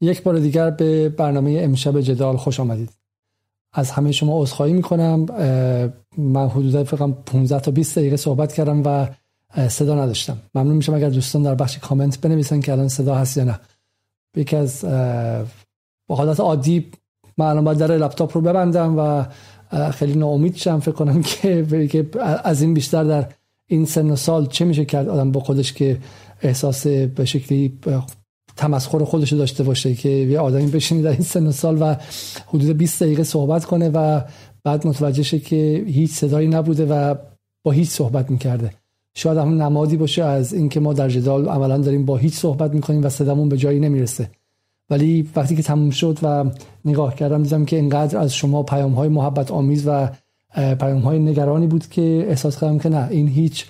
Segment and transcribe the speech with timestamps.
[0.00, 2.90] یک بار دیگر به برنامه امشب جدال خوش آمدید.
[3.72, 5.26] از همه شما عذرخواهی می‌کنم.
[6.18, 9.08] من حدودا فقط 15 تا 20 دقیقه صحبت کردم و
[9.68, 10.38] صدا نداشتم.
[10.54, 13.60] ممنون میشم اگر دوستان در بخش کامنت بنویسن که الان صدا هست یا نه.
[14.36, 14.84] یکی از
[16.08, 16.90] با حالت عادی
[17.38, 19.24] من الان باید در لپتاپ رو ببندم و
[19.90, 20.80] خیلی ناامید شم.
[20.80, 21.66] فکر کنم که
[22.44, 23.26] از این بیشتر در
[23.66, 25.08] این سن و سال چه میشه کرد.
[25.08, 25.98] آدم با خودش که
[26.42, 27.78] احساس به شکلی
[28.58, 31.94] تمسخر خودش داشته باشه که یه آدمی بشینه در این سن و سال و
[32.46, 34.20] حدود 20 دقیقه صحبت کنه و
[34.64, 37.14] بعد متوجه شه که هیچ صدایی نبوده و
[37.62, 38.70] با هیچ صحبت می‌کرده.
[39.14, 43.04] شاید هم نمادی باشه از اینکه ما در جدال عملا داریم با هیچ صحبت می‌کنیم
[43.04, 44.30] و صدامون به جایی نمی‌رسه.
[44.90, 46.44] ولی وقتی که تموم شد و
[46.84, 50.08] نگاه کردم دیدم که اینقدر از شما پیام های محبت آمیز و
[50.54, 53.66] پیام های نگرانی بود که احساس کردم که نه این هیچ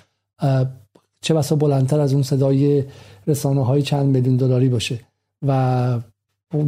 [1.21, 2.83] چه بسا بلندتر از اون صدای
[3.29, 4.99] رسانه های چند میلیون دلاری باشه.
[5.47, 5.99] و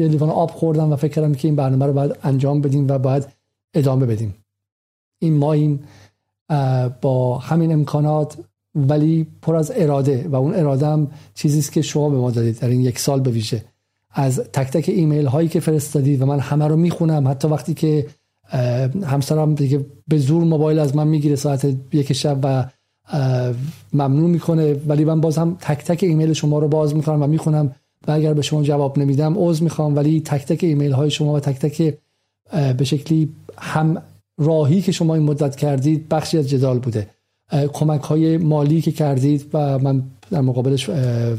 [0.00, 2.98] یه لیوان آب خوردم و فکر کردم که این برنامه رو باید انجام بدیم و
[2.98, 3.26] باید
[3.74, 4.34] ادامه بدیم.
[5.18, 5.80] این ما این
[7.00, 8.36] با همین امکانات
[8.74, 12.58] ولی پر از اراده و اون اراده هم چیزی است که شما به ما دادید.
[12.58, 13.64] در این یک سال به ویژه.
[14.10, 17.28] از تک تک ایمیل هایی که فرستادید و من همه رو می‌خونم.
[17.28, 18.06] حتی وقتی که
[19.06, 22.64] همسرم دیگه به زور موبایل از من می‌گیره ساعت یک شب و
[23.92, 27.72] ممنوع می‌کنه ولی من باز هم تک تک ایمیل شما رو باز می‌کنم و می‌خونم
[28.08, 31.40] و اگر به شما جواب نمیدم عذر می‌خوام ولی تک تک ایمیل های شما و
[31.40, 31.94] تک تک
[32.78, 33.28] به شکلی
[33.58, 34.02] هم
[34.38, 37.10] راهی که شما این مدت کردید بخشی از جدال بوده.
[37.72, 40.90] کمک های مالی که کردید و من در مقابلش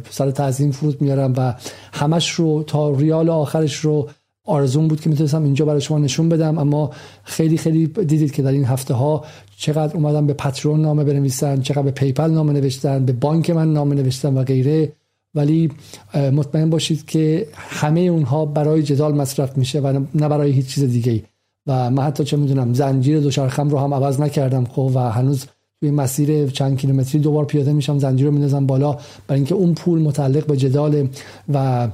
[0.09, 1.56] سر تعظیم فرود میارم و
[1.94, 4.09] همش رو تا ریال آخرش رو
[4.45, 6.92] آرزون بود که می‌تونستم اینجا برای شما نشون بدم اما
[7.23, 9.26] خیلی خیلی دیدید که در این هفته ها
[9.59, 13.95] چقدر اومدم به پترون نامه بنویسن چقدر به پیپل نامه نوشتن به بانک من نامه
[13.95, 14.91] نوشتن و غیره.
[15.35, 15.71] ولی
[16.15, 21.23] مطمئن باشید که همه اونها برای جدال مصرف میشه و نه برای هیچ چیز دیگه
[21.67, 25.45] و من حتی چه می‌دونم زنجیر دوچرخم رو هم عوض نکردم خب و هنوز
[25.80, 28.98] توی مسیر چند کیلومتری دوبار پیاده میشم زنجیر رو میندازم بالا.
[29.27, 31.08] برای اینکه اون پول متعلق به جدال
[31.53, 31.87] و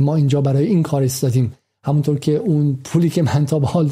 [0.00, 1.52] ما اینجا برای این کار استادیم
[1.84, 3.88] همونطور که اون پولی که من تا حال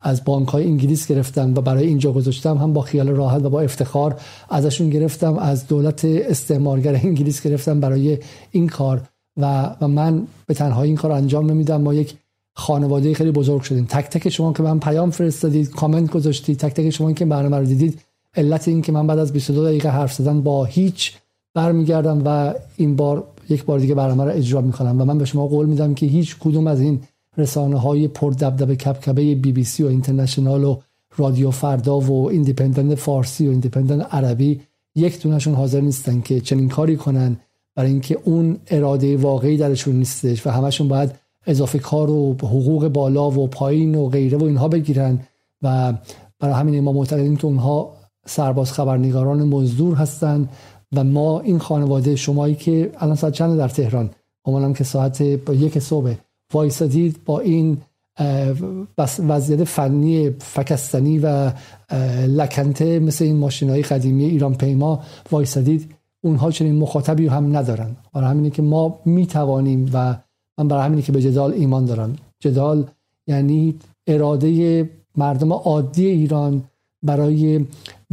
[0.00, 3.60] از بانک های انگلیس گرفتم و برای اینجا گذاشتم هم با خیال راحت و با
[3.60, 4.20] افتخار
[4.50, 8.18] ازشون گرفتم از دولت استعمارگر انگلیس گرفتم برای
[8.50, 9.02] این کار
[9.36, 11.82] و, و من به تنهایی این کار انجام نمیدم.
[11.82, 12.14] ما یک
[12.54, 13.84] خانواده خیلی بزرگ شدیم.
[13.84, 17.64] تک تک شما که من پیام فرستادید کامنت گذاشتید تک تک شما که برنامه رو
[17.64, 18.00] دیدید
[18.36, 21.12] علت این که من بعد از 22 دقیقه حرف زدن با هیچ
[21.54, 25.46] برمیگردم و این بار یک بار دیگه برنامه رو اجرا می‌کنم و من به شما
[25.46, 27.00] قول میدم که هیچ کدوم از این
[27.38, 30.80] رسانه های پر دبدبه کبکبه بی بی سی و اینترنشنال و
[31.16, 34.60] رادیو فردا و ایندیپندنت فارسی و ایندیپندنت عربی
[34.94, 37.36] یک دونه‌شون حاضر نیستن که چنین کاری کنن
[37.74, 41.10] برای اینکه اون اراده واقعی درشون نیستش و همشون باید
[41.46, 45.20] اضافه کار و حقوق بالا و پایین و غیره و اینها بگیرن
[45.62, 45.94] و
[46.38, 47.92] برای همین ما معتقدیم که اونها
[48.26, 50.48] سرباز خبرنگاران مزدور هستند
[50.92, 54.10] و ما این خانواده شمایی که الان ساعت چند در تهران؟
[54.46, 56.14] هم که ساعت یک صبح
[56.52, 57.78] وایسادید با این
[59.18, 61.52] وضعیت فنی فکستنی و
[62.28, 65.02] لکنته مثل این ماشین های قدیمی ایران پیما
[65.32, 65.94] وایسادید.
[66.20, 67.96] اونها چنین مخاطبی هم ندارن.
[68.12, 70.16] برای همینه که ما می‌توانیم و
[70.58, 72.16] من برای همینه که به جدال ایمان دارم.
[72.40, 72.84] جدال
[73.26, 73.74] یعنی
[74.06, 76.64] اراده مردم عادی ایران
[77.02, 77.64] برای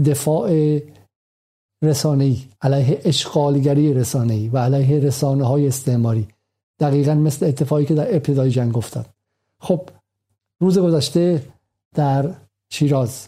[0.05, 0.79] دفاع
[1.83, 6.27] رسانه‌ای علیه اشغالگری رسانه‌ای و علیه رسانه های استعماری.
[6.79, 9.05] دقیقا مثل اتفاقی که در ابتدای جنگ گفتم
[9.59, 9.89] خب
[10.61, 11.43] روز گذشته
[11.95, 12.35] در
[12.71, 13.27] شیراز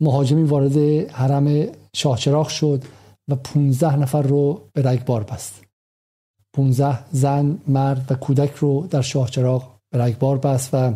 [0.00, 0.76] مهاجمی وارد
[1.10, 2.84] حرم شاهچراغ شد
[3.28, 5.64] و 15 نفر رو به رگبار بست.
[6.52, 10.92] 15 زن مرد و کودک رو در شاهچراغ به رگبار بست و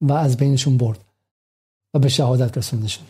[0.00, 1.04] و از بینشون برد
[1.94, 3.06] و به شهادت رسوندشون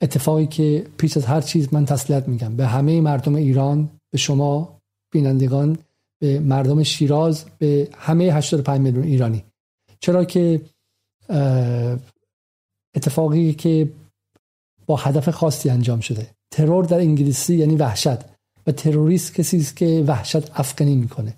[0.00, 4.78] اتفاقی که پیش از هر چیز من تسلیت میگم به همه مردم ایران به شما
[5.12, 5.78] بینندگان
[6.18, 9.44] به مردم شیراز به همه 85 میلیون ایرانی.
[10.00, 10.60] چرا که
[12.94, 13.92] اتفاقی که
[14.86, 16.30] با هدف خاصی انجام شده.
[16.50, 18.18] ترور در انگلیسی یعنی وحشت
[18.66, 21.34] و تروریست کسی است که وحشت افغانی می‌کنه.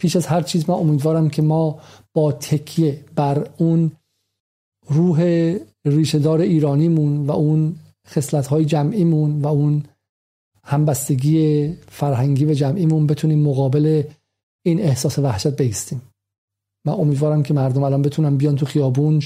[0.00, 1.80] پیش از هر چیز من امیدوارم که ما
[2.14, 3.92] با تکیه بر اون
[4.88, 5.20] روح
[5.84, 7.76] ریشهدار ایرانیمون و اون
[8.08, 9.84] خصلت های جمعیمون و اون
[10.64, 14.02] همبستگی فرهنگی و جمعیمون بتونیم مقابل
[14.62, 16.02] این احساس وحشت بیستیم
[16.86, 19.22] من امیدوارم که مردم الان بتونن بیان تو خیابون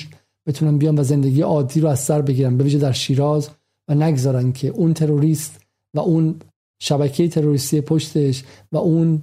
[0.46, 3.50] بتونن بیان و زندگی عادی رو از سر بگیرن به در شیراز
[3.88, 5.60] و نگذارن که اون تروریست
[5.96, 6.40] و اون
[6.82, 9.22] شبکه تروریستی پشتش و اون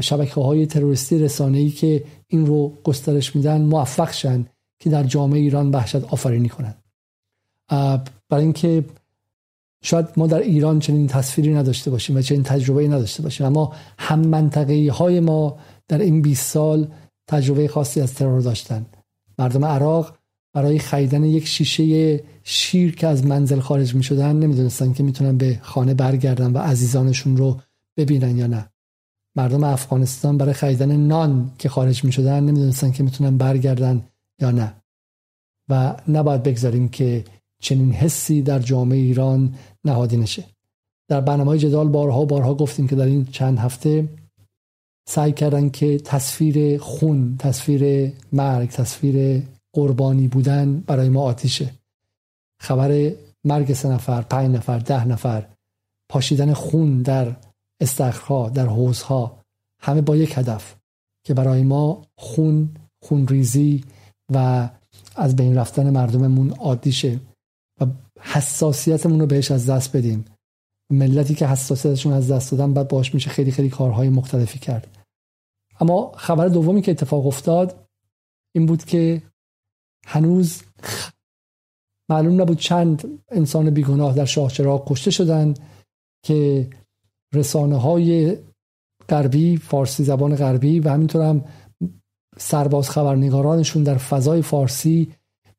[0.00, 4.46] شبکه های تروریستی رسانه ای که این رو گسترش میدن موفق شن
[4.80, 6.82] که در جامعه ایران وحشت آفرینی کنند
[8.28, 8.84] برای اینکه
[9.82, 14.20] شاید ما در ایران چنین تصویری نداشته باشیم و چنین تجربه نداشته باشیم اما هم
[14.20, 15.58] منطقه های ما
[15.88, 16.88] در این 20 سال
[17.28, 18.86] تجربه خاصی از ترور داشتن.
[19.38, 20.18] مردم عراق
[20.54, 25.58] برای خریدن یک شیشه شیر که از منزل خارج می شدن نمی‌دونستن که می‌تونن به
[25.62, 27.60] خانه برگردن و عزیزانشون رو
[27.96, 28.70] ببینن یا نه.
[29.36, 34.04] مردم افغانستان برای خریدن نان که خارج می شدن نمی‌دونستن که می‌تونن برگردن
[34.40, 34.74] یا نه.
[35.68, 37.24] و نباید بگذاریم که
[37.62, 40.44] چنین حسی در جامعه ایران نهادی نشه.
[41.08, 44.08] در برنامه جدال بارها بارها گفتیم که در این چند هفته
[45.08, 49.42] سعی کردن که تصویر خون تصویر مرگ تصویر
[49.74, 51.74] قربانی بودن برای ما آتیشه
[52.60, 53.12] خبر
[53.44, 55.46] مرگ سه نفر پنج نفر ده نفر
[56.10, 57.36] پاشیدن خون در
[57.80, 59.40] استخرها در حوزها
[59.80, 60.74] همه با یک هدف
[61.24, 62.68] که برای ما خون
[63.04, 63.84] خونریزی
[64.34, 64.68] و
[65.16, 67.20] از بین رفتن مردممون عادی شه.
[68.20, 70.24] حساسیتمون رو بهش از دست بدیم.
[70.92, 74.98] ملتی که حساسیتشون از دست دادن بعد باش میشه خیلی خیلی کارهای مختلفی کرد.
[75.80, 77.86] اما خبر دومی که اتفاق افتاد
[78.54, 79.22] این بود که
[80.06, 80.62] هنوز
[82.10, 84.52] معلوم نبود چند انسان بیگناه در شاه
[84.86, 85.58] کشته شدند
[86.24, 86.70] که
[87.34, 88.36] رسانه های
[89.08, 91.44] غربی فارسی زبان غربی و همینطور هم
[92.38, 95.12] سرباز خبرنگارانشون در فضای فارسی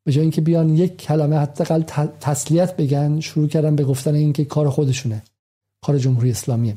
[0.04, 1.82] به جای اینکه بیان یک کلمه حداقل
[2.20, 5.22] تسلیت بگن شروع کردن به گفتن اینکه کار خودشونه
[5.84, 6.76] کار جمهوری اسلامیه.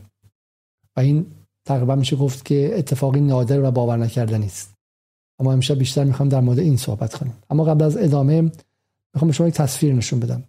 [0.96, 1.26] و این
[1.66, 4.74] تقریبا میشه گفت که اتفاقی نادر و باور نکردنی است
[5.40, 7.34] اما امشب بیشتر می‌خوام در مورد این صحبت کنیم.
[7.50, 10.44] اما قبل از ادامه می‌خوام به شما یک تصویر نشون بدم.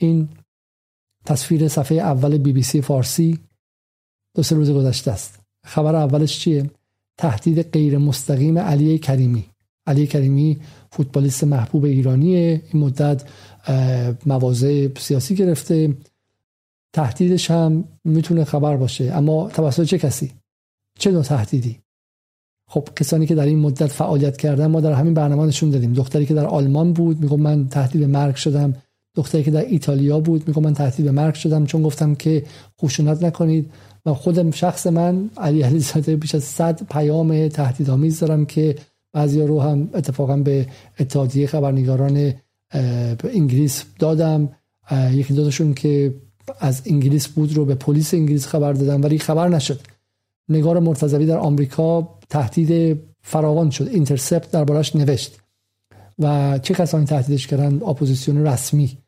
[0.00, 0.28] این
[1.24, 3.38] تصویر صفحه اول بی بی سی فارسی
[4.34, 5.40] دو سه روز گذشته است.
[5.64, 6.70] خبر اولش چیه؟
[7.18, 9.44] تهدید غیر مستقیم علی کریمی.
[9.86, 10.60] علی کریمی
[10.96, 12.62] فوتبالیست محبوب ایرانیه.
[12.72, 13.22] این مدت
[14.26, 15.96] مواضع سیاسی گرفته.
[16.92, 19.04] تهدیدش هم می‌تونه خبر باشه.
[19.04, 20.32] اما توسط چه کسی؟
[20.98, 21.78] چه نوع تهدیدی؟
[22.68, 25.92] خب کسانی که در این مدت فعالیت کردن ما در همین برنامه نشون دادیم.
[25.92, 28.74] دختری که در آلمان بود میگم من تهدید به مرگ شدم.
[29.14, 31.66] دختری که در ایتالیا بود میگم من تهدید به مرگ شدم.
[31.66, 32.44] چون گفتم که
[32.82, 33.70] خشونت نکنید.
[34.06, 38.76] و خودم شخص من علی علی زاده بیش از 100 پیام تهدیدآمیز دارم که
[39.16, 40.66] بعضی رو هم اتفاقا به
[41.00, 42.34] اتحادیه خبرنگاران
[43.24, 44.48] انگلیس دادم.
[45.12, 46.14] یکی دوتاشون که
[46.60, 49.80] از انگلیس بود رو به پلیس انگلیس خبر دادم ولی خبر نشد.
[50.48, 55.38] نگار مرتضوی در آمریکا تهدید فراوان شد اینترسپت دربارش نوشت.
[56.18, 58.98] و چه کسانی تهدیدش کردن؟ اپوزیسیون رسمی.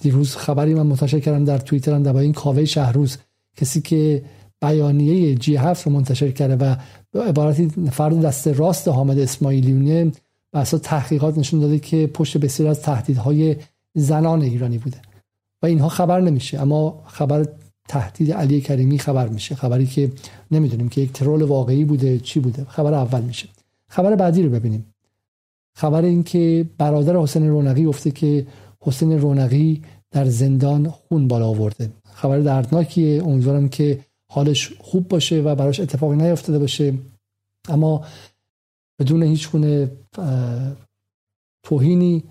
[0.00, 3.16] دیروز خبری من منتشر کردم در توییترم در این کاوه شهروز
[3.56, 4.22] کسی که
[4.60, 6.74] بیانیه جی هفت رو منتشر کرده و
[7.14, 10.12] عبارتی فرد دست راست حامد اسماعیلیونه
[10.52, 13.56] بسا تحقیقات نشون داده که پشت بسیار از تهدیدهای
[13.94, 15.00] زنان ایرانی بوده.
[15.62, 17.46] و اینها خبر نمیشه اما خبر
[17.88, 20.12] تهدید علی کریمی خبر میشه خبری که
[20.50, 22.64] نمی‌دونیم که یک ترول واقعی بوده چی بوده.
[22.64, 23.48] خبر اول میشه.
[23.88, 24.86] خبر بعدی رو ببینیم.
[25.74, 28.46] خبر این که برادر حسین رونقی گفته که
[28.80, 31.90] حسین رونقی در زندان خون بالا آورده.
[32.12, 33.24] خبر دردناکیه.
[33.24, 36.94] امیدوارم که حالش خوب باشه و براش اتفاقی نیفتاده باشه.
[37.68, 38.04] اما
[38.98, 39.90] بدون هیچ گونه
[41.62, 42.24] توهینی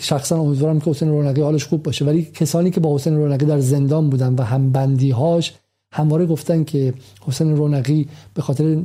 [0.00, 2.04] شخصا امیدوارم که حسین رونقی حالش خوب باشه.
[2.04, 5.54] ولی کسانی که با حسین رونقی در زندان بودن و هم بندی هاش
[5.92, 6.94] همواره گفتن که
[7.26, 8.82] حسین رونقی به خاطر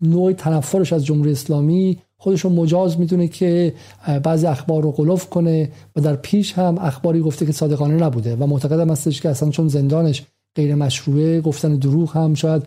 [0.00, 3.74] نوع تنفرش از جمهوری اسلامی خودشون مجاز می‌دونه که
[4.22, 8.36] بعضی اخبار رو قلوف کنه و در پیش هم اخباری گفته که صادقانه نبوده.
[8.36, 10.22] و معتقدم هستش که اصلا چون زندانش
[10.56, 12.62] غیر مشروعه گفتن دروغ هم شاید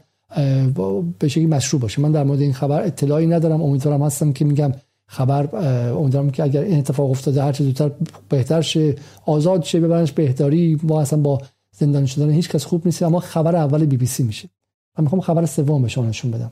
[1.20, 2.02] به شکلی مشروع باشه.
[2.02, 3.62] من در مورد این خبر اطلاعی ندارم.
[3.62, 4.72] امیدوارم هستم که میگم
[5.08, 5.56] خبر
[5.96, 7.92] امیدوارم که اگر این اتفاق افتاده هر چه زودتر
[8.30, 10.80] بهتر شه آزاد شه ببرنش بهداری.
[10.84, 11.42] ما اصلا با
[11.72, 14.50] زندان شدن هیچ کس خوب نیست اما خبر اول بی بی سی میشه.
[14.98, 16.52] من می‌خوام خبر سوم نشون بدم.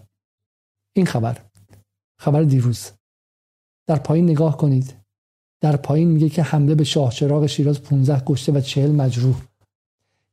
[0.96, 1.38] این خبر
[2.20, 2.92] خبر دیروز.
[3.88, 4.94] در پایین نگاه کنید.
[5.62, 9.42] در پایین میگه که حمله به شاه چراغ شیراز 15 کشته و 40 مجروح.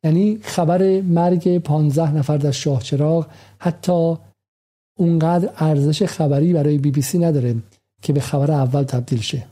[0.05, 3.27] یعنی خبر مرگ 15 نفر در شاه چراغ
[3.59, 4.17] حتی
[4.99, 7.57] اونقدر ارزش خبری برای بی بی سی نداره
[8.03, 9.47] که به خبر اول تبدیل شه.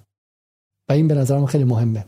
[0.88, 2.04] و این به نظرم خیلی مهمه.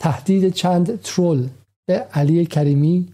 [0.00, 1.48] تهدید چند ترول
[1.86, 3.08] به علی کریمی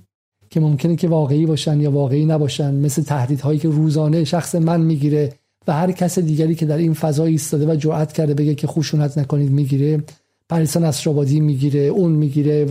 [0.50, 5.32] که ممکنه که واقعی باشن یا واقعی نباشن مثل تهدیدهایی که روزانه شخص من می‌گیره
[5.68, 9.18] و هر کس دیگری که در این فضا ایستاده و جرأت کرده بگه که خشونت
[9.18, 10.02] نکنید می‌گیره.
[10.48, 12.64] پریسا نصرآبادی می‌گیره اون می‌گیره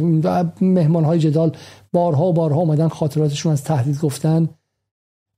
[0.62, 1.58] مهمان های جدال
[1.92, 4.50] بارها و بارها اومدن خاطراتشون از تهدید گفتن.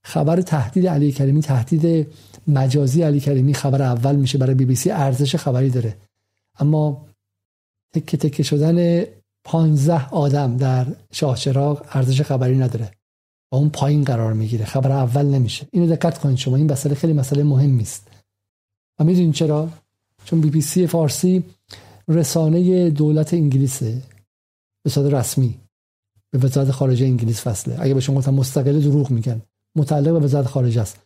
[0.03, 2.07] خبر تهدید علی کریمی تهدید
[2.47, 5.97] مجازی علی کریمی خبر اول میشه برای بی بی سی ارزش خبری داره.
[6.59, 7.05] اما
[7.93, 9.05] تکه تکه شدن
[9.43, 12.91] 15 آدم در شاهچراغ ارزش خبری نداره.
[13.51, 14.65] و اون پایین قرار می‌گیره.
[14.65, 15.67] خبر اول نمیشه.
[15.71, 16.55] اینو دقت کنید شما.
[16.55, 18.07] این مسئله خیلی مسئله مهمی است.
[18.99, 19.69] و می‌دونین چرا؟
[20.25, 21.43] چون بی بی سی فارسی
[22.07, 24.01] رسانه دولت انگلیسه
[24.83, 25.55] به صورت رسمی
[26.31, 27.77] به وزارت خارجه انگلیس وصله.
[27.79, 29.41] اگه به شما گفتم مستقل دروغ میگن.
[29.75, 30.99] متعلق به وزارت خارجه است.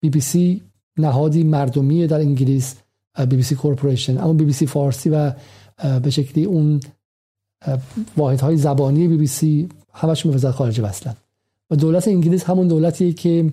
[0.00, 0.62] بی بی سی
[0.98, 2.74] نهادی مردمی در انگلیس
[3.18, 4.18] بی بی سی corporation.
[4.18, 5.32] اما بی بی سی فارسی و
[6.02, 6.80] به شکلی اون
[8.16, 11.16] واحد های زبانی بی بی سی همشون به وزارت خارجه وصلن.
[11.70, 13.52] و دولت انگلیس همون دولتیه که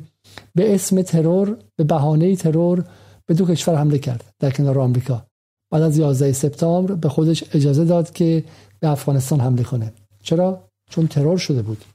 [0.55, 2.85] به اسم ترور به بهانه ترور
[3.25, 5.25] به دو کشور حمله کرد در کنار آمریکا.
[5.73, 8.43] بعد از 11 سپتامبر به خودش اجازه داد که
[8.79, 9.93] به افغانستان حمله کنه.
[10.23, 11.85] چرا؟ چون ترور شده بود.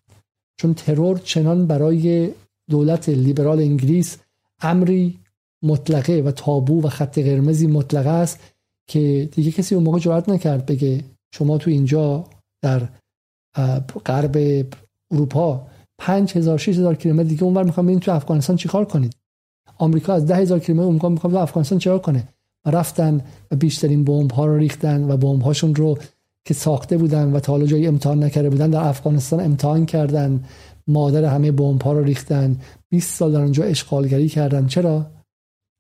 [0.57, 2.31] چون ترور چنان برای
[2.71, 4.17] دولت لیبرال انگلیس
[4.61, 5.19] امری
[5.63, 8.41] مطلقه و تابو و خط قرمزی مطلقه است
[8.89, 11.05] که دیگه کسی اون موقع نکرد بگه
[11.35, 12.25] شما تو اینجا
[12.63, 12.89] در
[14.07, 14.67] غرب
[15.11, 15.67] اروپا
[15.99, 19.17] 5000 6000 کیلومتر دیگه اونور می‌خوام برین تو افغانستان چیکار کنید؟
[19.79, 22.29] آمریکا از 10000 کیلومتر اونجا می‌خوام تو افغانستان چیکار کنه؟
[22.71, 23.21] رفتن
[23.51, 25.99] و بیشترین بمب ها رو ریختن و بمب هاشون رو
[26.45, 30.45] که ساخته بودن و تا حالا جایی امتحان نکرده بودن در افغانستان امتحان کردن.
[30.87, 32.57] مادر همه بمب ها رو ریختن.
[32.89, 34.67] 20 سال در اونجا اشغالگری کردن.
[34.67, 35.07] چرا؟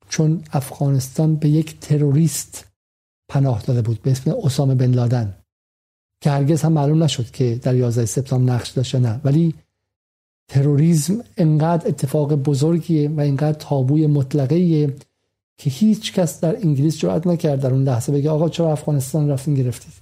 [0.09, 2.67] چون افغانستان به یک تروریست
[3.29, 5.35] پناه داده بود به اسم اسامه بن لادن
[6.21, 9.21] که هرگز هم معلوم نشد که در 11 سپتامبر نقش داشت نه.
[9.25, 9.55] ولی
[10.49, 14.97] تروریسم انقدر اتفاق بزرگیه و انقدر تابوی مطلقه
[15.59, 19.55] که هیچ کس در انگلیس جرأت نکرد در اون لحظه بگه آقا چرا افغانستان رفتین
[19.55, 19.93] گرفتید.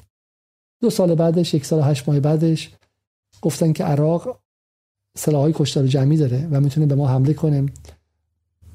[0.81, 2.71] دو سال بعدش یک سال هشت ماه بعدش
[3.43, 4.39] گفتن که عراق
[5.17, 7.67] سلاحهای کشتار جمعی داره و می‌تونه به ما حمله کنه.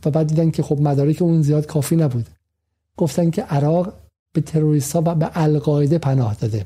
[0.06, 2.30] و بعد دیدن که خب مدارک اون زیاد کافی نبود.
[2.98, 3.94] گفتن که عراق
[4.34, 6.64] به تروریست ها و به القاعده پناه داده.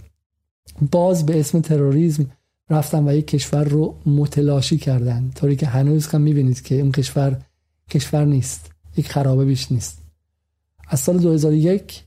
[0.92, 2.26] باز به اسم تروریسم
[2.70, 5.32] رفتن و یک کشور رو متلاشی کردن.
[5.36, 7.42] طوری که هنوز هم می‌بینید که اون کشور
[7.90, 8.72] کشور نیست.
[8.98, 10.05] یک خرابه بیش نیست.
[10.88, 12.04] از سال 2001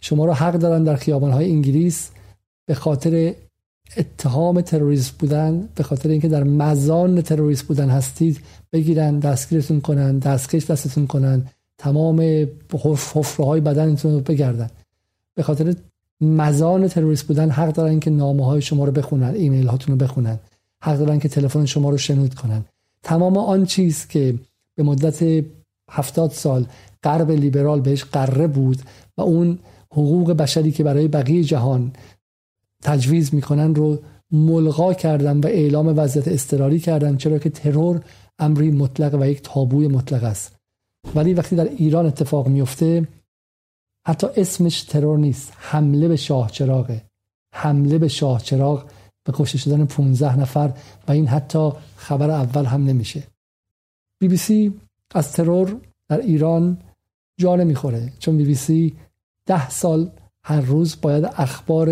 [0.00, 2.10] شما رو حق دارن در های انگلیس
[2.66, 3.34] به خاطر
[3.96, 8.40] اتهام تروریست بودن به خاطر اینکه در مزان تروریست بودن هستید
[8.72, 11.46] بگیرن دستگیرتون کنن دستکش دستتون کنن
[11.78, 12.20] تمام
[12.72, 14.70] حفره های بدنتون رو بگردن.
[15.34, 15.74] به خاطر
[16.20, 20.38] مزان تروریست بودن حق دارن که نامه های شما رو بخونن ایمیل هاتون رو بخونن.
[20.82, 22.64] حق دارن که تلفن شما رو شنود کنن.
[23.02, 24.34] تمام آن چیز که
[24.74, 25.44] به مدت
[25.90, 26.66] هفتاد سال
[27.02, 28.82] غرب لیبرال بهش قره بود
[29.16, 29.58] و اون
[29.92, 31.92] حقوق بشری که برای بقیه جهان
[32.82, 33.98] تجویز می‌کنن رو
[34.30, 38.04] ملغا کردن و اعلام وضعیت اضطراری کردن چرا که ترور
[38.38, 40.56] امری مطلق و یک تابوی مطلق است.
[41.14, 43.08] ولی وقتی در ایران اتفاق میفته
[44.06, 47.02] حتی اسمش ترور نیست حمله به شاه چراغه.
[47.54, 48.84] حمله به شاه چراغ
[49.24, 50.72] به کشته شدن 15 نفر
[51.08, 53.22] و این حتی خبر اول هم نمیشه.
[54.20, 54.80] بی بی سی
[55.14, 55.76] از ترور
[56.08, 56.78] در ایران
[57.40, 58.12] جا نمی‌خوره.
[58.18, 58.96] چون بی بی سی
[59.46, 60.10] ده سال
[60.44, 61.88] هر روز باید اخبار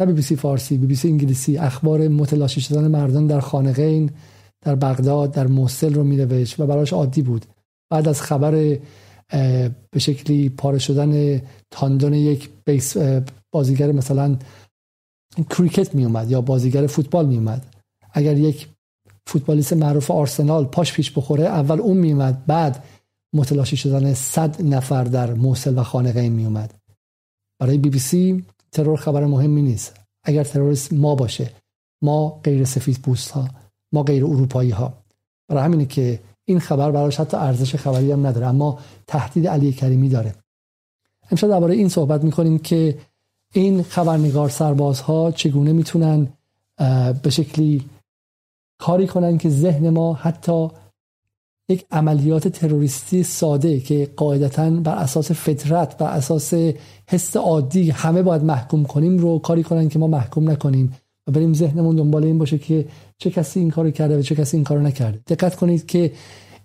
[0.00, 4.10] نه بی بی سی فارسی بی بی سی انگلیسی اخبار متلاشی شدن مردان در خانقین
[4.60, 7.46] در بغداد در موصل رو مینوشت و براش عادی بود.
[7.90, 8.78] بعد از خبر
[9.90, 12.96] به شکلی پاره شدن تاندون یک بیس
[13.52, 14.36] بازیگر مثلا
[15.50, 17.66] کریکت می اومد یا بازیگر فوتبال می اومد
[18.12, 18.68] اگر یک
[19.28, 22.84] فوتبالیست معروف آرسنال پاش پیش بخوره اول اون می اومد بعد
[23.32, 26.74] متلاشی شدن صد نفر در موصل و خانقین می اومد
[27.60, 29.96] برای بی بی سی ترور خبر مهمی نیست.
[30.24, 31.50] اگر تروریست ما باشه
[32.02, 33.48] ما غیر سفید پوست ها
[33.92, 34.92] ما غیر اروپایی ها
[35.48, 40.08] برای همینه که این خبر براش حتی ارزش خبری هم نداره اما تهدید علی کریمی
[40.08, 40.34] داره.
[41.30, 42.98] امشب درباره این صحبت می‌کنیم که
[43.54, 46.28] این خبرنگار سربازها چگونه می‌تونن
[47.22, 47.84] به شکلی
[48.78, 50.68] کاری کنن که ذهن ما حتی
[51.68, 56.54] یک عملیات تروریستی ساده که قاعدتا بر اساس فطرت بر اساس
[57.08, 61.54] حس عادی همه باید محکوم کنیم رو کاری کنن که ما محکوم نکنیم و بریم
[61.54, 64.80] ذهنمون دنبال این باشه که چه کسی این کارو کرده و چه کسی این کارو
[64.80, 65.20] نکرده.
[65.26, 66.12] دقت کنید که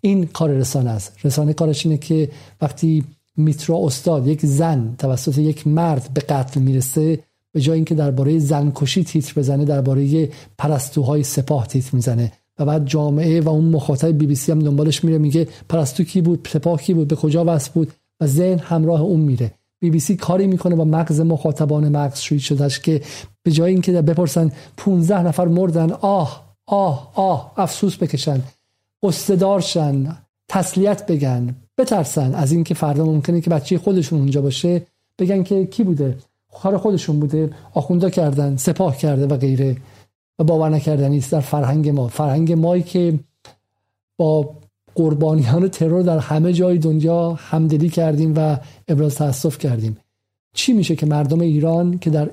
[0.02, 1.26] این کار رسانه است.
[1.26, 2.30] رسانه کارش اینه که
[2.62, 3.04] وقتی
[3.38, 7.20] میترا استاد یک زن توسط یک مرد به قتل می‌رسه
[7.54, 12.32] به جای اینکه درباره زنکشی تیتر بزنه درباره پرستوهای سپاه تیتر می‌زنه.
[12.60, 16.22] و بعد جامعه و اون مخاطب بی بی سی هم دنبالش میره میگه پرستو کی
[16.22, 19.52] بود؟ سپاه کی بود؟ به کجا وصل بود؟ و ذهن همراه اون میره.
[19.80, 23.02] بی بی سی کاری می‌کنه با مغز مخاطبان مغز شویی شدهش که
[23.44, 28.42] به جای اینکه بپرسن 15 نفر مردن آه آه آه افسوس بکشن
[29.04, 30.18] استدارشن
[30.48, 32.36] تسلیت بگن بترسن.
[32.36, 34.82] از اینکه فردا ممکنه که بچه خودشون اونجا باشه
[35.20, 36.18] بگن که کی بوده؟
[36.62, 39.78] کار خودشون بوده آخوندا کردن سپاه کرده و غیره.
[40.40, 42.08] و باور نکردنی است در فرهنگ ما.
[42.08, 43.20] فرهنگ مایی که
[44.18, 44.50] با
[44.96, 48.58] قربانیان ترور در همه جای دنیا همدلی کردیم و
[48.88, 49.98] ابراز تاسف کردیم.
[50.54, 52.30] چی میشه که مردم ایران که در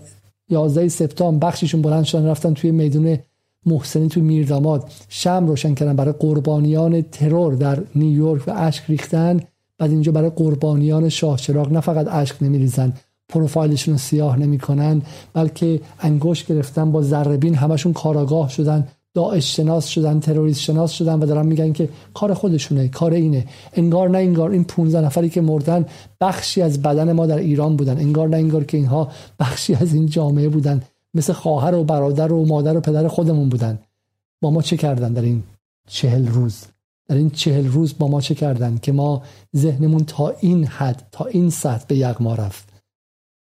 [0.48, 3.18] 11 سپتامبر بخششون بلند شدن رفتن توی میدون
[3.66, 9.40] محسنی توی میرداماد شم روشن کردن برای قربانیان ترور در نیویورک و اشک ریختن
[9.78, 11.72] بعد اینجا برای قربانیان شاه چراغ.
[11.72, 12.92] نه فقط اشک نمیریزن
[13.30, 20.20] پروفایلشون رو سیاه نمی‌کنن بلکه انگشت گرفتن با ذربین همشون کاراگاه شدن داعش شناس شدن
[20.20, 23.46] تروریست شناس شدن و دارن میگن که کار خودشونه کار اینه.
[23.72, 25.86] انگار نه انگار این 15 نفری که مردن
[26.20, 27.98] بخشی از بدن ما در ایران بودن.
[27.98, 29.08] انگار نه انگار که اینها
[29.40, 30.82] بخشی از این جامعه بودن.
[31.14, 33.78] مثل خواهر و برادر و مادر و پدر خودمون بودن.
[34.42, 35.42] با ما چه کردن در این
[35.88, 36.64] چهل روز؟
[37.08, 39.22] در این چهل روز با ما چه کردن که ما
[39.56, 42.69] ذهنمون تا این حد تا این سطح به یغما رفت؟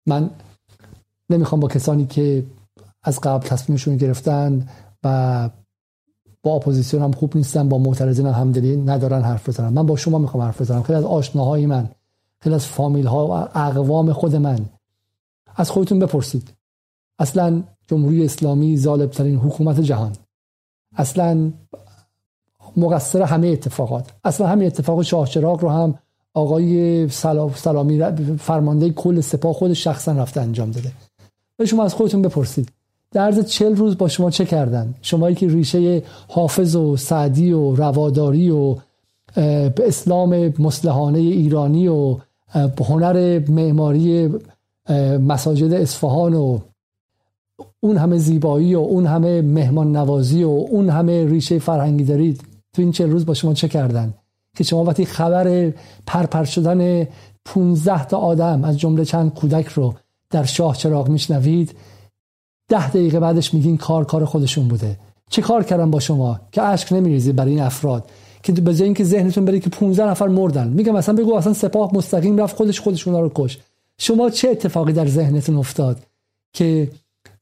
[0.06, 0.30] من
[1.30, 2.46] نمی‌خوام با کسانی که
[3.02, 4.68] از قبل تصمیمشون گرفتن
[5.04, 5.50] و
[6.42, 10.18] با اپوزیسیون هم خوب نیستن با معترضین هم همدلی ندارن حرف بزنم من با شما
[10.18, 10.82] می‌خوام حرف بزنم.
[10.82, 11.90] خیلی از آشناهای من
[12.40, 14.58] خیلی از فامیل ها و اقوام خود من
[15.56, 16.52] از خودتون بپرسید.
[17.18, 20.12] اصلا جمهوری اسلامی ظالبترین حکومت جهان.
[20.96, 21.52] اصلا
[22.76, 24.10] مقصر همه اتفاقات.
[24.24, 25.98] اصلا همین اتفاق شاه چراغ رو هم
[26.36, 27.08] آقای
[27.54, 28.02] سلامی
[28.38, 30.92] فرمانده کل سپاه خود شخصا رفته انجام داده.
[31.58, 32.68] و شما از خودتون بپرسید.
[33.12, 37.74] در عرض چل روز با شما چه کردن؟ شمایی که ریشه حافظ و سعدی و
[37.74, 38.76] رواداری و
[39.86, 42.16] اسلام مسلحانه ایرانی و
[42.88, 44.34] هنر معماری
[45.20, 46.58] مساجد اصفهان و
[47.80, 52.40] اون همه زیبایی و اون همه مهمان نوازی و اون همه ریشه فرهنگی دارید
[52.72, 54.14] تو این چه روز با شما چه کردن؟
[54.56, 55.72] که شما وقتی خبر
[56.06, 57.06] پرپر شدن
[57.44, 59.94] 15 تا آدم از جمله چند کودک رو
[60.30, 61.74] در شاه چراغ میشنوید
[62.68, 64.98] ده دقیقه بعدش میگین کار کار خودشون بوده.
[65.30, 68.10] چه کار کردن با شما که اشک نمیریزید برای این افراد؟
[68.42, 70.68] که به جای اینکه ذهنتون بره که 15 نفر مردن.
[70.68, 73.58] میگم مثلا بگو اصلا سپاه مستقیم رفت خودش خودشون رو کش.
[73.98, 76.02] شما چه اتفاقی در ذهنتون افتاد
[76.52, 76.90] که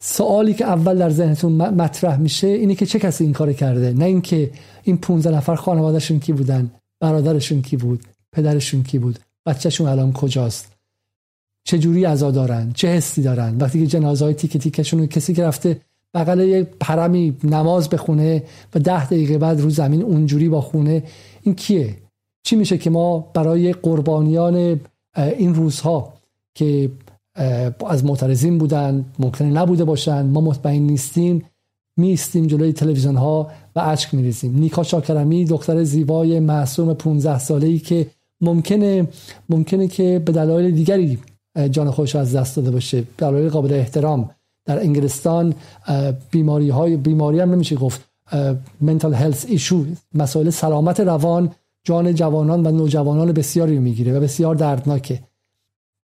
[0.00, 4.05] سوالی که اول در ذهنتون مطرح میشه اینه که چه کسی این کار کرده؟ نه
[4.05, 4.50] اینکه
[4.83, 6.70] این 15 نفر خانوادهشون کی بودن.
[7.00, 10.72] برادرشون کی بود؟ پدرشون کی بود؟ بچهشون الان کجاست؟
[11.64, 15.44] چه جوری عزا دارن؟ چه حسی دارن؟ وقتی که جنازه های تیکه تیکشون کسی که
[15.44, 15.80] رفته
[16.14, 18.42] بغل یه پرمی نماز بخونه
[18.74, 21.02] و ده دقیقه بعد رو زمین اونجوری با خونه
[21.42, 21.96] این کیه؟
[22.42, 24.80] چی میشه که ما برای قربانیان
[25.16, 26.12] این روزها
[26.54, 26.90] که
[27.87, 31.44] از معترضین بودن ممکنه نبوده باشن ما مطمئن نیستیم
[31.96, 34.59] میستیم جلوی تلویزیون ها و اشک میریزیم.
[34.59, 38.07] نیکا شاکرمی دختر زیبای معصوم 15 ساله ای که
[38.40, 39.09] ممکنه
[39.48, 41.18] ممکنه که به دلایل دیگری
[41.70, 43.04] جان خودش از دست داده باشه.
[43.18, 44.30] دلایل قابل احترام.
[44.66, 45.54] در انگلستان
[46.30, 48.09] بیماری های بیماری هم نمیشه گفت.
[48.80, 51.50] منتال هلس ایشو مسائل سلامت روان
[51.85, 55.20] جان جوانان و نوجوانان بسیاری می‌گیره و بسیار دردناکه.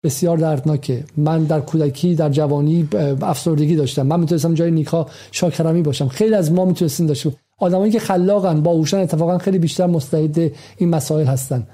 [0.04, 1.04] بسیار دردناکه.
[1.16, 2.88] من در کودکی در جوانی
[3.22, 4.02] افسردگی داشتم.
[4.02, 6.08] من می‌تونستم جای نیکا شاکرمی باشم.
[6.08, 11.26] خیلی از ما می‌تونستیم داشتیم آدمایی که خلاقن باهوشن اتفاقا خیلی بیشتر مستعد این مسائل
[11.26, 11.66] هستن.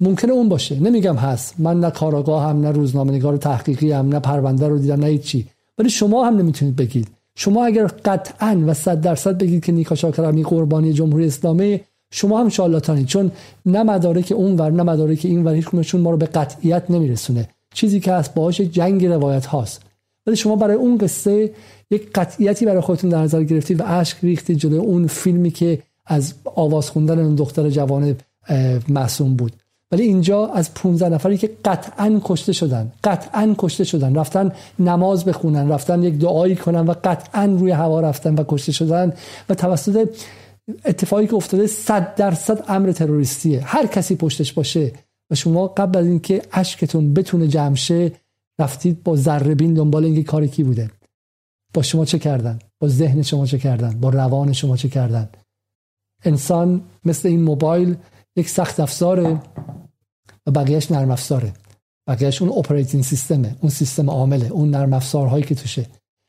[0.00, 0.80] ممکنه اون باشه.
[0.80, 1.54] نمیگم هست.
[1.58, 5.46] من نه کاراگاه هم نه روزنامه نگار تحقیقی هم نه پرونده رو دیدم نه چی
[5.78, 7.08] ولی شما هم نمی‌تونید بگید.
[7.34, 11.80] شما اگر قطعا و صد درصد بگید که نیکا شاکرمی قربانی جمهوری اسلامی
[12.14, 13.32] شما هم شالاتانید چون
[13.66, 17.48] نه مدارک اون ور نه مدارک این ور هیچ ما رو به قطعیت نمیرسونه.
[17.74, 19.82] چیزی که از باهاش جنگ روایت هاست.
[20.26, 21.50] ولی شما برای اون قصه
[21.90, 26.34] یک قطعیتی برای خودتون در نظر گرفتید و اشک ریختید جلوی اون فیلمی که از
[26.54, 28.16] آواز خوندن اون دختر جوان
[28.88, 29.52] معصوم بود.
[29.92, 35.68] ولی اینجا از 15 نفری که قطعا کشته شدن قطعا کشته شدن رفتن نماز بخونن
[35.68, 39.12] رفتن یک دعایی کنن و قطعا روی هوا رفتن و کشته شدن
[39.48, 40.08] و توسط
[40.84, 43.60] اتفاقی که افتاده صد درصد امر تروریستیه.
[43.64, 44.92] هر کسی پشتش باشه
[45.30, 48.12] و شما قبل از اینکه اشکتون بتونه جمع شه
[48.60, 50.90] رفتید با ذره دنبال اینکه کاری کی بوده.
[51.74, 55.28] با شما چه کردن؟ با ذهن شما چه کردن؟ با روان شما چه کردن؟
[56.24, 57.96] انسان مثل این موبایل
[58.36, 59.40] یک سخت افزاره
[60.46, 61.52] و بقیهش نرم افزاره.
[62.06, 65.86] بقیهش اون operating system ـه اون سیستم عامله اون نرم افزارهایی که توشه.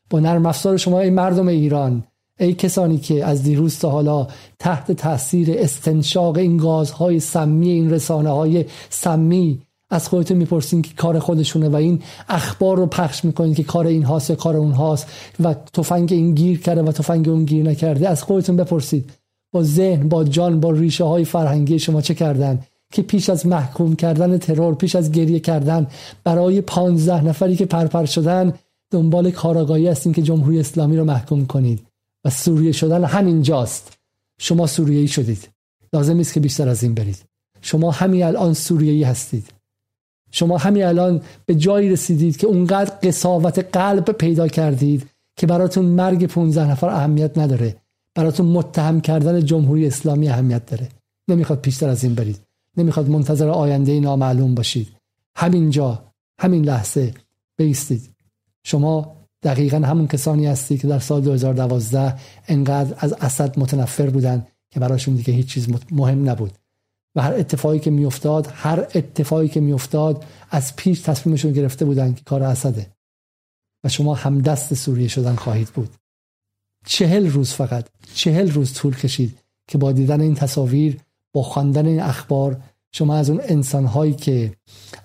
[0.09, 2.03] با نرم افزار شما این مردم ایران
[2.39, 4.27] ای کسانی که از دیروز تا حالا
[4.59, 11.19] تحت تاثیر استنشاق این گازهای سمی این رسانه های سمی از خودتون می‌پرسین که کار
[11.19, 15.07] خودشونه و این اخبار رو پخش می‌کنین که کار این هاست کار اون هاست
[15.39, 19.09] و تفنگ این گیر کرده و تفنگ اون گیر نکرده از خودتون بپرسید.
[19.53, 22.59] با ذهن با جان با ریشه های فرهنگی شما چه کردن؟
[22.93, 25.87] که پیش از محکوم کردن ترور پیش از گریه کردن
[26.23, 28.53] برای پانزده نفری که پرپر شدن
[28.91, 31.92] دنبال کاراگاهی هستین که جمهوری اسلامی رو محکوم کنید.
[32.25, 33.97] و سوریه شدن همینجاست.
[34.39, 35.49] شما سوریه‌ای شدید.
[35.93, 37.23] لازم نیست که بیشتر از این برید.
[37.61, 39.53] شما همین الان سوریه‌ای هستید.
[40.31, 46.25] شما همین الان به جایی رسیدید که اونقدر قصاوت قلب پیدا کردید که براتون مرگ
[46.25, 47.75] 15 نفر اهمیت نداره.
[48.15, 50.89] براتون متهم کردن جمهوری اسلامی اهمیت داره.
[51.27, 52.39] نمی‌خواد پیشتر از این برید.
[52.77, 54.87] نمی‌خواد منتظر آینده نامعلوم باشید.
[55.35, 56.03] همینجا
[56.39, 57.13] همین لحظه
[57.57, 58.09] بیستید.
[58.63, 62.15] شما دقیقا همون کسانی هستید که در سال 2012
[62.47, 66.51] انقدر از اسد متنفر بودن که براشون دیگه هیچ چیز مهم نبود.
[67.15, 72.23] و هر اتفاقی که میافتاد هر اتفاقی که میافتاد از پیش تصمیمشون گرفته بودن که
[72.23, 72.87] کار اسده.
[73.83, 75.89] و شما همدست سوریه شدن خواهید بود.
[76.85, 80.99] چهل روز فقط چهل روز طول کشید که با دیدن این تصاویر
[81.33, 84.53] با خواندن این اخبار شما از اون انسان هایی که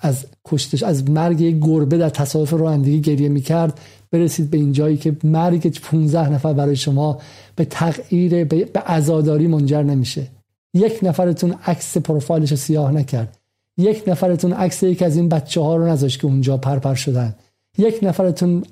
[0.01, 4.97] از کشتش از مرگ یک گربه در تصادف رانندگی گریه می‌کرد برسید به این جایی
[4.97, 7.19] که مرگ 15 نفر برای شما
[7.57, 10.27] به تغییر به عزاداری منجر نمیشه.
[10.75, 13.39] یک نفرتون عکس پروفایلش سیاه نکرد.
[13.77, 17.35] یک نفرتون عکس یک از این بچه ها رو نذاشت که اونجا پرپر شدن.
[17.79, 18.65] یک نفرتون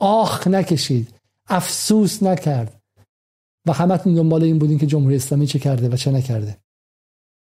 [0.00, 1.08] آخ نکشید.
[1.48, 2.80] افسوس نکرد.
[3.66, 6.56] و همتون دنبال این بودین که جمهوری اسلامی چه کرده و چه نکرده.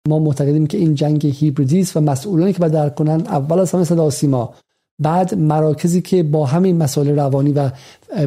[0.08, 3.84] ما معتقدیم که این جنگ هیبریدی و مسئولانی که باید درک کنن اول از همه
[3.84, 4.54] صدا سیما.
[5.00, 7.70] بعد مراکزی که با همین مسائل روانی و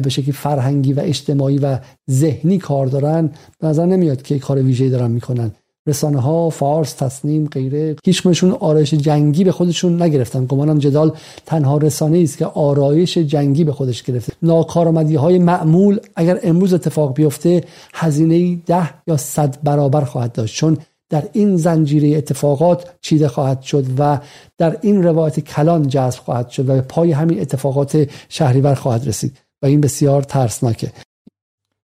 [0.03, 1.77] به شکلی فرهنگی و اجتماعی و
[2.11, 3.29] ذهنی کار دارن
[3.59, 5.51] به نظر نمیاد که کار ویژه‌ای دارن می‌کنن.
[5.87, 8.27] رسانه ها فارس تصنیم غیره هیچ
[8.59, 10.45] آرایش جنگی به خودشون نگرفتن.
[10.45, 11.11] گمانم جدال
[11.45, 14.33] تنها رسانه است که آرایش جنگی به خودش گرفته.
[14.43, 20.55] ناکارآمدی های معمول اگر امروز اتفاق بیفته هزینه ده یا صد برابر خواهد داشت.
[20.55, 20.77] چون
[21.11, 24.19] در این زنجیره اتفاقات چیده خواهد شد و
[24.57, 29.37] در این روایت کلان جذب خواهد شد و به پای همین اتفاقات شهریور خواهد رسید.
[29.61, 30.91] و این بسیار ترسناکه.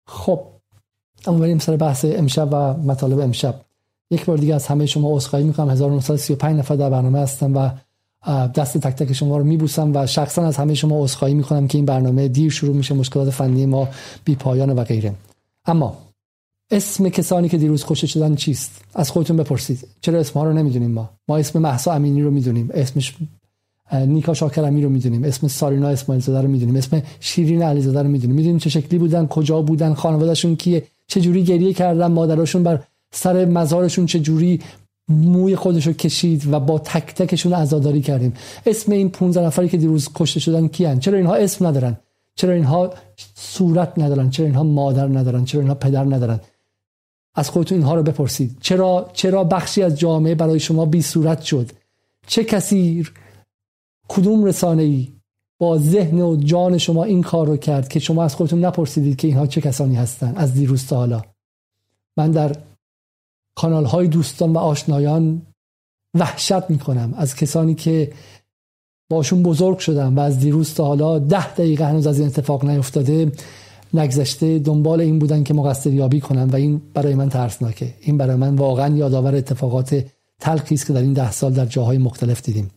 [0.08, 0.42] خب
[1.28, 3.56] اما بریم سر بحث امشب و مطالب امشب.
[4.12, 5.70] یک بار دیگه از همه شما عذرخواهی می‌کنم.
[5.70, 7.70] 1935 نفر در برنامه هستم و
[8.48, 11.86] دست تک تک شما رو میبوسم و شخصا از همه شما عذرخواهی می‌کنم که این
[11.86, 12.94] برنامه دیر شروع میشه.
[12.94, 13.88] مشکلات فنی ما
[14.24, 15.14] بی پایان و غیره.
[15.66, 15.98] اما
[16.72, 19.88] اسم کسانی که دیروز کشته شدن چیست؟ از خودتون بپرسید.
[20.02, 22.70] چرا اسمها رو نمی‌دونیم ما؟ ما اسم محسا امینی رو می‌دونیم.
[22.74, 23.16] اسمش
[23.92, 25.24] نیکا شاکرمی رو می‌دونیم.
[25.24, 26.76] اسم سارینا اسماعیل زاده رو می‌دونیم.
[26.76, 28.36] اسم شیرین علیزاده رو می‌دونیم.
[28.36, 33.46] می‌دونیم چه شکلی بودن کجا بودن خانوادهشون کیه چه جوری گریه کردن مادرشون بر سر
[33.46, 34.62] مزارشون چه جوری
[35.10, 38.34] موی خودش رو کشید و با تک تکشون عزاداری کردیم.
[38.66, 41.98] اسم این 15 نفری که دیروز کشته شدن کیان؟ چرا اینها اسم ندارن؟
[42.36, 42.94] چرا اینها
[43.36, 46.40] صورت ندارن؟ چرا اینها مادر ندارن؟ چرا اینها پدر ندارن؟
[47.36, 48.58] از خودتون اینها رو بپرسید.
[48.62, 51.72] چرا چرا بخشی از جامعه برای شما بی صورت شد؟
[52.28, 53.08] چه کسی
[54.08, 55.08] کدوم رسانه ای
[55.60, 59.28] با ذهن و جان شما این کار رو کرد که شما از خودتون نپرسیدید که
[59.28, 61.22] اینها چه کسانی هستند از دیروز تا حالا؟
[62.18, 62.56] من در
[63.56, 65.42] کانال های دوستان و آشنایان
[66.13, 68.13] وحشت می‌کنم از کسانی که
[69.10, 73.32] باشون بزرگ شدم و از دیروز تا حالا ده دقیقه هنوز از این اتفاق نیفتاده.
[73.93, 77.93] نگذشته دنبال این بودن که مقصر یابی کنن و این برای من ترسناکه.
[78.02, 80.06] این برای من واقعا یادآور اتفاقات
[80.39, 82.71] تلخی است که در این ده سال در جاهای مختلف دیدیم.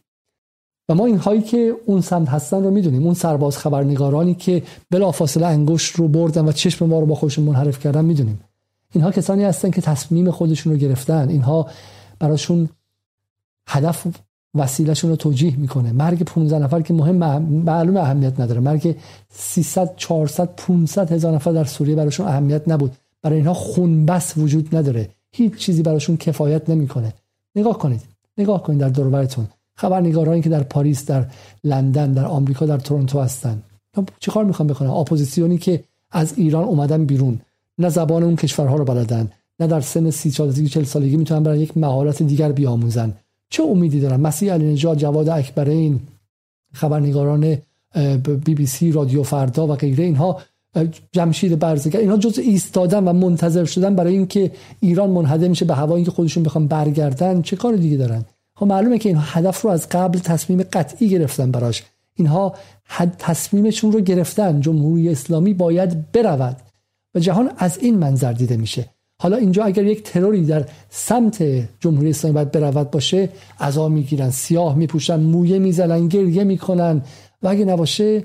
[0.89, 3.05] و ما این هایی که اون سمت هستن رو می‌دونیم.
[3.05, 7.79] اون سرباز خبرنگارانی که بلافاصله انگشت رو بردن و چشم ما رو با خودشون منحرف
[7.79, 8.41] کردن می‌دونیم.
[8.93, 11.29] اینها کسانی هستن که تصمیم خودشون رو گرفتن.
[11.29, 11.67] اینها
[12.19, 12.69] براشون
[13.69, 14.07] هدف
[14.55, 15.93] وسیلهشون رو توجیه می‌کنه.
[15.93, 18.61] مرگ 15 نفر که مهم معلوم اهمیت نداره.
[18.61, 18.97] مرگ
[19.31, 22.93] 300 400 500 هزار نفر در سوریه براشون اهمیت نبود.
[23.23, 25.09] برای اینها خونبس وجود نداره.
[25.33, 27.13] هیچ چیزی براشون کفایت نمی‌کنه.
[27.57, 28.01] نگاه کنید.
[28.39, 31.27] نگاه کنید در دوربرتون خبرنگارانی که در پاریس در
[31.65, 33.63] لندن در آمریکا در تورنتو هستن.
[34.21, 37.41] چیکار می‌خوان بکنن؟ اپوزیسیونی که از ایران اومدن بیرون.
[37.79, 39.31] نه زبان اون کشورها رو بلدن.
[39.61, 43.13] نه در سن 30 سالگی 40 سالگی می‌تونن برای یک مهارت دیگر بیاموزن.
[43.53, 46.01] چه امیدی دارن مسیح علی نژاد جواد اکبرین
[46.73, 47.59] خبرنگاران
[48.45, 50.41] بی بی سی رادیو فردا و غیره اینها
[51.13, 56.05] جمشید برزگر اینها جز ایستادن و منتظر شدن برای اینکه ایران منهدم بشه به هوایی
[56.05, 59.89] که خودشون بخوان برگردن چه کار دیگه دارن؟ خب معلومه که اینها هدف رو از
[59.89, 61.83] قبل تصمیم قطعی گرفتن براش.
[62.15, 62.55] اینها
[63.19, 64.61] تصمیمشون رو گرفتن.
[64.61, 66.57] جمهوری اسلامی باید برود
[67.15, 68.89] و جهان از این منظر دیده میشه.
[69.23, 71.45] حالا اینجا اگر یک تروری در سمت
[71.81, 73.29] جمهوری اسلامی باید برود باشه
[73.61, 77.03] عذا می‌گیرن سیاه میپوشن مویه می‌زنن گریه می‌کنن
[77.43, 78.25] و اگه نباشه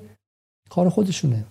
[0.69, 1.45] کار خودشونه.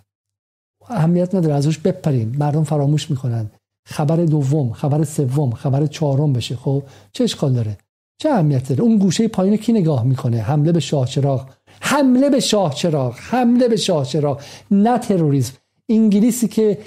[0.88, 2.36] اهمیت نداره ازش بپریم.
[2.38, 3.50] مردم فراموش می‌کنن.
[3.88, 6.56] خبر دوم خبر سوم خبر چهارم بشه.
[6.56, 6.82] خب
[7.12, 7.78] چه اشکال داره؟
[8.18, 11.48] چه اهمیت داره؟ اون گوشه پایین کی نگاه می‌کنه؟ حمله به شاه چراغ.
[11.80, 13.14] حمله به شاه چراغ.
[13.18, 14.40] حمله به شاه چراغ.
[14.70, 15.54] نه تروریسم.
[15.88, 16.78] انگلیسی که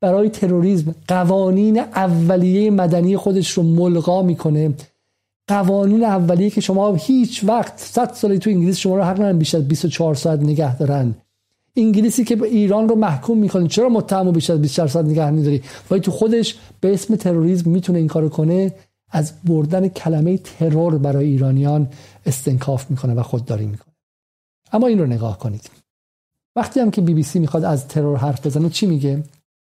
[0.00, 0.94] برای تروریسم.
[1.08, 4.74] قوانین اولیه مدنی خودش رو ملغا می‌کنه.
[5.46, 9.54] قوانین اولیه که شما هیچ وقت 100 سالی تو انگلیس شما رو حق ندارن بیش
[9.54, 11.14] از 24 ساعت نگه دارن.
[11.76, 16.00] انگلیسی که ایران رو محکوم می‌کنه چرا متهم بیش از 24 ساعت نگه میداری ولی
[16.00, 18.74] تو خودش به اسم تروریسم می‌تونه این کارو کنه.
[19.10, 21.88] از بردن کلمه ترور برای ایرانیان
[22.26, 23.94] استنکاف می‌کنه و خودداری می‌کنه.
[24.72, 25.70] اما این رو نگاه کنید.
[26.56, 29.22] وقتی هم که بی بی سی می‌خواد از ترور حرف بزنه چی میگه؟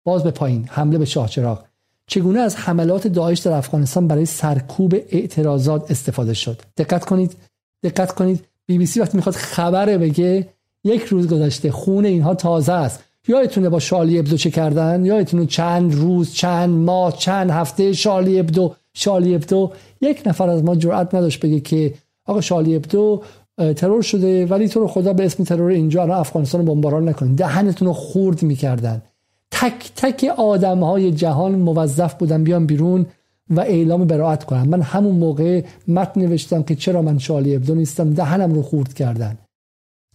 [0.05, 1.65] باز به پایین حمله به شاهچراغ
[2.11, 7.37] چگونه از حملات داعش در افغانستان برای سرکوب اعتراضات استفاده شد؟ دقت کنید
[7.83, 8.45] دقت کنید.
[8.67, 10.49] بی بی سی وقتی می‌خواد خبره بگه
[10.85, 13.05] یک روز گذشته خون اینها تازه است.
[13.29, 18.75] یادتونه با شالی ابدو چه کردن؟ یادتونه چند روز چند ماه چند هفته شالی ابدو
[18.95, 23.23] شالی ابدو؟ یک نفر از ما جرئت نداشت بگه که آقا شالی ابدو
[23.77, 27.89] ترور شده ولی تو رو خدا به اسم ترور اینجا الان افغانستان بمباران نکنید دهنتون
[27.89, 29.03] رو خورد می‌کردن.
[29.51, 33.07] تک تک آدم های جهان موظف بودن بیان بیرون
[33.51, 34.69] و اعلام براعت کنن.
[34.69, 39.39] من همون موقع متن نوشتم که چرا من شالی ابدو نیستم دهنم رو خورد کردن.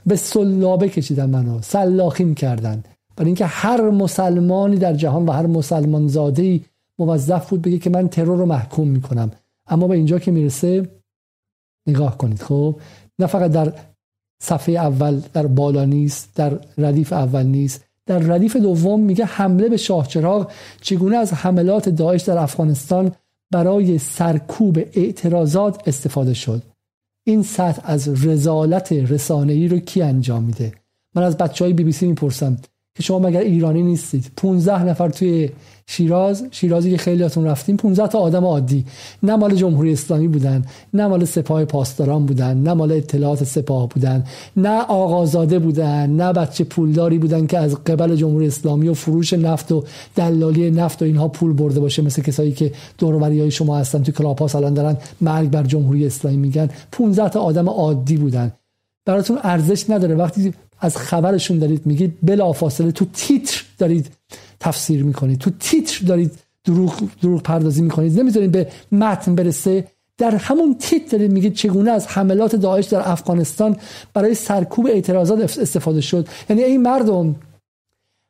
[0.05, 2.83] به سلابه کشیدن منو سلاخیم کردن.
[3.15, 6.61] برای اینکه هر مسلمانی در جهان و هر مسلمان زاده
[6.99, 9.31] موظف بود بگه که من ترور رو محکوم می‌کنم.
[9.67, 10.89] اما به اینجا که می‌رسه
[11.87, 12.41] نگاه کنید.
[12.41, 12.79] خب
[13.19, 13.73] نه فقط در
[14.41, 17.85] صفحه اول در بالا نیست در ردیف اول نیست.
[18.05, 23.11] در ردیف دوم میگه حمله به شاهچراغ چگونه از حملات داعش در افغانستان
[23.51, 26.63] برای سرکوب اعتراضات استفاده شد؟
[27.27, 30.73] این سطح از رزالت رسانه‌ای رو کی انجام میده؟
[31.15, 32.57] من از بچه های بی بی سی می‌پرسم.
[32.95, 34.31] که شما مگر ایرانی نیستید.
[34.37, 35.49] 15 نفر توی
[35.87, 38.85] شیراز شیرازی که خیلیاتون رفتیم 15 تا آدم عادی.
[39.23, 44.23] نه مال جمهوری اسلامی بودن نه مال سپاه پاسداران بودن نه مال اطلاعات سپاه بودن
[44.57, 49.71] نه آقازاده بودن نه بچه پولداری بودن که از قبل جمهوری اسلامی و فروش نفت
[49.71, 49.83] و
[50.15, 54.11] دلالی نفت و اینها پول برده باشه مثل کسایی که دوروری های شما هستن تو
[54.11, 56.69] کلاپاس الان دارن مرگ بر جمهوری اسلامی میگن.
[56.91, 58.51] 15 تا آدم عادی بودن.
[59.05, 60.15] براتون ارزش نداره.
[60.15, 64.11] وقتی از خبرشون دارید میگید بلافاصله تو تیتر دارید
[64.59, 65.39] تفسیر می‌کنید.
[65.39, 66.31] تو تیتر دارید
[66.65, 68.19] دروغ, دروغ پردازی می‌کنید.
[68.19, 69.87] نمی‌ذارید به متن برسه.
[70.17, 73.77] در همون تیتر دارید میگید چگونه از حملات داعش در افغانستان
[74.13, 76.27] برای سرکوب اعتراضات استفاده شد.
[76.49, 77.35] یعنی این مردم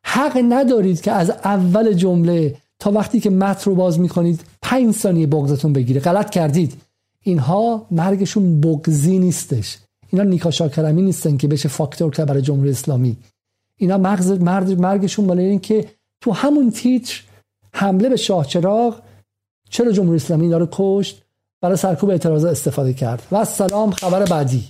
[0.06, 5.28] حق ندارید که از اول جمله تا وقتی که متن رو باز می‌کنید پنج ثانیه
[5.28, 6.02] بغضتون بگیره.
[6.02, 6.74] غلط کردید.
[7.22, 9.78] اینها مرگشون بغزی نیستش.
[10.16, 13.18] اینا نیکا شاکرمی نیستن که بشه فاکتور که برای جمهوری اسلامی.
[13.78, 15.88] اینا مغز مرد مرگشون بالا این که
[16.22, 17.22] تو همون تیتر
[17.74, 19.02] حمله به شاه چراغ
[19.70, 21.22] چرا جمهوری اسلامی رو کشت؟
[21.62, 23.28] برای سرکوب اعتراض استفاده کرد.
[23.32, 24.64] و سلام خبر بعدی.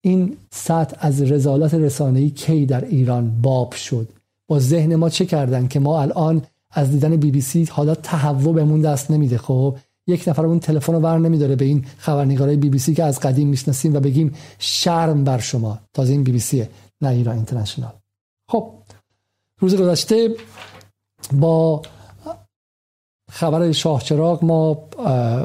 [0.00, 4.08] این سطح از رزالت رسانه‌ای کی در ایران باب شد؟
[4.48, 8.54] با ذهن ما چه کردن که ما الان از دیدن بی بی سی حالا تهوع
[8.54, 12.70] بهمون دست نمیده خب؟ یک نفر اون تلفن رو ور نمیداره به این خبرنگارای بی
[12.70, 15.78] بی سی که از قدیم می‌شناسیم و بگیم شرم بر شما.
[15.94, 17.92] تازه این بی بی سیه نه ایران اینترنشنال.
[18.48, 18.72] خب
[19.58, 20.36] روز گذشته
[21.32, 21.82] با
[23.30, 24.88] خبر شاه چراغ ما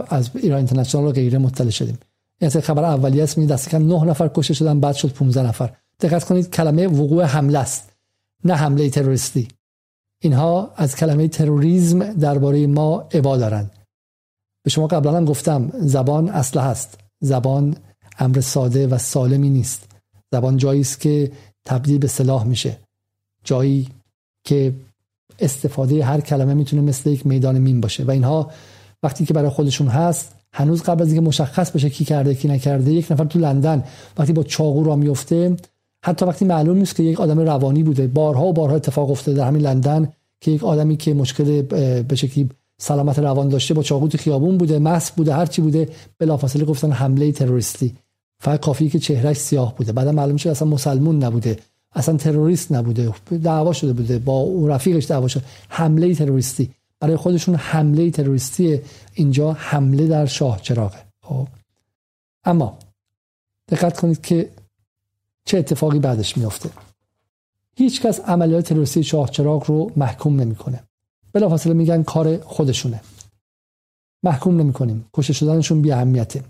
[0.09, 1.97] از ایران اینترنشنال رو غیره مطلع شدیم.
[2.41, 5.73] این خبر اولیه است می دست کم 9 نفر کشته شدن بعد شد 15 نفر.
[5.99, 7.91] دقت کنید کلمه وقوع حمله است
[8.45, 9.47] نه حمله تروریستی.
[10.19, 13.71] اینها از کلمه تروریسم درباره ما عبا دارند.
[14.63, 16.99] به شما قبلا هم گفتم زبان اصله هست.
[17.19, 17.75] زبان
[18.19, 19.87] امر ساده و سالمی نیست.
[20.31, 21.31] زبان جایی است که
[21.65, 22.77] تبدیل به سلاح میشه.
[23.43, 23.89] جایی
[24.43, 24.73] که
[25.39, 28.03] استفاده هر کلمه می‌تونه مثل یک میدان مین باشه.
[28.03, 28.51] و اینها
[29.03, 32.93] وقتی که برای خودشون هست هنوز قبل از اینکه مشخص بشه کی کرده کی نکرده
[32.93, 33.83] یک نفر تو لندن
[34.17, 35.57] وقتی با چاقو را میفته
[36.05, 38.07] حتی وقتی معلوم نیست که یک آدم روانی بوده.
[38.07, 41.61] بارها و بارها اتفاق افتاده در همین لندن که یک آدمی که مشکل
[42.01, 42.49] به شکلی
[42.81, 45.89] سلامت روان داشته با چاقو خیابون بوده مس بوده هر چی بوده.
[46.19, 47.95] بلافاصله گفتن حمله تروریستی.
[48.39, 49.91] فقط کافی که چهرهش سیاه بوده.
[49.91, 51.59] بعد معلوم شد اصلا مسلمون نبوده.
[51.93, 53.13] اصلا تروریست نبوده.
[53.43, 54.19] دعوا شده بوده.
[54.19, 56.71] با او رفیقش دعوا شد حمله تروریستی.
[56.99, 58.81] برای خودشون حمله تروریستی
[59.13, 60.97] اینجا حمله در شاه چراغه.
[61.21, 61.47] خب.
[62.43, 62.77] اما
[63.69, 64.49] دقت کنید که
[65.45, 66.69] چه اتفاقی بعدش میفته
[67.75, 70.83] هیچ کس عملیات تروریستی شاه چراغ رو محکوم نمی‌کنه.
[71.33, 73.01] بلافاصله میگن کار خودشونه.
[74.23, 76.43] محکوم نمی کنیم کشته شدنشون بی اهمیته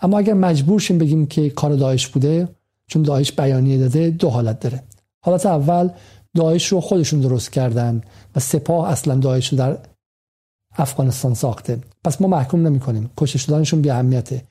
[0.00, 2.48] اما اگر مجبور شیم بگیم که کار داعش بوده
[2.86, 4.82] چون داعش بیانیه داده دو حالت داره.
[5.20, 5.90] حالت اول
[6.34, 8.02] داعش رو خودشون درست کردن
[8.36, 9.78] و سپاه اصلا داعش رو در
[10.76, 11.78] افغانستان ساخته.
[12.04, 14.42] پس ما محکوم نمی کنیم کشته شدنشون بی اهمیته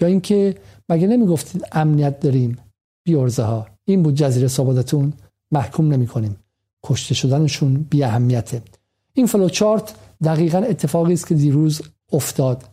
[0.00, 0.54] یا اینکه
[0.88, 2.58] مگه نمی‌گفتید امنیت داریم؟
[3.04, 3.66] بیارزه ها.
[3.84, 5.12] این بود جزیره سابادتون.
[5.50, 6.36] محکوم نمی کنیم
[6.84, 8.62] کشته شدنشون بی اهمیته
[9.14, 9.94] این فلوچارت
[10.24, 12.64] دقیقا اتفاقی است که دیروز افتاد.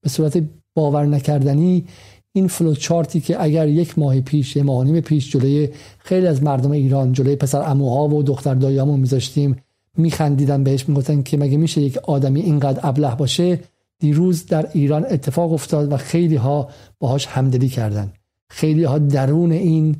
[0.00, 0.42] به صورت
[0.74, 1.84] باور نکردنی
[2.32, 7.12] این فلوچارتی که اگر یک ماه پیش یه ماه پیش جلوی خیلی از مردم ایران
[7.12, 9.56] جلوی پسر اموها و دختر دایامون میذاشتیم
[9.96, 13.60] میخندیدن بهش می‌گفتن که مگه میشه یک آدمی اینقدر ابله باشه؟
[13.98, 18.12] دیروز در ایران اتفاق افتاد و خیلی ها باهاش همدلی کردن.
[18.50, 19.96] خیلی ها درون این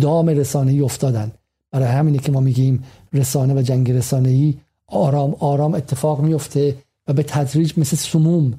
[0.00, 1.32] دام رسانه‌ای افتادن.
[1.70, 4.54] برای همینه که ما میگیم رسانه و جنگ رسانه‌ای
[4.94, 6.76] آرام آرام اتفاق میفته
[7.08, 8.54] و به تدریج مثل سموم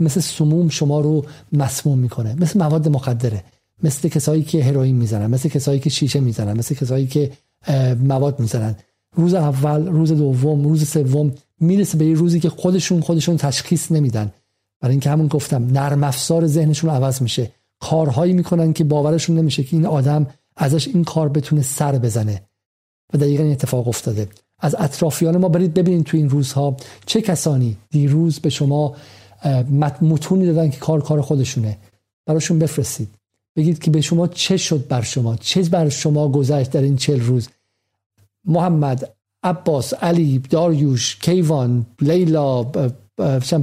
[0.00, 3.44] مثل سموم شما رو مسموم می‌کنه مثل مواد مخدره
[3.82, 7.32] مثل کسایی که هروئین می‌زنن مثل کسایی که شیشه می‌زنن مثل کسایی که
[8.04, 8.74] مواد می‌زنن.
[9.16, 14.32] روز اول روز دوم روز سوم می‌رسه به یه روزی که خودشون خودشون تشخیص نمیدن.
[14.80, 17.50] برای اینکه همون گفتم نرم افزار ذهنشون عوض میشه.
[17.80, 22.42] کارهایی می‌کنن که باورشون نمیشه که این آدم ازش این کار بتونه سر بزنه.
[23.14, 24.28] و دقیقا این اتفاق افتاده.
[24.64, 25.48] از اطرافیان ما.
[25.48, 28.96] برید ببینید تو این روزها چه کسانی دیروز به شما
[30.00, 31.78] متونی دادن که کار کار خودشونه.
[32.26, 33.08] براشون بفرستید.
[33.56, 37.20] بگید که به شما چه شد بر شما؟ چه بر شما گذشت در این چل
[37.20, 37.48] روز؟
[38.44, 42.62] محمد عباس علی داریوش کیوان لیلا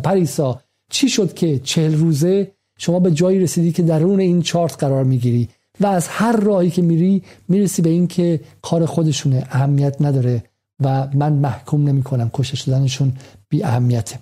[0.03, 0.61] پریسا.
[0.89, 5.49] چی شد که چهل روزه شما به جایی رسیدی که درون این چارت قرار می‌گیری؟
[5.79, 9.47] و از هر راهی که میری می‌رسی به این که کار خودشونه.
[9.51, 10.43] اهمیت نداره.
[10.81, 13.13] و من محکوم نمی کنم کشته شدنشون
[13.49, 14.19] بی اهمیته.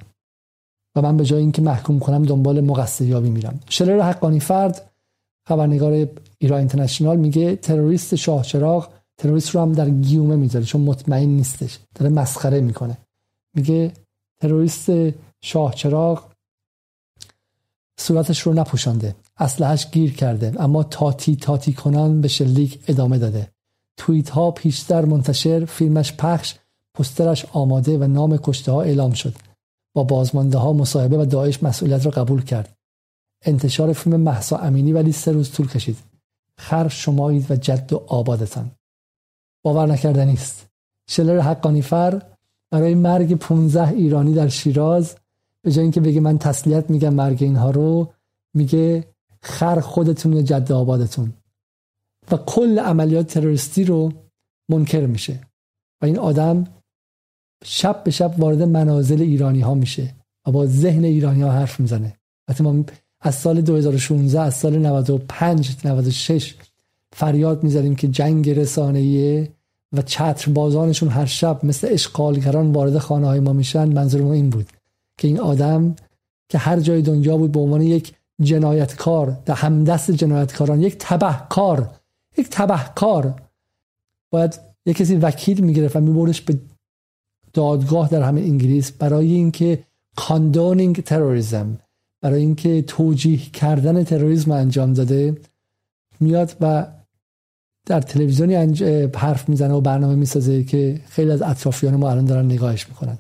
[0.96, 3.60] و من به جای اینکه محکوم کنم دنبال مقصر یابی میرم.
[3.70, 4.92] شلر حقانی فرد
[5.48, 11.30] خبرنگار ایران اینترنشنال میگه تروریست شاه چراغ تروریست رو هم در گیومه می‌ذاره چون مطمئن
[11.30, 11.80] نیستش.
[11.96, 12.98] داره مسخره می‌کنه.
[13.56, 13.92] میگه
[14.42, 14.92] تروریست
[15.42, 16.30] شاه چراغ
[18.00, 19.16] صورتش رو نپوشانده.
[19.38, 23.52] اسلحهش گیر کرده اما تاتی تاتی کنان به شلیک ادامه داده.
[24.00, 26.56] توییت ها پیشتر منتشر فیلمش پخش
[26.94, 29.36] پسترش آماده و نام کشته ها اعلام شد.
[29.94, 32.78] با بازمانده ها مصاحبه و داعش مسئولیت را قبول کرد.
[33.46, 35.98] انتشار فیلم محسا امینی ولی سه روز طول کشید.
[36.58, 38.72] خر شمایید و جد و آبادتان.
[39.64, 40.68] باور نکردنی است
[41.10, 42.22] شلر حقانی فر
[42.72, 45.16] برای مرگ 15 ایرانی در شیراز
[45.62, 48.14] به جای اینکه بگه من تسلیت میگم مرگ اینها رو
[48.54, 49.08] میگه
[49.42, 51.34] خر خودتون جد آبادتون.
[52.32, 54.14] و کل عملیات تروریستی رو
[54.70, 55.40] منکر میشه.
[56.02, 56.68] و این آدم
[57.64, 60.16] شب به شب وارد منازل ایرانی ها میشه
[60.48, 62.16] و با ذهن ایرانی ها حرف می‌زنه.
[62.48, 62.86] وقتی ما
[63.22, 66.56] از سال 2016 از سال 95 96
[67.16, 69.48] فریاد می‌زدیم که جنگ رسانه‌ای
[69.94, 74.50] و چتر بازانشون هر شب مثل اشغالگران وارد خانه های ما میشن منظور ما این
[74.50, 74.70] بود
[75.18, 75.96] که این آدم
[76.50, 81.99] که هر جای دنیا بود به عنوان یک جنایتکار در همدست جنایتکاران یک تبهکار
[82.38, 83.42] یک تبهکار.
[84.32, 86.60] باید یک کسی وکیل می‌گرفت و میبردش به
[87.54, 89.84] دادگاه در همه انگلیس برای اینکه
[90.16, 91.80] کاندونینگ تروریسم
[92.22, 95.38] برای اینکه توجیه کردن تروریسم انجام داده.
[96.20, 96.88] میاد و
[97.86, 98.56] در تلویزیونی
[99.16, 103.18] حرف می‌زنه و برنامه می‌سازه که خیلی از اطرافیان ما الان دارن نگاهش می‌کنن.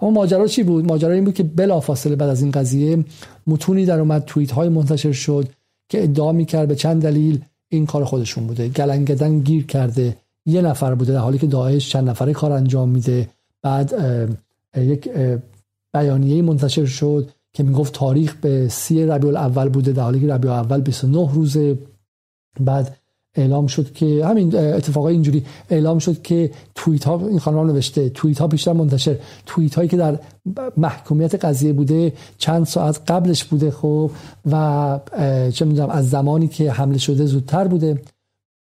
[0.00, 3.04] اما ماجرا چی بود؟ ماجرا این بود که بلافاصله بعد از این قضیه
[3.46, 5.48] متونی در اومد توییت های منتشر شد
[5.88, 7.44] که ادعا می‌کرد به چند دلیل.
[7.68, 8.68] این کار خودشون بوده.
[8.68, 10.16] گلنگدن گیر کرده.
[10.46, 13.28] یه نفر بوده در حالی که داعش چند نفره کار انجام میده.
[13.62, 13.94] بعد
[14.76, 15.10] یک
[15.94, 20.50] بیانیه منتشر شد که می‌گفت تاریخ به سی ربیع الاول بوده در حالی که ربیع
[20.50, 21.78] اول 29 روزه.
[22.60, 22.96] بعد
[23.34, 28.38] اعلام شد که همین اتفاقای اینجوری اعلام شد که توییت ها این خانم نوشته توییت
[28.38, 29.16] ها بیشتر منتشر.
[29.46, 30.18] توییت هایی که در
[30.76, 34.10] محکومیت قضیه بوده چند ساعت قبلش بوده خب
[34.50, 35.00] و
[35.52, 38.02] چه می‌دونم از زمانی که حمله شده زودتر بوده.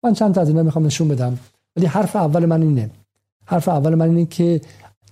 [0.04, 1.40] من چند تا از اینا می‌خوام نشون بدم.
[1.76, 2.90] ولی حرف اول من اینه.
[3.46, 4.62] حرف اول من اینه که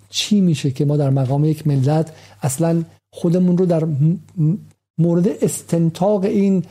[0.09, 2.83] چی میشه که ما در مقام یک ملت اصلا
[3.13, 3.87] خودمون رو در
[4.97, 6.63] مورد استنتاق این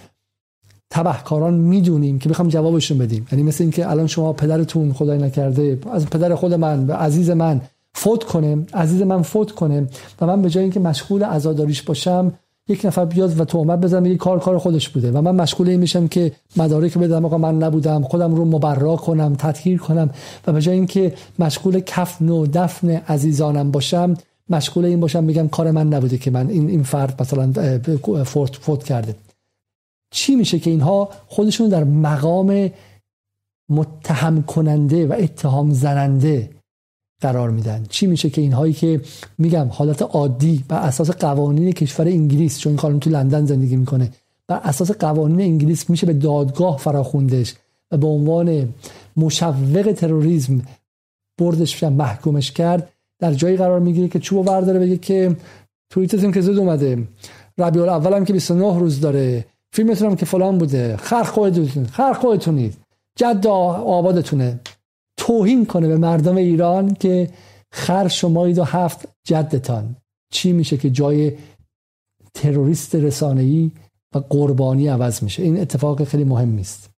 [0.91, 3.27] تبهکاران می‌دونیم که می‌خوام جوابشون بدیم.
[3.33, 7.61] یعنی مثل اینکه الان شما پدرتون خدای نکرده از پدر خود من و عزیز من
[7.95, 9.89] فوت کنه عزیز من فوت کنه
[10.21, 12.33] و من به جای اینکه مشغول عزاداریش باشم
[12.69, 15.81] یک نفر بیاد و تهمت بزنه میگه کار کار خودش بوده و من مشغول این
[15.81, 20.11] میشم که مدارک بدم آقا من نبودم خودم رو مبرا کنم تطهیر کنم
[20.47, 24.15] و به جای اینکه مشغول کفن و دفن عزیزانم باشم
[24.51, 27.53] مشغول این باشم میگم کار من نبوده که من این این فرد مثلا
[28.25, 29.15] فوت, فوت کرده.
[30.17, 32.71] چی میشه که اینها خودشون در مقام
[33.69, 36.51] متهم کننده و اتهام زننده
[37.21, 39.01] قرار میدن؟ چی میشه که اینهایی که
[39.39, 44.11] میگم حالت عادی بر اساس قوانین کشور انگلیس چون این خانم تو لندن زندگی می‌کنه
[44.49, 47.55] بر اساس قوانین انگلیس میشه به دادگاه فراخوندش
[47.91, 48.75] و به عنوان
[49.17, 50.63] مشوق تروریسم
[51.41, 55.37] بردش و محکومش کرد در جایی قرار می‌گیره که چوب برداره بگه که
[55.91, 57.09] توییتتون که زود اومده
[57.59, 59.45] ربیع الاول هم که 29 روز داره
[59.77, 62.77] فیلمتون هم که فلان بوده خر خودتون خر خودتونید
[63.17, 64.61] جد آبادتونه.
[65.17, 67.31] توهین کنه به مردم ایران که
[67.73, 69.97] خر شمایید و هفت جدتان.
[70.33, 71.33] چی میشه که جای
[72.35, 73.71] تروریست رسانه‌ای
[74.15, 76.91] و قربانی عوض میشه؟ این اتفاق خیلی مهم است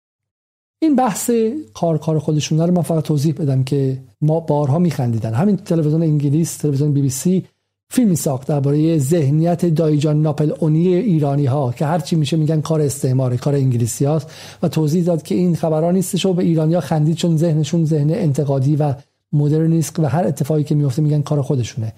[0.81, 1.31] این بحث
[1.73, 5.33] کار کار خودشون رو من فقط توضیح بدم که ما بارها میخندیدن.
[5.33, 7.45] همین تلویزیون انگلیس تلویزیون بی بی سی
[7.91, 13.37] فیلمی ساخت درباره ذهنیت دایجان ناپل اونی ایرانی ها که هرچی میشه میگن کار استعماره
[13.37, 14.31] کار انگلیسی هاست
[14.63, 18.75] و توضیح داد که این خبران نیستش و به ایرانیا خندید چون ذهنشون ذهن انتقادی
[18.75, 18.93] و
[19.33, 21.93] مدرنیست و هر اتفاقی که میفته میگن کار خودشونه.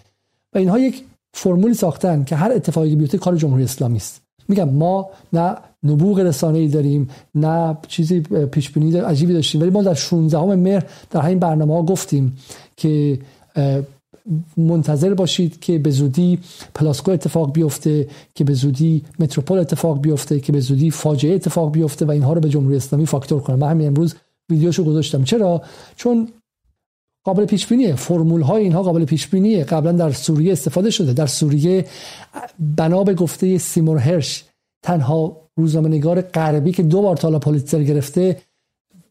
[0.53, 4.21] و اینها یک فرمولی ساختن که هر اتفاقی که بیفته کار جمهوری اسلامی است.
[4.47, 8.19] میگم ما نه نبوغ رسانه ای داریم نه چیزی
[8.51, 12.37] پیش بینی عجیبی داشتیم ولی ما در 16 مهر در همین برنامه ها گفتیم
[12.77, 13.19] که
[14.57, 16.39] منتظر باشید که به زودی
[16.75, 22.05] پلاسکو اتفاق بیفته که به زودی متروپول اتفاق بیفته که به زودی فاجعه اتفاق بیفته
[22.05, 24.15] و اینها رو به جمهوری اسلامی فاکتور کنه من همین امروز
[24.49, 25.23] ویدیوشو گذاشتم.
[25.23, 25.61] چرا؟
[25.95, 26.27] چون
[27.23, 31.13] قابل پیش بینیه فرمول های اینها قابل پیش بینیه قبلا در سوریه استفاده شده.
[31.13, 31.85] در سوریه
[32.59, 34.43] بنا به گفته سیمور هرش
[34.83, 38.41] تنها روزنامه‌نگار غربی که دو بار تالا پولیتزر گرفته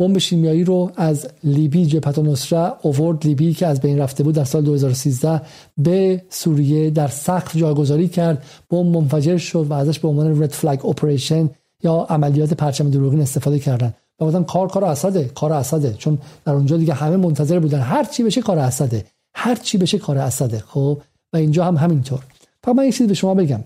[0.00, 3.26] بمب شیمیایی رو از لیبی جبهت نصره اوورد.
[3.26, 5.42] لیبی که از بین رفته بود در سال 2013
[5.78, 8.44] به سوریه در سقف جاگذاری کرد.
[8.70, 11.50] بمب منفجر شد و ازش به عنوان رد فلگ اپریشن
[11.82, 15.94] یا عملیات پرچم دروغین استفاده کردن و گفتن کار کار اسده کار اسده.
[15.98, 19.04] چون در اونجا دیگه همه منتظر بودن هر چی بشه کار اسده.
[19.34, 20.58] هر چی بشه کار اسده.
[20.58, 20.98] خب؟
[21.32, 22.20] و اینجا هم همینطور.
[22.64, 23.60] فقط من یک چیزی به شما بگم.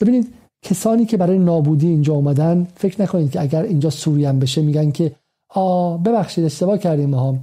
[0.00, 4.90] ببینید کسانی که برای نابودی اینجا اومدن فکر نکنید که اگر اینجا سوریه بشه میگن
[4.90, 5.12] که
[5.54, 7.38] آ ببخشید اشتباه کردیم ما.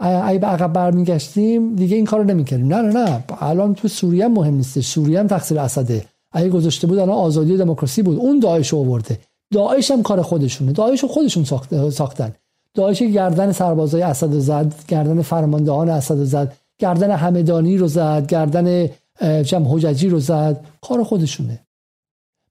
[0.00, 2.66] ای به عقب برمیگشتیم دیگه این کارو نمی‌کردیم.
[2.66, 3.24] نه نه نه.
[3.40, 4.80] الان تو سوریه مهم نیست.
[4.80, 6.04] سوریه هم تقصیر اسده.
[6.32, 8.18] اگه گذاشته بود الان آزادی دموکراسی بود.
[8.18, 9.18] اون داعش آورده.
[9.52, 10.72] داعش هم کار خودشونه.
[10.72, 11.44] داعش خودشون
[11.90, 12.34] ساختن.
[12.74, 18.88] داعش گردن سربازای اسد زد گردن فرماندهان اسد زد گردن همدانی رو زد گردن
[19.42, 20.64] جمع حججی رو زد.
[20.82, 21.60] کار خودشونه.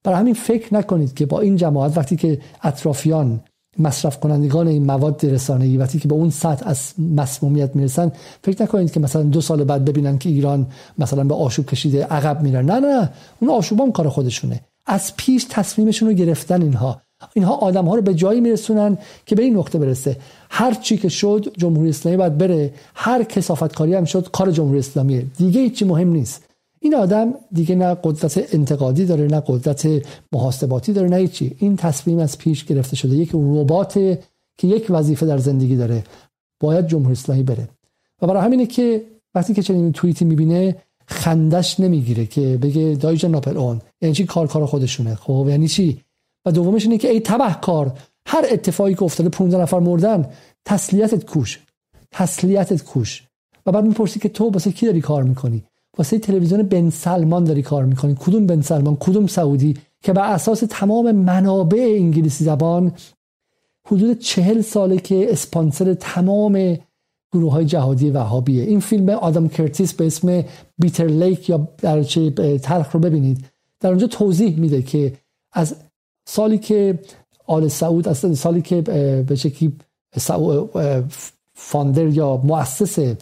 [0.04, 3.40] برای همین فکر نکنید که با این جماعت وقتی که اطرافیان
[3.80, 8.12] مصرف کنندگان این مواد رسانه‌ای وقتی که به اون سطح از مسمومیت می‌رسن
[8.44, 10.68] فکر نکنید که مثلا دو سال بعد ببینن که ایران
[10.98, 12.66] مثلا به آشوب کشیده عقب میرن.
[12.66, 13.10] نه نه
[13.40, 14.62] اون آشوب هم کار خودشونه.
[14.86, 17.02] از پیش تصمیمشون رو گرفتن اینها.
[17.34, 20.18] اینها آدم ها رو به جایی میرسونن که به این نقطه برسه.
[20.50, 22.74] هر چی که شد جمهوری اسلامی باید بره.
[22.96, 25.26] هر کسافتکاری هم شد کار جمهوری اسلامیه.
[25.38, 26.47] دیگه هیچی مهم نیست.
[26.88, 29.88] این آدم دیگه نه قدرت انتقادی داره نه قدرت
[30.32, 33.16] محاسباتی داره نه چی این تصمیم از پیش گرفته شده.
[33.16, 33.94] یک ربات
[34.58, 36.04] که یک وظیفه در زندگی داره.
[36.60, 37.70] باید جمهوری اسلامی بره.
[38.22, 39.04] و برای همینه که
[39.36, 40.76] وقتی که چنین توییتی می‌بینه
[41.08, 43.82] خندش نمی‌گیره که بگه دایج ناپل اون.
[44.02, 45.16] یعنی چی؟ کار کار خودشونه.
[45.16, 46.02] خب یعنی چی؟
[46.46, 50.26] و دومش اینه که ای تبه کار هر اتفاقی که افتاده 15 نفر مردن
[50.66, 51.60] تسلیتت کوش.
[52.12, 53.24] تسلیتت کوش.
[53.66, 55.64] و بعد می‌پرسی که تو واسه کی داری کار می‌کنی؟
[55.98, 58.16] واسه تلویزیون بن سلمان داری کار می‌کنی.
[58.20, 62.92] کدوم بن سلمان؟ کدوم سعودی؟ که بر اساس تمام منابع انگلیسی زبان
[63.88, 66.78] حدود چهل ساله که اسپانسر تمام
[67.34, 68.64] گروه های جهادی وهابیه.
[68.64, 70.44] این فیلم آدام کرتیس به اسم
[70.78, 72.04] Bitter Lake یا دریاچه
[72.58, 73.46] تلخ رو ببینید.
[73.80, 75.14] در اونجا توضیح میده که
[75.54, 75.76] از
[76.28, 77.00] سالی که
[77.46, 78.82] آل سعود از سالی که
[79.28, 79.74] به شکلی
[81.54, 83.16] founder یا مؤسس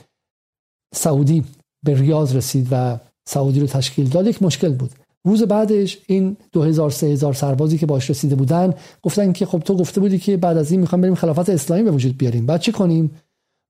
[0.96, 1.44] سعودی
[1.86, 4.92] به ریاض رسید و سعودی رو تشکیل داد یک مشکل بود.
[5.26, 8.74] روز بعدش این 2000 3000 سربازی که باش رسیده بودن
[9.04, 11.92] گفتن که خب تو گفته بودی که بعد از این می‌خوام بریم خلافت اسلامی به
[11.92, 12.46] وجود بیاریم.
[12.46, 13.12] بعد چه کنیم؟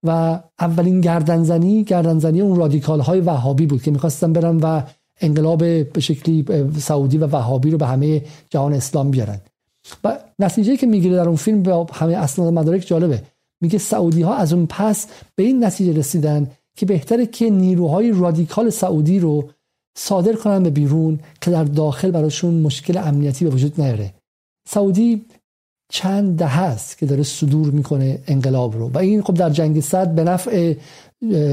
[0.07, 4.81] و اولین گردنزنی گردنزنی اون رادیکال های وهابی بود که می‌خواستن برن و
[5.21, 6.45] انقلاب به شکلی
[6.79, 9.39] سعودی و وهابی رو به همه جهان اسلام بیارن.
[10.03, 13.21] و نتیجه که می‌گیره در اون فیلم به همه اسناد مدارک جالبه.
[13.61, 18.69] میگه سعودی ها از اون پس به این نتیجه رسیدن که بهتره که نیروهای رادیکال
[18.69, 19.49] سعودی رو
[19.97, 24.13] صادر کنن به بیرون که در داخل براشون مشکل امنیتی به وجود نیاره.
[24.67, 25.25] سعودی
[25.89, 28.89] چند ده هست که داره صدور می‌کنه انقلاب رو.
[28.89, 30.75] و این خب در جنگ صد به نفع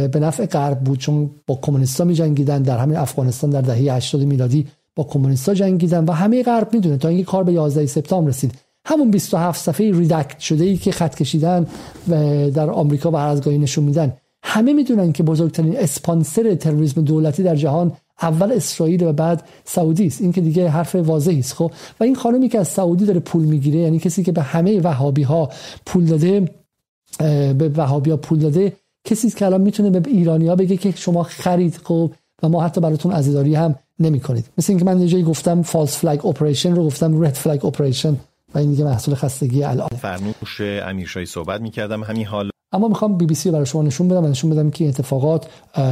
[0.08, 4.22] به نفع غرب بود چون با کمونیستا می جنگیدن در همین افغانستان در دهه 80
[4.22, 4.66] میلادی
[4.96, 6.96] با کمونیستا جنگیدن و همه غرب می‌دونه.
[6.96, 8.52] تا اینکه کار به 11 سپتامبر رسید.
[8.86, 11.66] همون 27 صفحه ریدکت شده ای که خط کشیدن
[12.08, 14.12] و در آمریکا و هر نشون میدن.
[14.42, 20.22] همه می‌دونن که بزرگترین اسپانسر تروریسم دولتی در جهان اول اسرائیل و بعد سعودی است.
[20.22, 23.44] این که دیگه حرف واضحی است خب؟ و این خانمی که از سعودی داره پول
[23.44, 25.50] می‌گیره یعنی کسی که به همه وهابی ها
[25.86, 26.50] پول داده
[27.58, 28.72] به وهابی ها پول داده
[29.04, 32.10] کسی که الان می‌تونه به ایرانی ها بگه که شما خرید خب؟
[32.42, 36.26] و ما حتی براتون عزاداری هم نمی کنید مثل اینکه من یه گفتم false flag
[36.26, 38.16] operation رو گفتم red flag operation
[38.54, 39.88] و این دیگه محصول خستگی الان.
[39.88, 42.02] فرنوش امیرشاهی صحبت می‌کردم.
[42.02, 44.88] همین حال اما می‌خوام بی بی سی برای شما نشون بدم و نشون بدم که
[44.88, 45.50] اتفاقات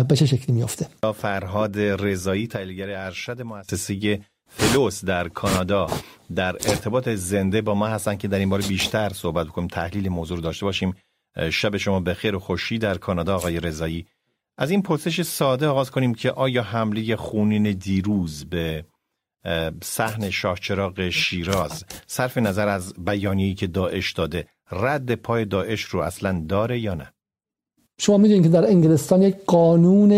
[0.08, 0.86] به چه شکلی میفته.
[1.14, 5.86] فرهاد رضایی تحلیلگر ارشد مؤسسه فلوس در کانادا
[6.34, 10.36] در ارتباط زنده با ما هستن که در این باره بیشتر صحبت کنیم تحلیل موضوع
[10.36, 10.94] رو داشته باشیم.
[11.52, 14.06] شب شما بخیر و خوشی در کانادا آقای رضایی.
[14.58, 18.84] از این پرسش ساده آغاز کنیم که آیا حمله خونین دیروز به
[19.82, 26.44] صحن شاهچراغ شیراز صرف نظر از بیانیه‌ای که داعش داده رد پای داعش رو اصلا
[26.48, 27.12] داره یا نه؟
[28.00, 30.12] شما می‌دونید که در انگلستان یک قانون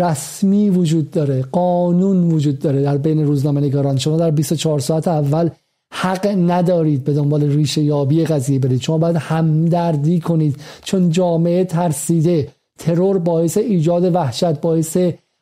[0.00, 3.98] رسمی وجود داره قانون وجود داره در بین روزنامه نگاران.
[3.98, 5.50] شما در 24 ساعت اول
[5.92, 8.80] حق ندارید به دنبال ریشه یابی قضیه برید.
[8.80, 12.48] شما باید همدردی کنید چون جامعه ترسیده.
[12.78, 14.98] ترور باعث ایجاد وحشت باعث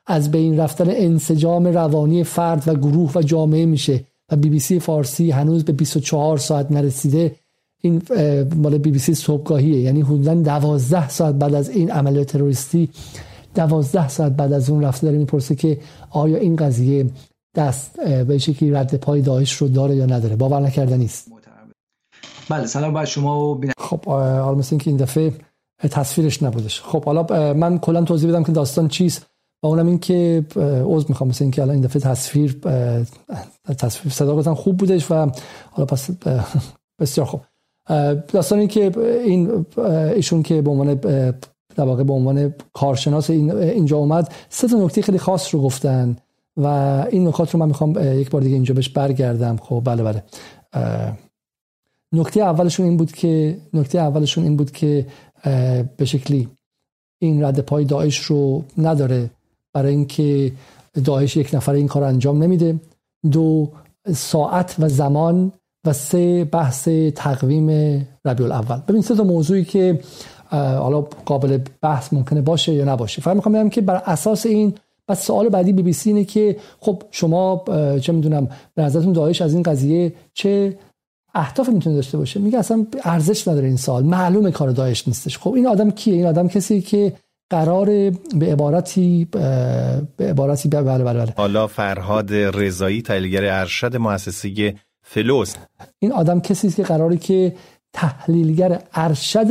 [0.06, 4.04] از بین رفتن انسجام روانی فرد و گروه و جامعه میشه.
[4.32, 7.36] و بی بی سی فارسی هنوز به 24 ساعت نرسیده.
[7.84, 8.02] این
[8.56, 9.80] مال بی بی سی صبحگاهیه.
[9.80, 12.88] یعنی حدودا 12 ساعت بعد از این عملیات تروریستی
[13.54, 15.78] 12 ساعت بعد از اون رفته داره می‌پرسه که
[16.10, 17.06] آیا این قضیه
[17.54, 20.36] دست به شکلی رد پای داعش رو داره یا نداره.
[20.36, 21.32] باور نکردنی نیست.
[22.48, 25.32] بله سلام بر شما و خب حالا مثل اینکه این دفعه
[25.90, 26.80] تصویرش نبودش.
[26.80, 29.26] خب حالا من کلا توضیح بدم که داستان چیست.
[29.62, 30.44] و اونم این که
[30.84, 32.60] عذر می‌خوام مثل اینکه الان این دفعه تصویر
[33.78, 35.30] تصویر صدا خوب بودش و
[35.70, 36.10] حالا پس
[37.00, 37.40] بسیار خوب.
[38.28, 39.66] داستان این که این
[40.14, 40.94] ایشون که به عنوان
[41.76, 46.16] در واقع به عنوان کارشناس این اینجا اومد سه تا نکته خیلی خاص رو گفتن
[46.56, 46.66] و
[47.10, 49.56] این نکات رو من می‌خوام یک بار دیگه اینجا بهش برگردم.
[49.56, 50.22] خب بله بله.
[52.12, 55.06] نکته اولشون این بود که نکته اولشون این بود که
[55.96, 56.48] به شکلی
[57.18, 59.30] این رد پای داعش رو نداره.
[59.72, 60.52] برای اینکه
[61.04, 62.80] داعش یک نفر این کار انجام نمیده.
[63.30, 63.70] دو
[64.12, 65.52] ساعت و زمان
[65.84, 67.68] و سه بحث تقویم
[68.24, 68.80] ربیع الاول.
[68.88, 70.00] ببین سه تا موضوعی که
[70.50, 73.22] حالا قابل بحث ممکنه باشه یا نباشه.
[73.22, 74.74] فقط می‌خوام بگم که بر اساس این
[75.08, 77.64] پس سوال بعدی بی بی سی اینه که خب شما
[78.00, 80.78] چه می‌دونم به نظرتون داعش از این قضیه چه
[81.34, 85.38] اهداف می‌تونه داشته باشه؟ میگه اصلا ارزش نداره این سال معلومه کار داعش نیستش.
[85.38, 87.12] خب این آدم کیه؟ این آدم کسی که
[87.50, 87.86] قرار
[88.34, 89.28] به عبارتی
[90.16, 91.34] به عبارتی بله بله بله.
[91.36, 94.74] حالا فرهاد رضایی تحلیلگر ارشد مؤسسه
[95.06, 95.54] فلوس.
[95.98, 97.56] این آدم کسی است که قراری که
[97.92, 99.48] تحلیلگر ارشد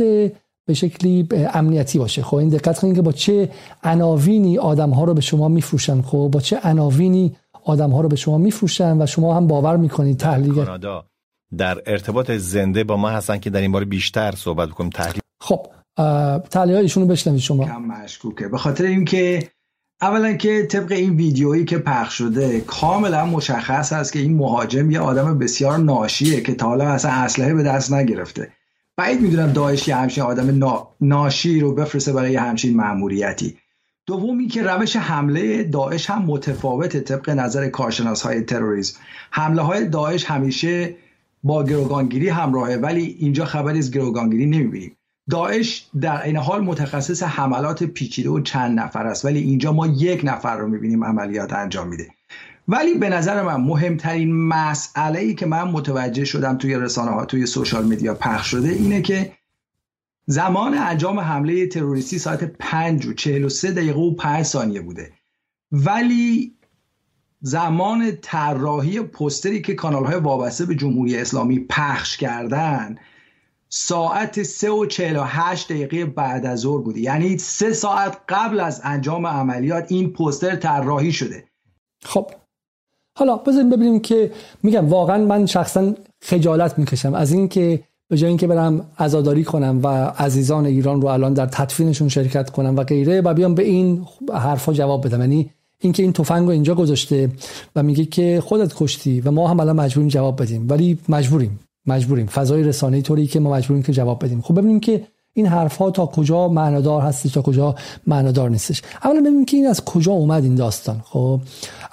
[0.66, 2.22] به شکلی امنیتی باشه.
[2.22, 3.50] خب این دقت کنید که با چه
[3.82, 6.02] عناوینی آدم ها رو به شما میفروشن.
[6.02, 10.16] خب با چه عناوینی آدم ها رو به شما میفروشن و شما هم باور می‌کنید
[10.16, 11.04] تحلیلگر کانادا
[11.58, 15.66] در ارتباط زنده با ما هستن که در این باره بیشتر صحبت کنیم تحلیل خب
[16.50, 17.64] تحلیل ایشون رو بشنوید شما.
[17.64, 18.48] کم مشکوکه.
[18.48, 19.48] به خاطر اینکه
[20.00, 25.00] اولا که طبق این ویدیویی که پخش شده کاملا مشخص است که این مهاجم یه
[25.00, 28.52] آدم بسیار ناشیه که تا حالا اصلا اسلحه به دست نگرفته.
[28.96, 30.60] بعید می‌دونم داعش یه همچین آدم
[31.00, 33.56] ناشی رو بفرسته برای همچین مأموریتی.
[34.06, 39.00] دومی که روش حمله داعش هم متفاوته طبق نظر کارشناس های تروریسم.
[39.30, 40.96] حمله های داعش همیشه
[41.42, 44.96] با گروگانگیری همراهه ولی اینجا خبری از گروگانگیری نمی‌بینیم.
[45.30, 49.24] داعش در این حال متخصص حملات پیچیده و چند نفر است.
[49.24, 52.08] ولی اینجا ما یک نفر رو می‌بینیم عملیات انجام میده.
[52.68, 57.46] ولی به نظر من مهمترین مسئله ای که من متوجه شدم توی رسانه ها توی
[57.46, 59.32] سوشال میدیا پخش شده اینه که
[60.26, 65.12] زمان انجام حمله تروریستی ساعت 5 و 43 دقیقه و 5 ثانیه بوده.
[65.72, 66.54] ولی
[67.40, 72.96] زمان طراحی پستری که کانال های وابسته به جمهوری اسلامی پخش کردن
[73.76, 77.00] ساعت 3 و 48 دقیقه بعد از ظهر بوده.
[77.00, 81.44] یعنی سه ساعت قبل از انجام عملیات این پوستر طراحی شده.
[82.04, 82.30] خب.
[83.18, 87.14] حالا بذاریم ببینیم که میگم واقعا من شخصا خجالت می‌کشم.
[87.14, 92.08] از اینکه به جای اینکه برم عزاداری کنم و عزیزان ایران رو الان در تدفینشون
[92.08, 95.20] شرکت کنم و غیره و بیام به این حرفا جواب بدم.
[95.20, 97.30] یعنی اینکه این تفنگ رو اینجا گذاشته
[97.76, 100.66] و میگه که خودت کشتی و ما هم الان مجبوریم جواب بدیم.
[100.70, 101.60] ولی مجبوریم.
[101.86, 102.26] مجبوریم.
[102.26, 104.40] فضای رسانه‌ای طوری که ما مجبوریم که جواب بدیم.
[104.40, 107.74] خب ببینیم که این حرف ها تا کجا معنادار هستش تا کجا
[108.06, 108.82] معنادار نیستش.
[109.04, 111.00] اولا ببینیم که این از کجا اومد این داستان.
[111.04, 111.40] خب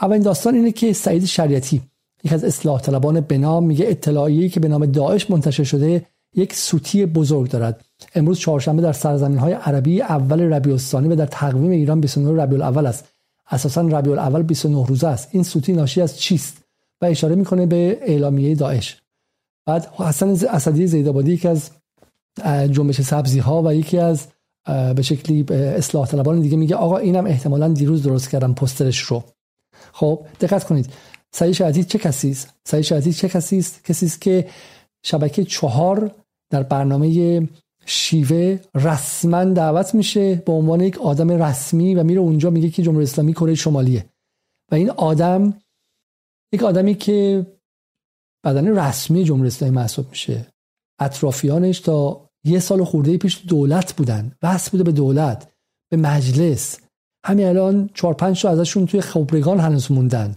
[0.01, 1.81] اولین داستان اینه که سعید شریعتی
[2.23, 7.05] یک از اصلاح طلبان بنا میگه اطلاعیه‌ای که به نام داعش منتشر شده یک سوتی
[7.05, 7.85] بزرگ دارد.
[8.15, 12.57] امروز چهارشنبه در سرزمین های عربی اول ربیع الثانی و در تقویم ایران 29 ربیع
[12.57, 13.05] الاول است.
[13.51, 15.29] اساسا ربیع الاول 29 روزه است.
[15.31, 16.57] این سوتی ناشی از چیست؟
[17.01, 19.00] و اشاره می‌کنه به اعلامیه داعش.
[19.65, 21.71] بعد حسن اسدی زیدآبادی یکی از
[22.45, 24.27] جنبش سبزی ها و یکی از
[24.95, 29.23] به شکلی اصلاح طلبان دیگه میگه آقا اینم احتمالا دیروز درست کردم پسترش رو.
[29.93, 30.93] خب دقت کنید.
[31.33, 34.49] سعید شهدی چه کسی است؟ سعید شهدی چه کسی است؟ کسی است که
[35.05, 36.11] شبکه چهار
[36.49, 37.47] در برنامه
[37.85, 43.03] شیوه رسما دعوت میشه به عنوان یک آدم رسمی و میره اونجا میگه که جمهوری
[43.03, 44.05] اسلامی کره شمالیه.
[44.71, 45.53] و این آدم
[46.53, 47.45] یک آدمی که
[48.43, 50.45] بدن رسمی جمهوری اسلامی محسوب میشه.
[50.99, 54.31] اطرافیانش تا یه سال خورده پیش دولت بودن.
[54.43, 55.47] وصل بوده به دولت
[55.89, 56.79] به مجلس.
[57.25, 60.35] همین الان چهار پنج تا ازشون توی خبرگان هنوز موندن.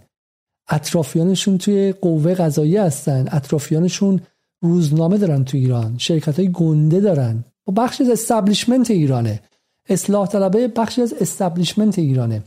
[0.69, 3.29] اطرافیانشون توی قوه قضاییه هستن.
[3.33, 4.21] اطرافیانشون
[4.63, 5.99] روزنامه دارن تو ایران.
[5.99, 7.45] شرکت های گنده دارن.
[7.69, 9.41] و بخشی از establishment ایرانه.
[9.89, 12.43] اصلاح طلبه بخشی از establishment ایرانه.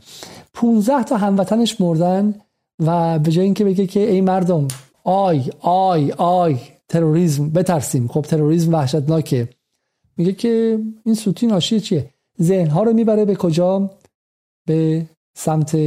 [0.54, 2.34] 15 تا هموطنش مردن
[2.86, 4.68] و به جای اینکه بگه که ای مردم
[5.08, 7.50] آی آی آی تروریسم.
[7.50, 8.08] بترسیم.
[8.08, 9.48] خب تروریسم وحشتناکه.
[10.16, 12.10] میگه که این سوتی ناشی چیه؟
[12.42, 13.90] ذهن ها رو می‌بره به کجا؟
[14.66, 15.06] به
[15.36, 15.78] سمت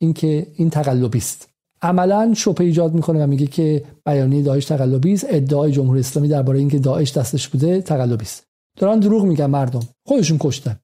[0.00, 1.48] اینکه این تقلبی است
[1.82, 6.58] عملا شبهه ایجاد می‌کنه و میگه که بیانیه داعش تقلبی است ادعای جمهوری اسلامی درباره
[6.58, 8.46] اینکه داعش دستش بوده تقلبی است
[8.78, 9.82] دارن دروغ میگن مردم.
[10.06, 10.76] خودشون کشتن.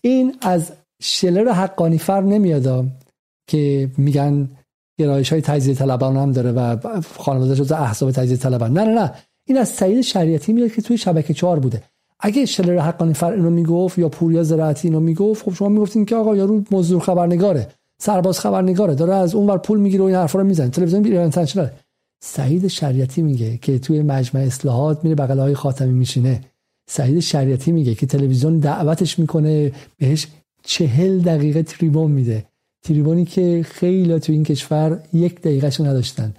[0.00, 2.86] این از شلر حقانی فر نمیاد
[3.46, 4.48] که میگن
[5.02, 6.76] گرایش های تجزیه طلبان هم داره و
[7.18, 8.72] خانواده جز احزاب تجزیه طلبان.
[8.78, 9.12] نه نه نه.
[9.48, 11.82] این از سعید شریعتی میاد که توی شبکه چهار بوده.
[12.20, 16.16] اگه شلر حقانی فر اینو می‌گفت یا پوریا زراعتی اینو می‌گفت خب شما می‌گفتین که
[16.16, 17.68] آقا یارو مزدور خبرنگاره
[18.02, 20.68] سرباز خبرنگاره داره از اون ور پول می‌گیره و این حرفا رو می‌زنه.
[20.68, 21.70] تلویزیون ایران اینترنشنال
[22.24, 26.40] سعید شریعتی میگه که توی مجمع اصلاحات میره بغل های خاتمی میشینه.
[26.90, 30.26] سعید شریعتی میگه که تلویزیون دعوتش می‌کنه بهش
[30.62, 32.44] چهل دقیقه تریبون میده.
[32.82, 36.34] تریبونی که خیلی تو این کشور یک دقیقهشو نداشتن.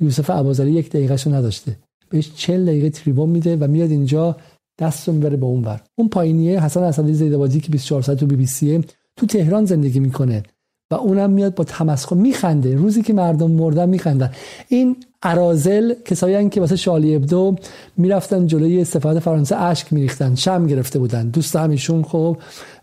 [0.00, 1.76] یوسف عبازلی یک دقیقهشو نداشته.
[2.10, 4.36] بهش چهل دقیقه تریبون میده و میاد اینجا
[4.78, 5.66] دستو می‌بره به اون
[5.98, 8.84] اون پایینیه حسن اسدی زیدآبادی که 24 ساعت تو بی بی سیه
[9.16, 10.42] تو تهران زندگی می‌کنه
[10.90, 12.74] و اونم میاد با تمسخر میخنده.
[12.74, 14.32] روزی که مردم مردن میخندن.
[14.68, 17.56] این ارازل کسایی که واسه شالی ابدو
[17.96, 20.34] می‌رفتن جلوی استفاده فرانسه اشک میریختن.
[20.34, 21.28] شم گرفته بودن.
[21.28, 22.36] دوست همیشون خب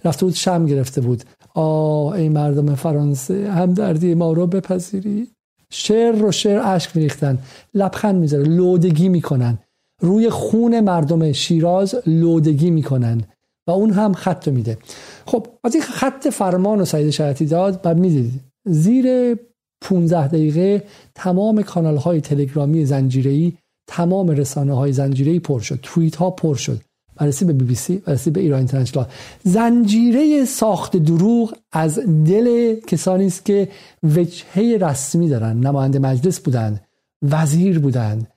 [0.05, 1.23] رفته بود شم گرفته بود.
[1.53, 5.27] آه ای مردم فرانسه هم دردی ما رو بپذیری.
[5.71, 7.37] شعر رو شعر اشک میریختن.
[7.73, 9.59] لبخند می‌ذاره لودگی می‌کنن.
[10.01, 13.21] روی خون مردم شیراز لودگی می‌کنن.
[13.67, 14.77] و اون هم خط میده.
[15.25, 18.41] خب از این خط فرمان و سعید شرطی داد و می‌دید.
[18.65, 19.35] زیر
[19.81, 20.83] 15 دقیقه
[21.15, 25.79] تمام کانال های تلگرامی زنجیری تمام رسانه های زنجیری پر شد.
[25.81, 26.81] توییت ها پر شد.
[27.15, 29.05] بررسی به بی بی سی بررسی به ایران اینترنشنال.
[29.43, 33.69] زنجیره ساخت دروغ از دل کسانی است که
[34.03, 36.79] وجهه رسمی دارن نماینده مجلس بودن
[37.21, 38.27] وزیر بودن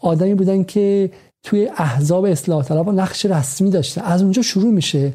[0.00, 4.02] آدمی بودن که توی احزاب اصلاح طلب نقش رسمی داشته.
[4.02, 5.14] از اونجا شروع میشه.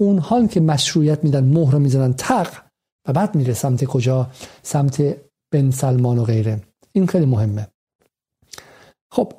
[0.00, 2.48] اونها که مشروعیت میدن مهر می‌زنن تق
[3.08, 4.30] و بعد میره سمت کجا؟
[4.62, 5.16] سمت
[5.52, 6.60] بن سلمان و غیره.
[6.92, 7.66] این خیلی مهمه.
[9.10, 9.32] خب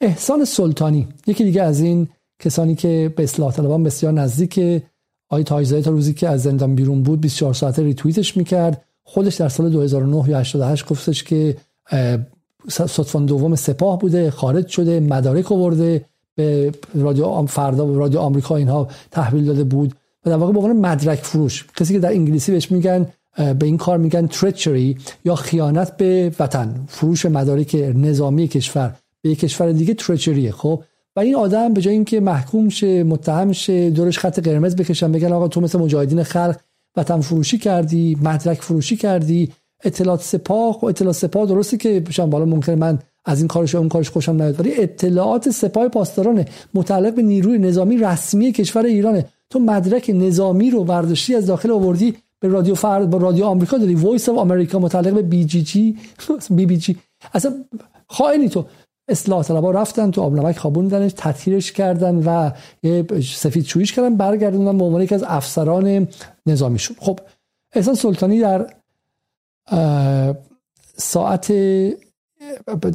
[0.00, 4.82] احسان سلطانی یکی دیگه از این کسانی که به اصلاح طلبان بسیار نزدیک
[5.28, 8.84] آی تایزایی تا روزی که از زندان بیرون بود 24 ساعته ریتویتش می‌کرد.
[9.02, 11.56] خودش در سال 2009 یا 88 گفتش که
[12.68, 18.88] صدفان دوم سپاه بوده خارج شده مدارک آورده به رادیو فردا و رادیو آمریکا اینها
[19.10, 19.94] تحویل داده بود.
[20.26, 23.98] و در واقع به مدرک فروش کسی که در انگلیسی بهش میگن به این کار
[23.98, 28.94] میگن تریچری یا خیانت به وطن فروش مدارک نظامی کشور.
[29.22, 30.82] به یک کشور دیگه treachery ـه خب؟
[31.16, 35.32] و این آدم به جای اینکه محکوم شه متهم شه دورش خط قرمز بکشن بگن
[35.32, 36.56] آقا تو مثل مجاهدین خلق
[36.96, 39.52] وطن فروشی کردی مدرک فروشی کردی
[39.84, 43.74] اطلاعات سپاه و خب اطلاعات سپاه درسته که بشم بالا ممکن من از این کارش
[43.74, 46.44] اون کارش خوشم نیاد ولی اطلاعات سپاه پاسداران
[46.74, 49.26] متعلق به نیروی نظامی رسمی کشور ایرانه.
[49.50, 53.94] تو مدرک نظامی رو برداشتی از داخل آوردی به رادیو فردا با رادیو آمریکا داری
[53.94, 55.96] Voice of America متعلق به بی بی جی
[56.50, 56.96] بی بی جی
[57.34, 57.54] اصلا
[58.06, 58.64] خائنی تو.
[59.10, 62.50] اصلاح طلبا رفتن تو آب نمک خوابوندنش تطهیرش کردن و
[63.22, 66.08] سفید چویش کردن برگردوندن به عنوان یکی از افسران
[66.46, 66.96] نظامیشون.
[67.00, 67.20] خب
[67.72, 68.66] احسان سلطانی در
[70.96, 71.52] ساعت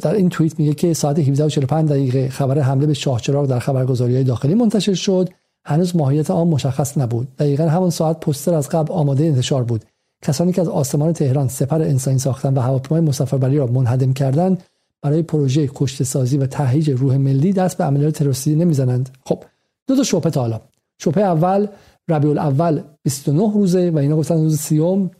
[0.02, 3.58] در این توییت میگه که ساعت 17 و 45 دقیقه خبر حمله به شاهچراغ در
[3.58, 5.28] خبرگزاری های داخلی منتشر شد.
[5.64, 7.28] هنوز ماهیت آن مشخص نبود.
[7.36, 9.84] دقیقا همون ساعت پستر از قبل آماده انتشار بود.
[10.22, 14.62] کسانی که از آسمان تهران سپر انسانی ساختن و هواپیمای مسافربری را منهدم کردند
[15.06, 19.10] برای پروژه کشته سازی و تهییج روح ملی دست به عملیات تروریستی نمی‌زنند.
[19.24, 19.44] خب
[19.86, 20.60] دو تا شبهه تا حالا.
[20.98, 21.66] شبهه اول
[22.08, 25.10] ربیع الاول 29 روزه و اینا گفتن روز سی‌ام.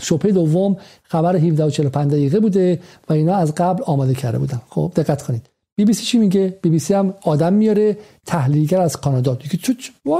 [0.00, 4.60] شبهه دوم خبر 17 و 45 دقیقه بوده و اینا از قبل آماده کرده بودن.
[4.68, 5.42] خب دقت کنید.
[5.76, 9.34] بی بی سی چی میگه؟ بی بی سی هم آدم میاره تحلیلگر از کانادا.
[9.34, 9.74] دیگه تو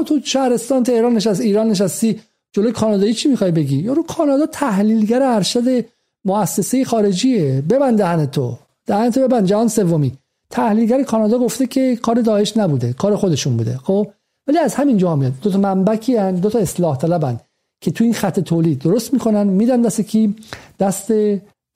[0.05, 2.21] تو شهرستان تهران نشست ایران نشستی.
[2.53, 5.85] جلوی کانادایی چی می‌خوای بگی؟ یارو کانادا تحلیلگر ارشد
[6.25, 7.63] مؤسسه خارجیه.
[7.71, 10.13] ببند دهن تو دهن تو ببند جهان سومی.
[10.51, 14.13] تحلیلگر کانادا گفته که کار داعش نبوده کار خودشون بوده خب؟
[14.47, 15.33] ولی از همین جا میاد.
[15.43, 17.41] دو تا منبکی هن دو تا اصلاح طلبن
[17.81, 20.35] که تو این خط تولید درست می‌کنن میدن دست کی؟
[20.79, 21.13] دست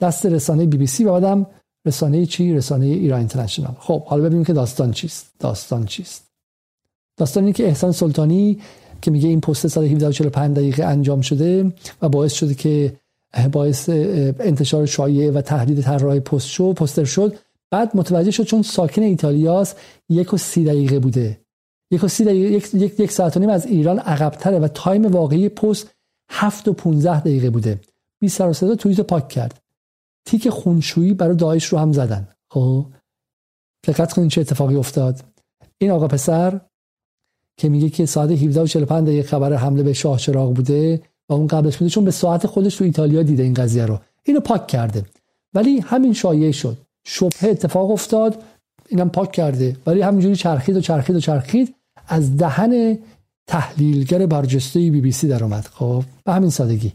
[0.01, 1.45] دست رسانه بی بی سی و بعدم
[1.85, 3.75] رسانه چی؟ رسانه ایران اینترنشنال.
[3.79, 5.33] خب حالا ببینیم که داستان چیست.
[5.39, 6.31] داستان چیست؟
[7.17, 8.59] داستانی که احسان سلطانی
[9.01, 12.93] که میگه این پست ساعت 1745 دقیقه انجام شده و باعث شده که
[13.51, 13.89] باعث
[14.39, 17.37] انتشار شایعه و تهدید طراح پست شو پستر شد.
[17.71, 19.79] بعد متوجه شد چون ساکن ایتالیاست
[20.09, 21.41] یک و سی دقیقه بوده.
[21.91, 25.05] یک و سی دقیقه یک, یک, یک ساعت و نیم از ایران عقبتره و تایم
[25.05, 25.91] واقعی پست
[26.29, 27.79] هفت و 15 دقیقه بوده.
[28.19, 29.61] بی سر و صدا توییتو پاک کرد.
[30.25, 32.27] تیک خون‌شویی برای داعش رو هم زدن.
[32.49, 32.85] خب؟
[33.87, 35.23] دقت کنید چه اتفاقی افتاد.
[35.77, 36.61] این آقا پسر
[37.57, 41.01] که میگه که ساعت 17 و 45 دقیقه خبر حمله به شاه چراغ بوده
[41.31, 43.99] و اون قبلش بوده چون به ساعت خودش تو ایتالیا دیده این قضیه رو.
[44.23, 45.05] اینو پاک کرده.
[45.53, 46.77] ولی همین شایعه شد.
[47.03, 48.43] شبهه اتفاق افتاد
[48.89, 49.77] اینم پاک کرده.
[49.87, 51.75] ولی همینجوری چرخید و چرخید و چرخید
[52.07, 52.97] از دهن
[53.47, 55.67] تحلیلگر برجسته بی بی سی در اومد.
[55.73, 56.91] خب به همین سادگی.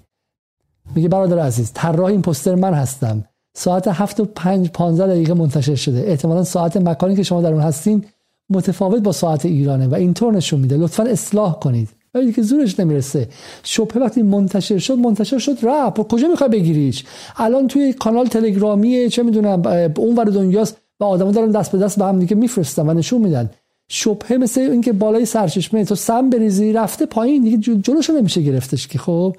[0.95, 3.24] میگه برادر عزیز طراح این پستر من هستم.
[3.55, 6.05] ساعت 7 و 5 15 دقیقه منتشر شده.
[6.07, 8.05] احتمالا ساعت مکانی که شما در اون هستین
[8.51, 10.76] متفاوت با ساعت ایرانه و اینطور نشون میده.
[10.76, 11.89] لطفا اصلاح کنید.
[12.17, 13.29] ولی که زورش نمی‌رسه.
[13.62, 17.05] شبه وقتی منتشر شد منتشر شد رپ کجا می‌خوای بگیریش؟
[17.37, 19.62] الان توی کانال تلگرامی چه می‌دونم
[19.97, 23.21] اون ور دنیاست و آدمو دارن دست به دست به هم دیگه میفرستن و نشون
[23.21, 23.51] میدن.
[23.89, 27.43] شبهه مثل اینکه بالای سرچشمه تو سم بریزی رفته پایین.
[27.43, 29.37] دیگه جلوشو نمیشه گرفتش که خب.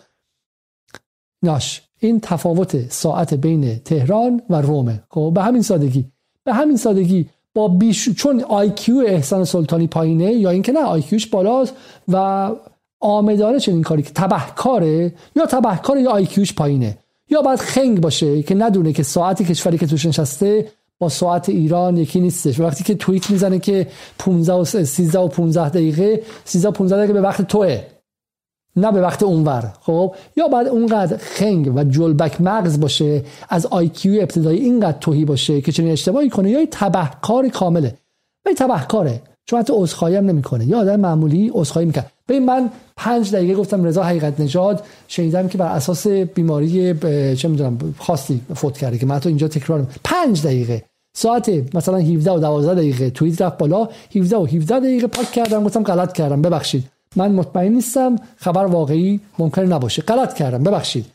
[1.43, 5.03] ناش این تفاوت ساعت بین تهران و رومه.
[5.09, 6.05] خب به همین سادگی.
[6.43, 11.73] به همین سادگی با بیش چون آیکیو احسان سلطانی پایینه یا اینکه نه آیکیوش بالاست
[12.07, 12.51] و
[12.99, 16.97] آمدانه چنین کاری که تبهکاره یا تبهکاره یا آیکیوش پایینه.
[17.29, 20.67] یا باید خنگ باشه که ندونه که ساعت کشوری که توش نشسته
[20.99, 22.59] با ساعت ایران یکی نیستش.
[22.59, 23.87] وقتی که توییت می‌زنه که
[24.19, 27.79] 15 و 13 و 15 دقیقه 13 و 15 دقیقه به وقت توه.
[28.78, 29.73] نه به وقت اونور.
[29.82, 35.61] خب؟ یا بعد اونقدر خنگ و جلبک مغز باشه از آیکیو ابتدایی اینقدر توهی باشه
[35.61, 37.95] که چنین اشتباهی کنه یا تبهکار کامله.
[38.45, 39.21] ولی تبهکاره.
[39.45, 40.65] چون حتی عذرخواهی هم نمی‌کنه.
[40.65, 45.57] یا آدم معمولی عذرخواهی می‌کنه ببین من پنج دقیقه گفتم رضا حقیقت نژاد شنیدم که
[45.57, 46.93] بر اساس بیماری
[47.36, 50.84] چه می‌دونم خاصی فوت کرده که من تو اینجا تکرار پنج دقیقه.
[51.17, 53.09] ساعت مثلا 17 و 12 دقیقه.
[53.09, 53.89] توییت رفت بالا.
[54.15, 56.41] 17 و 17 دقیقه پاک کردم گفتم غلط کردم.
[56.41, 56.84] ببخشید.
[57.18, 60.01] من مطمئن نیستم خبر واقعی ممکن نباشه.
[60.01, 60.63] غلط کردم.
[60.63, 61.05] ببخشید.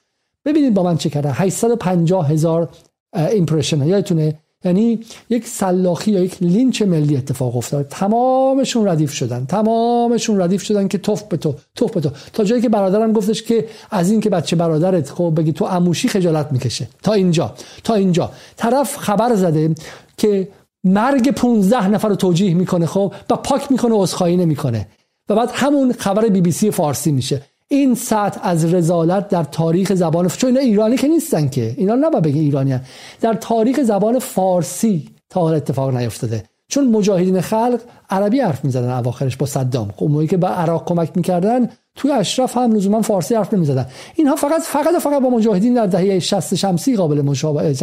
[0.44, 2.68] ببینید با من چه کردن 850 هزار
[3.14, 4.34] impression یادتونه؟
[4.64, 5.00] یعنی
[5.30, 7.86] یک سلاخی یا یک لینچ ملی اتفاق افتاد.
[7.88, 9.46] تمامشون ردیف شدن.
[9.46, 12.10] تمامشون ردیف شدن که توف به تو توف به تو.
[12.32, 16.08] تا جایی که برادرم گفتش که از این که بچه برادرت خب بگی تو عموشی
[16.08, 16.88] خجالت می‌کشه.
[17.02, 17.54] تا اینجا.
[17.84, 18.30] تا اینجا.
[18.56, 19.74] طرف خبر زده
[20.16, 20.48] که
[20.84, 24.86] مرگ 15 نفر رو توجیه می‌کنه خب و پاک می‌کنه و عذرخواهی نمی‌کنه.
[25.34, 27.42] بعد همون خبر بی بی سی فارسی میشه.
[27.68, 31.74] این سطح از رزالت در تاریخ زبان چون اینا ایرانی که نیستن که.
[31.76, 32.78] اینا نباید بگه ایرانی
[33.20, 36.44] در تاریخ زبان فارسی تا حال اتفاق نیفتاده.
[36.68, 37.80] چون مجاهدین خلق
[38.10, 39.92] عربی حرف می‌زدن اواخرش با صدام.
[39.96, 43.86] خب موقعی که به عراق کمک می‌کردن توی اشرف هم لزوما فارسی حرف نمی‌زدن.
[44.14, 47.76] اینها فقط فقط فقط با مجاهدین در دهه 60 شمسی قابل مشابه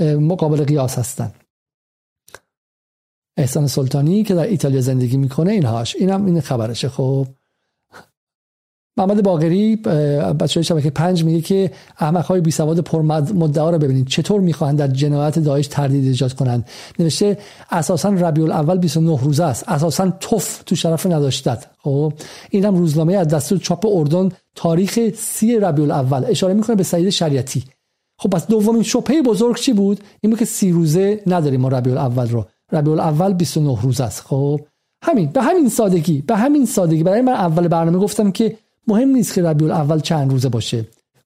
[0.00, 1.34] مقابل قیاس هستند
[3.36, 5.96] احسان سلطانی که در ایتالیا زندگی می‌کنه اینهاش.
[5.96, 7.26] اینم این خبرشه خب.
[8.98, 9.76] محمد باقری
[10.40, 14.06] بچه شبکه پنج میگه که احمق های بی سواد پر مدعا رو ببینید.
[14.06, 16.68] چطور می‌خواهند در جنایت داعش تردید ایجاد کنند؟
[16.98, 17.38] نوشته
[17.70, 19.68] اساسا ربیع الاول 29 روزه است.
[19.68, 21.66] اساسا توف تو شرف نداشتت.
[21.78, 22.12] خب.
[22.50, 26.24] این هم روزنامه از دستور چاپ اردن تاریخ سی ربیع الاول.
[26.28, 27.64] اشاره می‌کنه به سعید شریعتی.
[28.18, 31.92] خب پس دومین شبهه بزرگ چی بود؟ این بود که سی روزه نداریم ما ربیع
[31.92, 32.44] الاول رو.
[32.72, 34.20] ربیع الاول 29 روز است.
[34.20, 34.60] خب
[35.04, 37.02] همین به همین سادگی به همین سادگی.
[37.02, 38.56] برای من اول برنامه گفتم که
[38.86, 40.84] مهم نیست که ربیع الاول چند روزه باشه.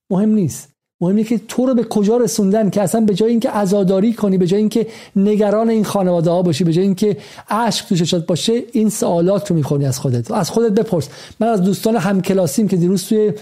[0.09, 0.71] مهم نیست.
[1.01, 4.37] مهم اینه که تو رو به کجا رسوندن که اصلا به جای اینکه عزاداری کنی
[4.37, 7.17] به جای اینکه نگران این خانواده ها باشی به جای اینکه
[7.49, 10.31] عشق تو شد باشه این سوالات رو می‌خونی از خودت.
[10.31, 11.09] از خودت بپرس.
[11.39, 13.33] من از دوستان همکلاسیم که دیروز توی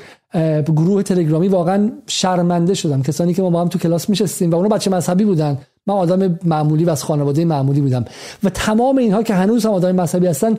[0.65, 3.01] گروه تلگرامی واقعا شرمنده شدم.
[3.01, 5.57] کسانی که ما با هم تو کلاس میشستیم و اونو بچه مذهبی بودن.
[5.89, 8.05] من آدم معمولی و از خانواده معمولی بودم.
[8.43, 10.57] و تمام اینها که هنوز هم آدم مذهبی هستن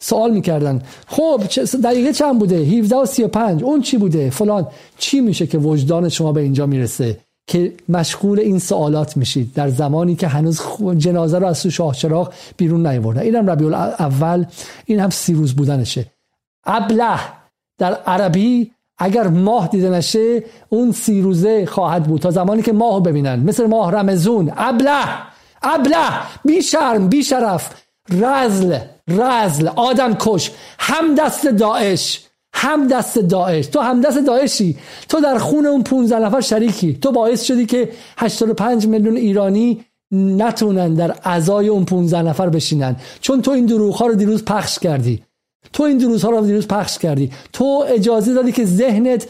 [0.00, 0.82] سوال می‌کردن.
[1.06, 1.42] خب
[1.84, 4.66] دقیقه چند بوده؟ 17 و 35 اون چی بوده؟ فلان.
[4.98, 10.16] چی میشه که وجدان شما به اینجا می‌رسه؟ که مشغول این سوالات میشید در زمانی
[10.16, 10.60] که هنوز
[10.98, 13.20] جنازه رو از تو شاه چراغ بیرون نیاوردن.
[13.20, 14.44] اینم ربیع اول
[14.84, 16.06] این هم سیروز بودنشه.
[16.66, 17.18] ابله.
[17.78, 23.40] در عربی اگر ماه دیده نشه اون سیروزه خواهد بود تا زمانی که ماه ببینن.
[23.40, 25.04] مثل ماه رمزون ابله!
[25.62, 26.06] ابله!
[26.44, 27.70] بی شرم بی شرف.
[28.10, 28.78] رزل
[29.08, 29.68] رزل.
[29.68, 30.50] آدم کش.
[30.78, 32.24] هم دست داعش.
[32.54, 33.66] هم دست داعش.
[33.66, 34.76] تو هم دست داعشی.
[35.08, 36.94] تو در خون اون 15 نفر شریکی.
[36.94, 42.96] تو باعث شدی که 85 میلیون ایرانی نتونن در ازای اون 15 نفر بشینن.
[43.20, 45.22] چون تو این دروغ ها رو دیروز پخش کردی.
[45.72, 47.30] تو این دروغ ها رو دیروز پخش کردی.
[47.52, 49.26] تو اجازه دادی که ذهنت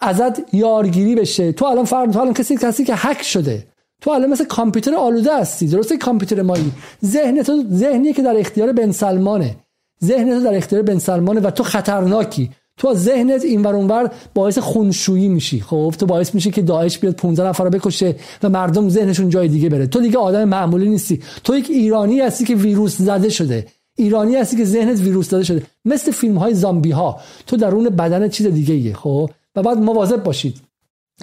[0.00, 1.52] ازت یارگیری بشه.
[1.52, 3.66] تو الان فرض تو الان کسی کسی که هک شده.
[4.00, 5.66] تو الان مثل کامپیوتر آلوده هستی.
[5.66, 6.72] درسته کامپیوتر مایی.
[7.04, 9.56] ذهن تو ذهنیه که در اختیار بن سلمانه.
[10.04, 12.50] ذهن تو در اختیار بن سلمانه و تو خطرناکی.
[12.76, 15.60] تو ذهنت این اونور باعث خونشویی میشی.
[15.60, 19.48] خب تو باعث میشی که داعش بیاد 15 نفر رو بکشه و مردم ذهنشون جای
[19.48, 19.86] دیگه بره.
[19.86, 21.22] تو دیگه آدم معمولی نیستی.
[21.44, 23.66] تو یک ایرانی هستی که ویروس زده شده.
[23.96, 25.62] ایرانی هستی که ذهنت ویروس زده شده.
[25.84, 30.22] مثل فیلم های زامبی ها تو درون بدن چیز دیگه ایه خب؟ و بعد مواظب
[30.22, 30.60] باشید.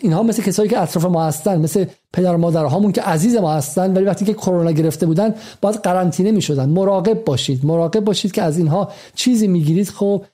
[0.02, 4.06] اینها مثل کسایی که اطراف ما هستن مثل پدر مادرهامون که عزیز ما هستن ولی
[4.06, 6.70] وقتی که کرونا گرفته بودن باید قرنطینه می‌شدن.
[6.70, 7.66] مراقب باشید.
[7.66, 9.90] مراقب باشید که از اینها چیزی می‌گیرید.
[9.90, 10.26] خب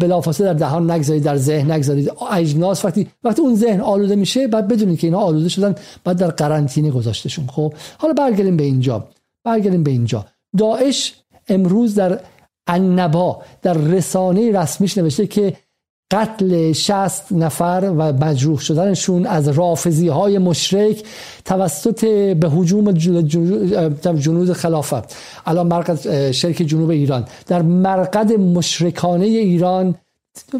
[0.00, 2.10] بلافاصله در دهان نگذارید در ذهن نگذارید.
[2.30, 5.74] اجناس وقتی وقتی اون ذهن آلوده میشه بعد بدونید که اینها آلوده شدن
[6.04, 7.46] بعد در قرنطینه گذاشتشون.
[7.46, 9.08] خب حالا برگردیم به اینجا.
[9.44, 10.26] برگردیم به اینجا.
[10.58, 11.21] داعش
[11.52, 12.20] امروز در
[12.66, 15.56] النبا در رسانه رسمیش نوشته که
[16.12, 21.04] قتل 60 نفر و مجروح شدنشون از رافزی های مشرک
[21.44, 25.16] توسط به حجوم جنود خلافت.
[25.46, 27.24] الان مرقد شرک جنوب ایران.
[27.46, 29.94] در مرقد مشرکانه ایران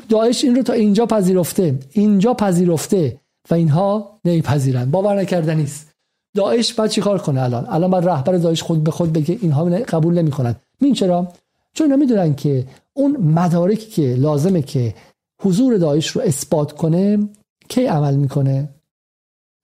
[0.08, 3.20] داعش این رو تا اینجا پذیرفته اینجا پذیرفته
[3.50, 5.92] و اینها نمیپذیرن باور نکردنی است
[6.36, 10.14] داعش بعد چیکار کنه الان؟ الان بعد رهبر داعش خود به خود بگه اینها قبول
[10.14, 10.56] نمی‌کنن.
[10.86, 11.32] این چرا؟
[11.74, 14.94] چون اینا می‌دونن که اون مدارکی که لازمه که
[15.42, 17.28] حضور داعش رو اثبات کنه
[17.68, 18.68] کی عمل می‌کنه؟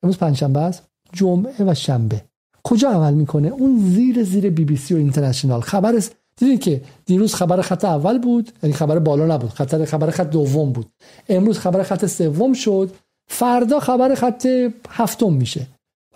[0.03, 2.23] امروز پنجشنبه است جمعه و شنبه.
[2.64, 5.61] کجا عمل می‌کنه؟ اون زیر زیر بی بی سی و اینترنشنال.
[5.61, 6.03] خبر
[6.37, 10.73] دیدین که دیروز خبر خط اول بود یعنی خبر بالا نبود خطر خبر خط دوم
[10.73, 10.87] بود.
[11.29, 12.95] امروز خبر خط سوم شد
[13.27, 14.47] فردا خبر خط
[14.89, 15.66] هفتم میشه.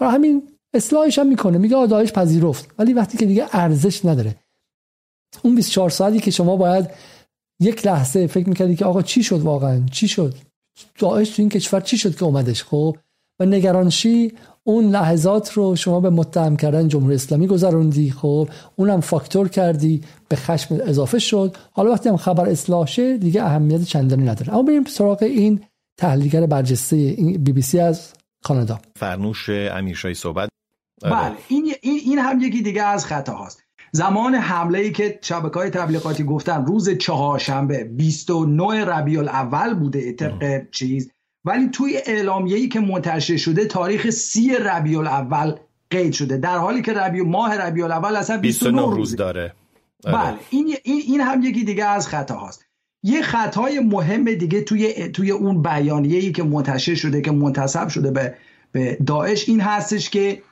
[0.01, 0.43] برای همین
[0.75, 1.59] اصلاحش هم می‌کنه.
[1.59, 2.71] میگه آدایش پذیرفت.
[2.79, 4.35] ولی وقتی که دیگه ارزش نداره.
[5.43, 6.91] اون 24 ساعتی که شما باید
[7.61, 10.35] یک لحظه فکر می‌کردی که آقا چی شد واقعا؟ چی شد؟
[10.99, 12.97] داعش تو این کشور چی شد که اومدش خب
[13.41, 14.33] و نگرانشی
[14.65, 20.37] اون لحظات رو شما به متهم کردن جمهوری اسلامی گذروندی خب اونم فاکتور کردی به
[20.37, 21.57] خشم اضافه شد.
[21.73, 24.53] حالا وقتی هم خبر اصلاح شه دیگه اهمیت چندانی نداره.
[24.53, 25.61] اما بریم سراغ این
[25.99, 28.13] تحلیلگر برجسته بی بی سی از
[28.45, 28.81] کانادا.
[28.97, 30.49] فرنوش امیرشاهی صحبت.
[31.03, 33.63] بله این, این هم یکی دیگه از خطا هاست
[33.95, 40.71] زمان حمله ای که شبکه های تبلیغاتی گفتن روز چهارشنبه 29 ربیع الاول بوده طبق
[40.71, 41.11] چیز
[41.45, 45.55] ولی توی اعلامیه ای که منتشر شده تاریخ سی ربیع الاول
[45.91, 46.37] قید شده.
[46.37, 49.55] در حالی که ربیع ماه ربیع الاول اصلا 29 روز داره.
[50.05, 50.17] آره.
[50.17, 52.67] بله این, این هم یکی دیگه از خطا هاست
[53.03, 58.11] یه خطای مهم دیگه توی توی اون بیانیه ای که منتشر شده که منتصب شده
[58.11, 58.35] به
[58.73, 60.43] به داعش این هستش که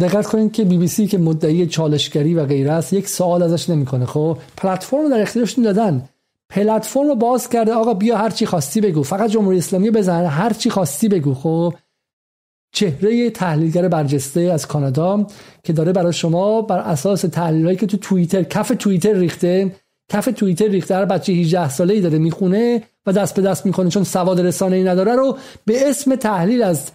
[0.00, 3.70] دقت کنید که بی بی سی که مدعی چالشگری و غیره است یک سوال ازش
[3.70, 4.06] نمی‌کنه.
[4.06, 6.08] خب پلتفرم در اختیارشون دادن
[6.50, 9.02] پلتفرم رو باز کرده آقا بیا هر چی خواستی بگو.
[9.02, 11.34] فقط جمهوری اسلامی بزن هر چی خواستی بگو.
[11.34, 11.74] خب
[12.72, 15.26] چهره تحلیلگر برجسته از کانادا
[15.64, 19.76] که داره برای شما بر اساس تحلیلایی که تو توییتر کف توییتر ریخته
[20.08, 23.90] کف توییتر ریخته هر بچه 18 ساله ای داره می‌خونه و دست به دست می‌کنه
[23.90, 26.90] چون سواد رسانه ای نداره رو به اسم تحلیل از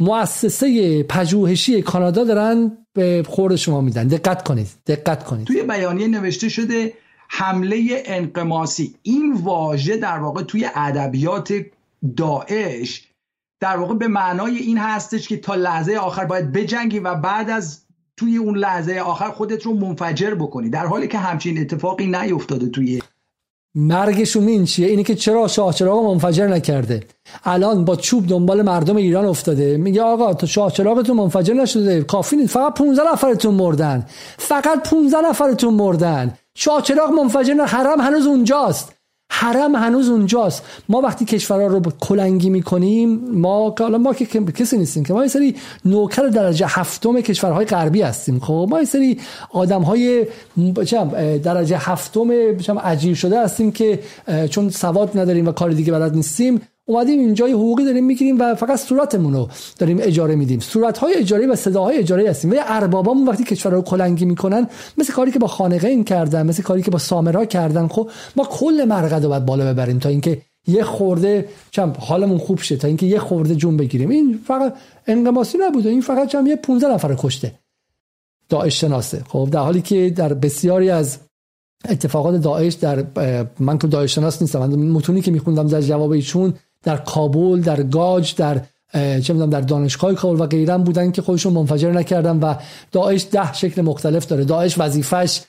[0.00, 4.08] مؤسسه پژوهشی کانادا دارن به خورد شما میدن.
[4.08, 4.68] دقت کنید.
[4.86, 5.46] دقت کنید.
[5.46, 6.92] توی بیانیه نوشته شده
[7.28, 8.94] حمله انقماسی.
[9.02, 11.52] این واژه در واقع توی ادبیات
[12.16, 13.08] داعش
[13.60, 17.84] در واقع به معنای این هستش که تا لحظه آخر باید بجنگی و بعد از
[18.16, 20.70] توی اون لحظه آخر خودت رو منفجر بکنی.
[20.70, 23.02] در حالی که همچین اتفاقی نیفتاده توی
[23.78, 27.02] مرگشون این چیه؟ اینه که چرا شاه چراغ منفجر نکرده؟
[27.44, 29.76] الان با چوب دنبال مردم ایران افتاده.
[29.76, 32.02] میگه آقا تو شاه چراغتون منفجر نشده.
[32.02, 32.52] کافی نیست.
[32.54, 34.06] فقط 15 نفرتون مردن.
[34.38, 36.34] فقط 15 نفرتون مردن.
[36.54, 38.97] شاه چراغ منفجر نه حرم هنوز اونجاست.
[39.30, 40.62] حرم هنوز اونجاست.
[40.88, 45.28] ما وقتی کشورها رو کلنگی می‌کنیم ما حالا ما که کسی نیستیم که ما یه
[45.28, 45.54] سری
[45.84, 48.40] نوکر درجه هفتم کشورهای غربی هستیم.
[48.40, 49.20] خب ما یه سری
[49.50, 50.26] آدم های
[51.44, 52.30] درجه هفتم
[52.84, 54.00] عجیب شده هستیم که
[54.50, 56.60] چون سواد نداریم و کار دیگه بلد نیستیم.
[56.88, 60.60] اومدیم اینجا حقوقی داریم می‌گیریم و فقط صورتمون رو داریم اجاره میدیم.
[60.60, 62.50] صورت های اجاره و صداهای اجاره هستیم.
[62.50, 64.68] و اربابامون وقتی کشور رو کلنگی می‌کنن
[64.98, 68.44] مثل کاری که با خانقه این کردن مثل کاری که با سامرا کردن خب ما
[68.44, 72.88] کل مرقد رو باید بالا ببریم تا اینکه یه خورده چم حالمون خوب شه تا
[72.88, 74.10] اینکه یه خورده جون بگیریم.
[74.10, 74.74] این فقط
[75.06, 75.88] انقماسی نبوده.
[75.88, 77.52] این فقط چم یه 15 نفر کشته.
[78.48, 81.18] داعش شناسه خب در حالی که در بسیاری از
[81.88, 83.04] اتفاقات داعش در
[83.60, 84.58] من که داعش شناس نیستم.
[84.58, 86.54] من متونی که میخوندم در جواب ایشون
[86.88, 88.60] در کابل در گاج در
[88.94, 92.54] چه می‌دونم در دانشگاه کابل و غیره بودن که خودشون منفجر نکردن و
[92.92, 94.44] داعش ده شکل مختلف داره.
[94.44, 95.40] داعش وظیفش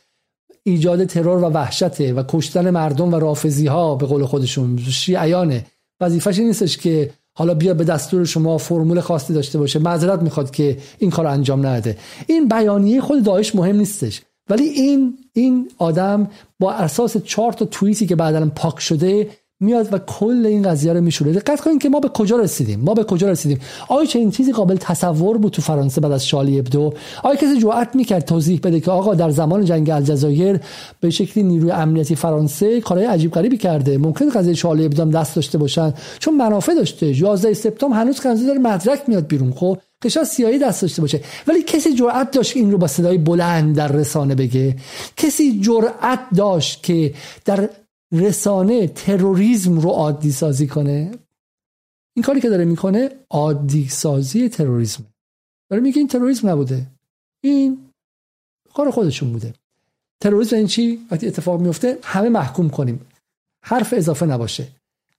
[0.64, 4.78] ایجاد ترور و وحشته و کشتن مردم و رافضی ها به قول خودشون.
[4.78, 5.66] شیعیانه.
[6.02, 9.80] وظیفش نیستش که حالا بیا به دستور شما فرمول خاصی داشته باشه.
[9.80, 11.98] معذرت می‌خواد که این کار انجام نده.
[12.28, 14.22] این بیانیه خود داعش مهم نیستش.
[14.50, 16.28] ولی این این آدم
[16.60, 19.28] با اساس چهار تا توییتی که بعدا پاک شده
[19.60, 21.32] میاد و کل این قضیه رو میشوره.
[21.32, 24.52] دقت کنید که ما به کجا رسیدیم؟ ما به کجا رسیدیم؟ آیا چه این چیزی
[24.52, 26.94] قابل تصور بود تو فرانسه بعد از شالی ابدو؟
[27.24, 30.60] آیا کسی جرأت می‌کرد توضیح بده که آقا در زمان جنگ الجزایر
[31.00, 33.98] به شکلی نیروی امنیتی فرانسه کارهای عجیب غریبی کرده.
[33.98, 35.94] ممکن قضیه شالی ابدو هم دست داشته باشن.
[36.20, 37.22] چون منافع داشته.
[37.22, 41.22] 11 سپتامبر هنوز کنزه داره مدرک میاد بیرون خب؟ شاید سیایی دست داشته باشه.
[41.48, 44.76] ولی کسی جرأت داشت این رو با صدای بلند در رسانه بگه؟
[45.18, 47.14] کسی جرأت داشت که
[47.46, 47.70] در
[48.12, 51.12] رسانه تروریسم رو عادی سازی کنه.
[52.16, 55.06] این کاری که داره می‌کنه عادی سازی تروریسم
[55.70, 56.88] داره میگه این تروریسم نبوده.
[57.44, 57.78] این
[58.74, 59.54] کار خودشون بوده.
[60.22, 63.06] تروریسم این چی؟ وقتی اتفاق میفته همه محکوم کنیم.
[63.64, 64.68] حرف اضافه نباشه.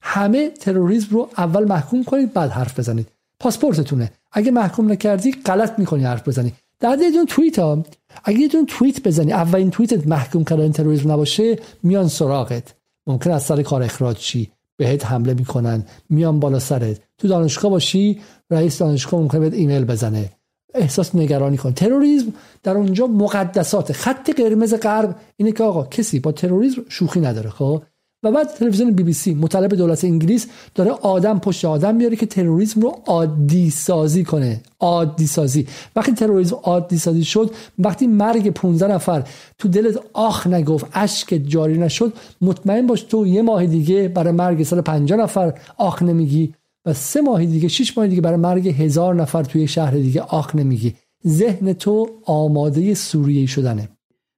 [0.02, 3.08] همه تروریسم رو اول محکوم کنید بعد حرف بزنید.
[3.40, 4.12] پاسپورتتونه.
[4.32, 6.52] اگه محکوم نکردی غلط می‌کنی حرف بزنی.
[6.80, 7.84] در یه دون توییت ها
[8.24, 12.74] اگه یه دون توییت بزنی اولین توییتت محکوم کردن تروریسم نباشه میان سراغت.
[13.10, 15.84] ممکن از سر کار اخراج چی بهت حمله می‌کنن.
[16.10, 17.00] میان بالا سرت.
[17.18, 20.30] تو دانشگاه باشی رئیس دانشگاه ممکن بهت ایمیل بزنه.
[20.74, 21.72] احساس نگرانی کن.
[21.72, 22.32] تروریسم
[22.62, 27.82] در اونجا مقدسات خط قرمز غرب اینه که آقا کسی با تروریسم شوخی نداره خب؟
[28.22, 32.26] و بعد تلویزیون بی بی سی مطلب دولت انگلیس داره آدم پشت آدم میاره که
[32.26, 34.60] تروریسم رو عادی سازی کنه.
[34.80, 35.66] عادی سازی
[35.96, 39.22] وقتی تروریسم عادی سازی شد وقتی مرگ 15 نفر
[39.58, 44.62] تو دلت آخ نگفت اشک جاری نشد مطمئن باش تو یه ماه دیگه برای مرگ
[44.62, 46.54] 150 نفر آخ نمیگی
[46.86, 50.56] و سه ماه دیگه شش ماه دیگه برای مرگ هزار نفر توی شهر دیگه آخ
[50.56, 50.94] نمیگی.
[51.26, 53.88] ذهن تو آماده سوریه شدنه.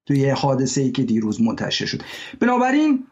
[0.06, 2.02] توی حادثه ای که دیروز منتشر شد.
[2.40, 3.04] بنابراین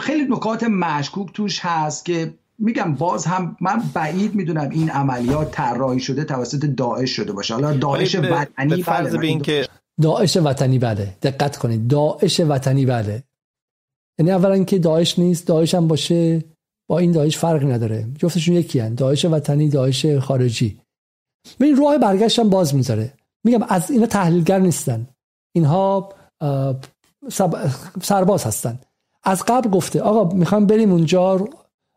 [0.00, 6.00] خیلی نکات مشکوک توش هست که میگم باز هم من بعید می‌دونم این عملیات طراحی
[6.00, 7.54] شده توسط داعش شده باشه.
[7.54, 9.68] حالا داعش وطنی فرض به این که
[10.02, 11.16] داعش وطنی بله.
[11.22, 11.88] دقت کنید.
[11.88, 13.22] داعش وطنی بله.
[14.18, 16.44] یعنی اولا که داعش نیست داعش هم باشه
[16.90, 18.06] با این داعش فرق نداره.
[18.18, 18.94] جفتشون یکی هن.
[18.94, 20.80] داعش وطنی داعش خارجی.
[21.60, 23.12] این راه برگشت هم باز می‌ذاره.
[23.44, 25.06] میگم از اینا تحلیلگر نیستن.
[25.54, 26.12] اینها
[28.02, 28.78] سرباز هستن.
[29.24, 31.48] از قبل گفته آقا می‌خوام بریم اونجا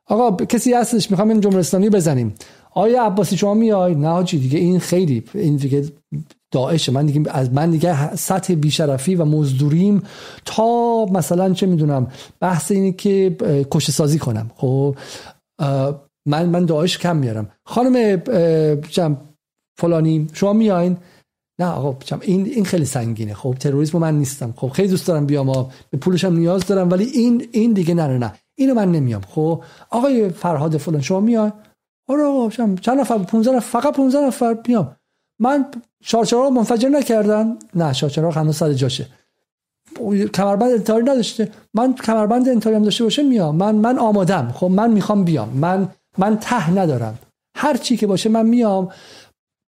[0.09, 2.36] آقا کسی هستش می‌خوام این جمهوری اسلامی بزنیم.
[2.71, 5.86] آیا عباسی شما میای؟ نه حاجی دیگه این خیلی این دیگه
[6.51, 10.03] داعش من دیگه از من دیگه سطح بیشرفی و مزدوریم
[10.45, 12.07] تا مثلا چه می‌دونم
[12.39, 13.38] بحث اینه که
[13.71, 14.51] کش سازی کنم.
[14.55, 14.95] خب
[16.28, 17.49] من من داعش کم میارم.
[17.65, 18.21] خانم
[19.78, 20.97] فلانی شما میاین؟
[21.60, 23.34] نه آقا این این خیلی سنگینه.
[23.34, 24.54] خب تروریسم من نیستم.
[24.58, 28.18] خب خیلی دوست دارم بیام به پولش هم نیاز دارم ولی این این دیگه نه
[28.18, 29.22] نه اینو من نمیام.
[29.22, 31.51] خب آقای فرهاد فلان شما میای؟
[32.08, 34.54] آره آقا چند نفر؟ 15 نفر فقط 15 نفر.
[34.54, 34.95] بیام
[35.39, 35.66] من
[36.04, 37.58] شارچراغ منفجر نکردن.
[37.76, 39.08] نه شارچراغ هنوز سر جاشه.
[40.34, 41.51] کمربند انتحاری نداشته.
[41.74, 43.56] من کمربند انتحاری هم داشته باشه میام.
[43.56, 44.51] من من آمادم.
[44.56, 45.49] خب من می‌خوام بیام.
[45.49, 47.20] من من ته ندارم.
[47.56, 48.89] هر چی که باشه من میام.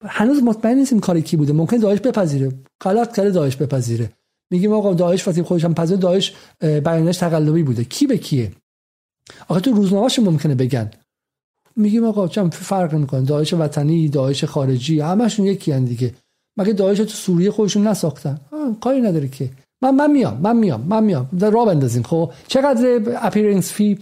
[0.05, 1.53] هنوز مطمئن نیستیم کاری کی بوده.
[1.53, 2.53] ممکن داعش بپذیره.
[2.81, 4.11] غلط کرده داعش بپذیره.
[4.51, 7.85] میگیم آقا داعش وقتی خودش هم پذیر داعش بیانش تقلبی بوده.
[7.85, 8.53] کی به کیه؟
[9.49, 10.91] آقا تو روزنامه‌اش ممکنه بگن.
[11.77, 13.21] میگیم آقا چم فرق نمی‌کنه.
[13.21, 16.15] داعش وطنی داعش خارجی همشون یکی هن دیگه.
[16.57, 18.41] مگه داعش تو سوریه خودشون نساختن؟
[18.81, 19.51] کاری نداره که.
[19.83, 21.29] من من میام من میام من میام.
[21.39, 23.99] در راه بندازیم خب؟ چقدر اپیرنس فی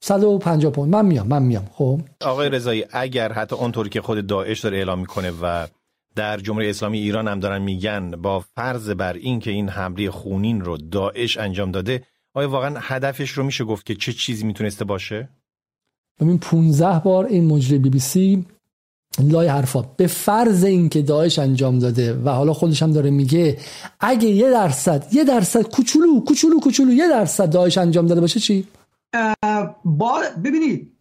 [0.00, 0.92] 150 پوند.
[0.92, 1.68] من میام من میام.
[1.72, 5.66] خب؟ آقای رضایی اگر حتی اونطوری که خود داعش داره اعلام می‌کنه و
[6.16, 10.60] در جمهوری اسلامی ایران هم دارن میگن با فرض بر این که این حمله خونین
[10.60, 12.02] رو داعش انجام داده
[12.34, 15.28] آیا واقعا هدفش رو میشه گفت که چه چیزی می‌تونسته باشه؟
[16.20, 18.46] ببین 15 بار این مجری بی بی سی
[19.20, 19.82] لای حرفا.
[19.82, 23.58] به فرض اینکه داعش انجام داده و حالا خودش هم داره میگه
[24.00, 28.66] اگه یه درصد یه درصد کوچولو کوچولو کوچولو یه درصد داعش انجام داده باشه چی؟
[29.84, 30.92] با ببینید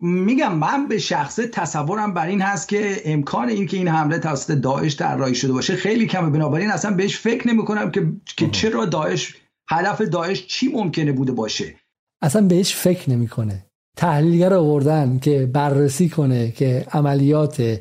[0.00, 4.52] میگم من به شخصه تصورم بر این هست که امکان این که این حمله توسط
[4.52, 6.30] داعش طراحی شده باشه خیلی کمه.
[6.30, 9.36] بنابراین اصلا بهش فکر نمی کنم که که چرا داعش
[9.70, 11.74] هدف داعش چی ممکنه بوده باشه.
[12.22, 13.66] اصلا بهش فکر نمی‌کنه.
[13.96, 17.80] تحلیلگر آوردن که بررسی کنه که عملیات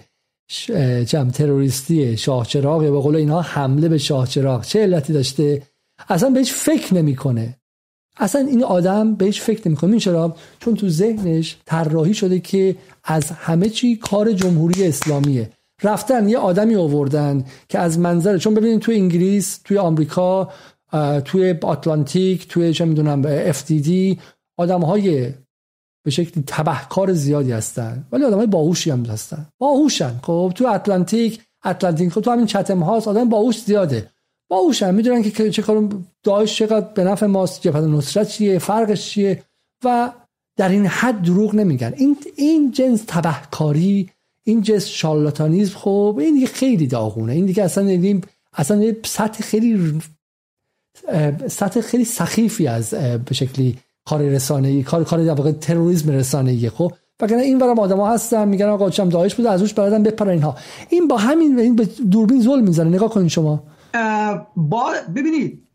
[1.08, 5.62] چم تروریستی شاهچراغ به قول اینها حمله به شاهچراغ چه علتی داشته
[6.10, 7.61] اصلا بهش فکر نمی‌کنه.
[8.22, 10.00] اصلا این آدم بهش فکر نمی‌کنه.
[10.00, 15.50] چرا؟ چون تو ذهنش طراحی شده که از همه چی کار جمهوری اسلامیه.
[15.84, 20.50] رفتن یه آدمی آوردن که از منظر چون ببینید توی انگلیس توی آمریکا
[21.26, 24.20] توی آتلانتیک توی چه می‌دونم اف دی
[24.58, 25.34] آدم های
[26.06, 28.06] به شکلی تبهکار زیادی هستن.
[28.12, 29.48] ولی آدم های باهوشی هم هستن.
[29.60, 30.20] باهوشن.
[30.24, 34.08] خب تو اتلانتیک اتلانتیک خب تو همین چتم هاست آدم باهوش زیاده.
[34.52, 35.90] باهوشن می‌دونن که چه کار
[36.24, 39.44] داعش چقدر به نفع ماست جبهه نصرت چیه فرقش چیه؟
[39.86, 40.12] و
[40.58, 41.94] در این حد دروغ نمیگن.
[41.98, 44.10] این این جنس تبهکاری
[44.46, 47.34] این جنس شالاتانیزم خب این دیگه خیلی داغونه.
[47.34, 48.22] این دیگه اصلا دیدیم
[48.54, 50.02] اصلا سطح خیلی
[51.48, 52.90] سطح خیلی سخیفی از
[53.26, 56.92] به شکلی کار رسانه ای کار کار در واقع تروریسم رسانه ای خب.
[57.20, 60.58] وگرنه این برام آدما هستن میگن آقا چم داعش بود از روش برادن بپرن اینها.
[60.90, 61.76] این با همین
[62.12, 62.90] دوربین ظلم می‌زنه.
[62.90, 63.64] نگاه کنین شما.
[64.56, 65.68] با ببینید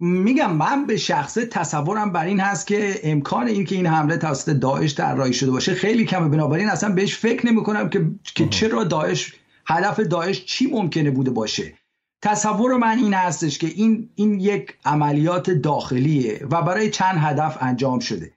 [0.00, 4.50] میگم من به شخصه تصورم بر این هست که امکان این که این حمله توسط
[4.50, 6.28] داعش طراحی شده باشه خیلی کمه.
[6.28, 9.34] بنابراین اصلا بهش فکر نمی کنم که که چرا داعش
[9.66, 11.74] هدف داعش چی ممکنه بوده باشه.
[12.22, 17.98] تصور من این هستش که این این یک عملیات داخلیه و برای چند هدف انجام
[17.98, 18.32] شده.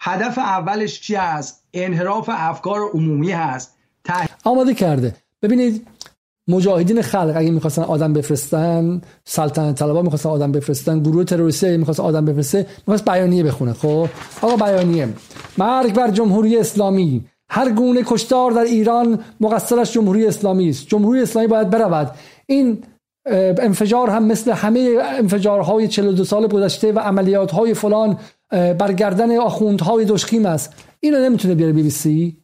[0.00, 3.74] هدف اولش چی است انحراف افکار عمومی هست.
[4.44, 5.16] آماده کرده.
[5.42, 5.86] ببینید
[6.48, 12.00] مجاهدین خلق اگه می‌خواستن آدم بفرستن سلطنت طلبا می‌خواستن آدم بفرستن گروه تروریستی اگه می‌خواست
[12.00, 13.72] آدم بفرسته می‌خواست بیانیه بخونه.
[13.72, 14.08] خب؟
[14.42, 15.08] آقا بیانیه.
[15.58, 17.24] مرگ بر جمهوری اسلامی.
[17.50, 20.86] هر گونه کشتار در ایران مقصرش جمهوری اسلامی است.
[20.86, 22.10] جمهوری اسلامی باید برود.
[22.46, 22.78] این
[23.58, 28.18] انفجار هم مثل همه انفجارهای 42 سال گذشته و عملیات های فلان
[28.50, 30.72] برگردن آخوندهای دشخیم است.
[31.00, 32.36] اینو نمی‌تونه بیاره بی بی سی.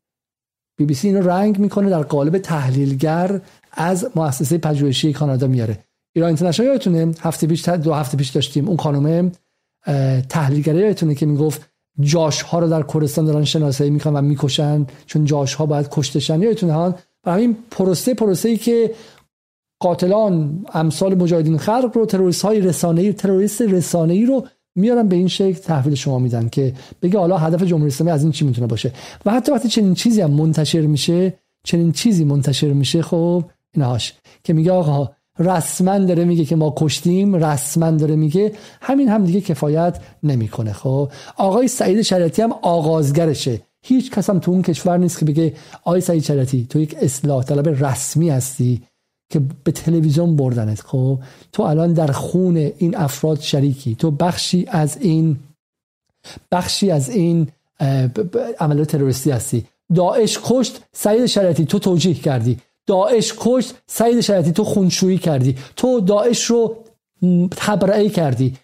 [0.79, 3.41] بی بی سی اینو رنگ می‌کنه در قالب تحلیلگر
[3.77, 5.79] از مؤسسه پژوهشی کانادا میاره.
[6.15, 9.33] ایران اینترنشنال یادتونه؟ هفته پیش دو هفته پیش داشتیم اون خانم
[10.29, 11.71] تحلیلگری یادتونه که می‌گفت
[12.01, 16.43] جاش ها رو در کردستان دارن شناسایی می‌کنن و می‌کشن چون جاش ها باید کشتشن.
[16.43, 18.95] یادتونه ها برای این پروسه پروسه ای که
[19.81, 24.47] قاتلان امثال مجاهدین خلق رو تروریست های رسانه‌ای تروریست رسانه‌ای رو
[24.77, 28.33] میارن به این شکل تحویل شما میدن که بگه حالا هدف جمهوری اسلامی از این
[28.33, 28.93] چی می‌تونه باشه؟
[29.27, 33.45] و حتی وقتی چنین چیزی هم منتشر میشه چنین چیزی منتشر میشه خب
[33.75, 34.13] اینهاش
[34.45, 39.41] که میگه آقا رسما داره میگه که ما کشتیم رسما داره میگه همین هم دیگه
[39.41, 43.61] کفایت نمی‌کنه خب؟ آقای سعید شریعتی هم آغازگرشه.
[43.87, 45.55] هیچ کس هم تو اون کشور نیست که بگه
[45.85, 48.83] آقای سعید شریعتی تو یک اصلاح طلب رسمی هستی
[49.33, 51.19] که به تلویزیون بردنت خب؟
[51.53, 53.95] تو الان در خون این افراد شریکی.
[53.95, 55.37] تو بخشی از این
[56.53, 57.49] بخشی از این
[58.61, 59.67] عملیات تروریستی هستی.
[59.95, 62.59] داعش کشت سعید شریعتی تو توجیه کردی.
[62.87, 65.57] داعش کشت سعید شریعتی تو خونشویی کردی.
[65.77, 66.77] تو داعش رو
[67.57, 68.55] تبرئه کردی.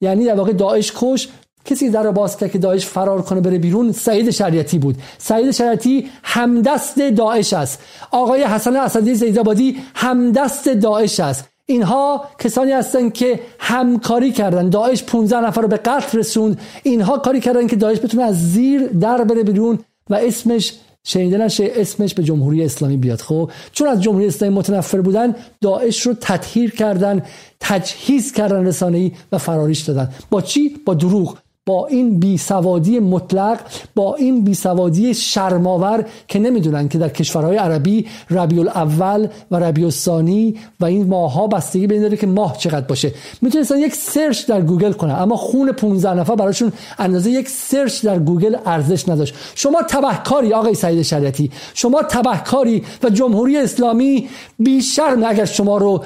[0.00, 1.28] یعنی در واقع داعش کش
[1.64, 4.96] کسی در باز کرد که داعش فرار کنه بره بیرون سعید شریعتی بود.
[5.18, 7.82] سعید شریعتی همدست داعش است.
[8.10, 11.48] آقای حسن اسدی زیدابادی همدست داعش است.
[11.66, 16.60] اینها کسانی هستند که همکاری کردن داعش 15 نفر رو به قتل رسوند.
[16.82, 19.78] اینها کاری کردن که داعش بتونه از زیر در بره بیرون
[20.10, 20.72] و اسمش
[21.04, 23.20] شنیده نشه اسمش به جمهوری اسلامی بیاد.
[23.20, 27.22] خب چون از جمهوری اسلامی متنفر بودن داعش رو تطهیر کردن
[27.60, 30.10] تجهیز کردن رسانه‌ای و فراریش دادن.
[30.30, 31.38] با چی؟ با دروغ.
[31.68, 33.58] با این بیسوادی مطلق
[33.94, 40.56] با این بیسوادی شرم‌آور که نمی‌دونن که در کشورهای عربی ربیع الاول و ربیع الثانی
[40.80, 43.12] و این ماها بستگی به داره که ماه چقدر باشه.
[43.42, 48.18] می‌تونستن یک سرچ در گوگل کنن اما خون 15 نفر براشون اندازه یک سرچ در
[48.18, 49.34] گوگل ارزش نداشت.
[49.54, 54.28] شما تبهکاری آقای سعید شریعتی شما تبهکاری و جمهوری اسلامی
[54.58, 56.04] بیشرم اگر شما رو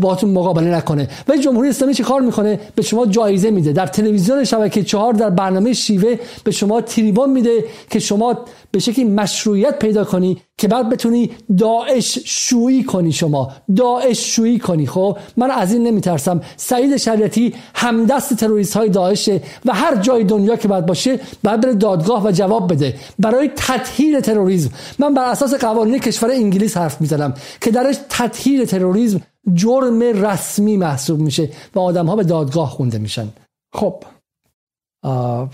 [0.00, 1.08] باهاتون مقابله نکنه.
[1.28, 3.72] ولی جمهوری اسلامی چه کار می‌کنه؟ به شما جایزه میده.
[3.72, 8.38] در تلویزیون شبکه چهار در برنامه شیوه به شما تریبون میده که شما
[8.70, 13.52] به شکلی مشروعیت پیدا کنی که بعد بتونی داعش شویی کنی شما.
[13.76, 14.86] داعش شویی کنی.
[14.86, 16.40] خب من از این نمیترسم.
[16.56, 21.74] سعید شریعتی همدست تروریست های داعشه و هر جای دنیا که باید باشه باید بره
[21.74, 22.94] دادگاه و جواب بده.
[23.18, 29.20] برای تطهیر تروریسم من بر اساس قوانین کشور انگلیس حرف می‌زنم که درش تطهیر تروریسم
[29.54, 33.28] جرم رسمی محسوب میشه و آدم ها به دادگاه خونده میشن.
[33.74, 33.94] خب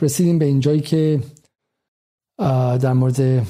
[0.02, 1.20] رسیدیم به اینجایی که
[2.80, 3.46] در مورد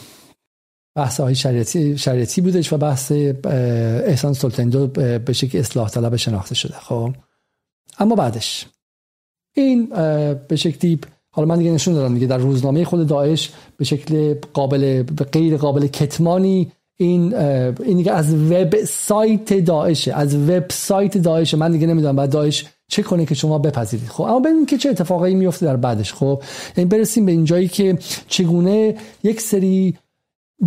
[0.97, 4.87] بحث های شریعتی, شریعتی بودش و بحث احسان سلطندو
[5.19, 7.15] به شکل اصلاح طلب شناخته شده خب.
[7.99, 8.67] اما بعدش.
[9.55, 9.87] این
[10.49, 11.01] به شکلی
[11.31, 15.03] حالا من دیگه نشون دارم دیگه در روزنامه خود داعش به شکل قابل
[15.33, 21.73] غیر قابل کتمانی این این دیگه از وب سایت داعشه از وب سایت داعش من
[21.73, 25.35] دیگه نمی‌دونم بعد داعش چه کنه که شما بپذیرید؟ خب اما ببینیم که چه اتفاقایی
[25.35, 26.13] میفته در بعدش.
[26.13, 26.43] خب
[26.77, 27.99] یعنی برسیم به اینجایی که
[28.29, 29.97] چگونه یک سری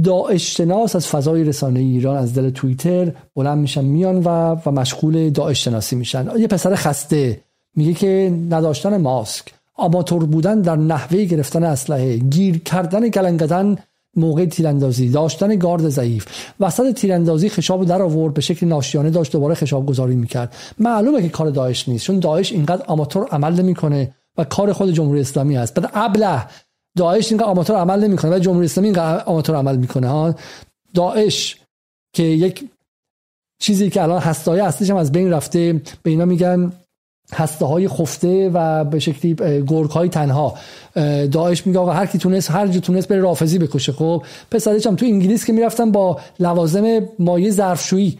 [0.04, 5.30] داعش شناس از فضای رسانه ایران از دل توییتر بلند میشن میان و و مشغول
[5.30, 6.28] داعش شناسی میشن.
[6.38, 7.42] یه پسر خسته
[7.76, 9.46] میگه که نداشتن ماسک
[9.76, 13.78] آماتور بودن در نحوه گرفتن اسلحه گیر کردن گلنگدن
[14.16, 16.26] موقع تیراندازی داشتن گارد ضعیف.
[16.60, 20.56] وسط تیراندازی خشاب در آورد به شکل ناشیانه داشت دوباره خشاب گذاری می‌کرد.
[20.80, 25.22] معلومه که کار داعش نیست چون داعش اینقدر آماتور عمل نمی‌کنه و کار خود جمهوری
[25.22, 25.74] اسلامی است.
[25.74, 26.46] بعد ابله
[26.98, 30.08] داعش اینقدر آماتور عمل نمی‌کنه و جمهوری اسلامی اینقدر آماتور عمل می‌کنه.
[30.08, 30.36] ها
[30.94, 31.58] داعش
[32.14, 32.70] که یک
[33.60, 36.74] چیزی که الان هستای اصلیش هم از بین رفته به اینا میگن
[37.34, 39.34] هسته های خفته و به شکلی
[39.68, 40.56] گرگ های تنها.
[41.32, 43.92] داعش میگه آقا هر کی تونست هر جا تونست بره رافضی بکشه.
[43.92, 48.20] خب پسرش هم تو انگلیس که می‌رفتن با لوازم مایه ظرفشویی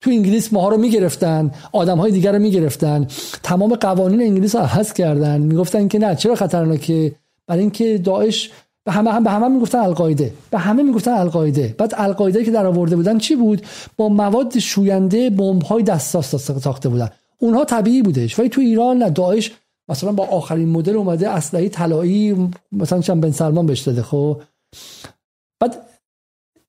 [0.00, 3.06] تو انگلیس ماها رو می‌گرفتن آدم های دیگر رو می‌گرفتن.
[3.42, 5.40] تمام قوانین انگلیس رو عوض کردن.
[5.40, 7.12] می‌گفتن که نه چرا خطرناکه؟
[7.46, 8.50] برای اینکه داعش
[8.84, 10.32] به همه هم به همه می‌گفتن القاعده.
[10.50, 11.74] به همه می‌گفتن القاعده.
[11.78, 13.62] بعد القاعده که در آورده بودن چی بود؟
[13.96, 17.10] با مواد شوینده بمب های دستاس ساخته بودن.
[17.38, 18.38] اونها طبیعی بودش.
[18.38, 19.52] ولی تو ایران نه داعش
[19.88, 24.40] مثلا با آخرین مدل اومده اسلحه طلایی مثلا چند بن سلمان بهش داده خب؟
[25.60, 25.86] بعد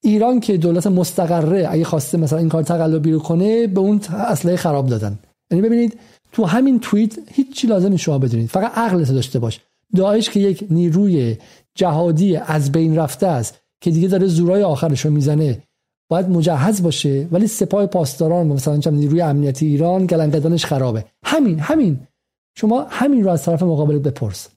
[0.04, 4.56] ایران که دولت مستقره اگه خواسته مثلا این کار تقلبی رو کنه به اون اسلحه
[4.56, 5.20] خراب دادن.
[5.52, 6.00] یعنی ببینید
[6.32, 8.50] تو همین توییت هیچی لازم شما بدونید.
[8.50, 9.60] فقط عقلت داشته باش.
[9.96, 11.38] داعش که یک نیروی
[11.76, 15.64] جهادی از بین رفته است که دیگه داره زورای آخرش رو می‌زنه.
[16.10, 21.06] باید مجهز باشه ولی سپاه پاسداران مثلا چند نیروی امنیتی ایران گلنگدانش خرابه.
[21.24, 22.00] همین همین.
[22.56, 24.48] شما همین رو از طرف مقابل بپرس.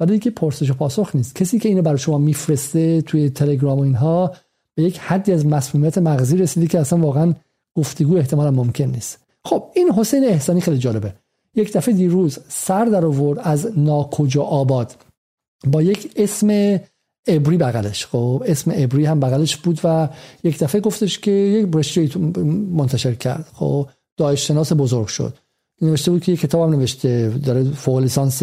[0.00, 1.34] ولی که پرسش و پاسخ نیست.
[1.34, 4.32] کسی که اینو برای شما میفرسته توی تلگرام و اینها
[4.74, 7.34] به یک حدی از مسمومیت مغزی رسیدی که اصلا واقعا
[7.74, 9.18] گفتگو احتمالا ممکن نیست.
[9.44, 11.14] خب این حسین احسانی خیلی جالبه.
[11.54, 14.94] یک دفعه دیروز سر در آورد از ناکجا آباد.
[15.66, 16.78] با یک اسم
[17.26, 18.06] ابری بغلش.
[18.06, 20.08] خب اسم ابری هم بغلش بود و
[20.44, 22.18] یک دفعه گفتش که یک برشته
[22.72, 23.48] منتشر کرد.
[23.54, 25.38] خب داعش شناس بزرگ شد.
[25.82, 28.42] نوشته بود که یک کتاب هم نوشته داره فوق لیسانس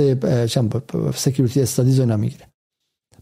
[1.16, 2.46] سکیوریتی استادیز رو می‌گیره.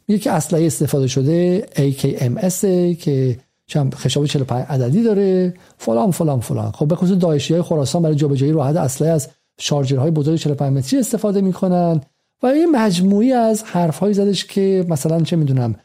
[0.08, 2.66] میگه که استفاده شده AKMS
[3.02, 5.54] که چند خشاب 45 عددی داره.
[5.78, 6.72] فلان فلان فلان.
[6.72, 9.30] خب به خصوص داعشی های خراسان برای جابجایی راحت اسلحه از
[9.60, 12.02] شارژرهای بزرگ 45 متری استفاده می‌کنن.
[12.46, 15.76] و یه مجموعی از حرفهایی زدش که مثلا چه می‌دونم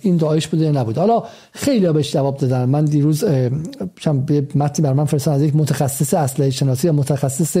[0.00, 1.00] این داعش بوده یا نبوده.
[1.00, 2.64] حالا خیلی ها بهش جواب دادن.
[2.64, 3.24] من دیروز
[4.26, 7.56] به متنی بر من از یک متخصص اسلحه شناسی یا متخصص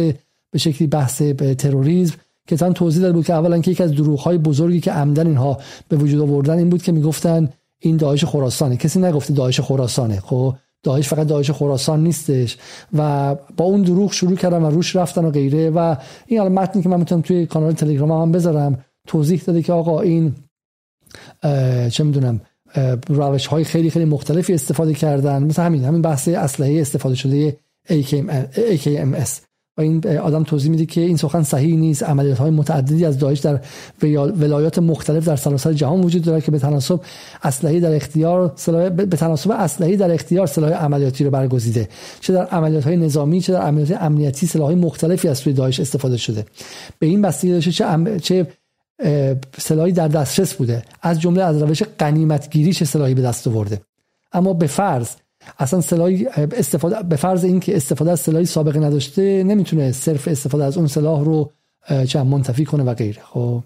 [0.52, 2.14] به شکلی بحث به تروریسم
[2.48, 5.26] که تن توضیح داده بود که اولا که یکی از دروغ های بزرگی که عمدن
[5.26, 7.48] اینها به وجود آوردن این بود که می‌گفتن
[7.78, 8.76] این داعش خراسانه.
[8.76, 12.56] کسی نگفته داعش خراسانه خب؟ داعش فقط داعش خراسان نیستش.
[12.92, 15.96] و با اون دروغ شروع کردن و روش رفتن و غیره و
[16.26, 20.00] این حالا متنی که من می‌تونم توی کانال تلگرام هم بذارم توضیح داده که آقا
[20.00, 20.34] این
[21.90, 22.40] چه می‌دونم
[23.08, 25.42] روش های خیلی خیلی مختلفی استفاده کردن.
[25.42, 27.56] مثل همین همین بحث اسلحه استفاده شده
[27.88, 29.49] AKMS
[29.80, 33.60] این آدم توضیح میده که این سخن صحیح نیست عملیات های متعددی از داعش در
[34.40, 37.00] ولایات مختلف در سراسر جهان وجود داره که به تناسب
[37.42, 38.54] اسلحه در اختیار
[38.90, 41.88] به تناسب اسلحه در اختیار سلاح عملیاتی رو برگزیده.
[42.20, 46.16] چه در عملیات های نظامی چه در عملیات امنیتی سلاح مختلفی از توی داعش استفاده
[46.16, 46.46] شده.
[46.98, 48.46] به این بستگی داشته چه, چه
[49.58, 50.82] سلاحی در دسترس بوده.
[51.02, 53.80] از جمله از روش قنیمت گیریش سلاحی به دست آورده.
[54.32, 55.08] اما به فرض
[55.58, 60.76] اصلا سلاحی استفاده به فرض اینکه استفاده از سلاحی سابقه نداشته نمی‌تونه صرف استفاده از
[60.76, 61.50] اون سلاح رو
[62.08, 63.62] چند منتفی کنه و غیره خب.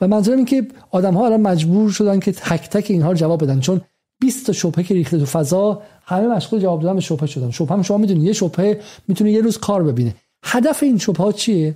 [0.00, 3.44] و منظورم این که آدم ها الان مجبور شدن که تک تک اینها رو جواب
[3.44, 3.80] بدن چون
[4.20, 7.50] 20 تا شبهه که ریخته تو فضا همه مشغول جواب دادن به شبهه شدن.
[7.50, 10.14] شبهه هم شما می‌دونید یه شبهه می‌تونه یه روز کار ببینه.
[10.44, 11.74] هدف این شبهه چیه؟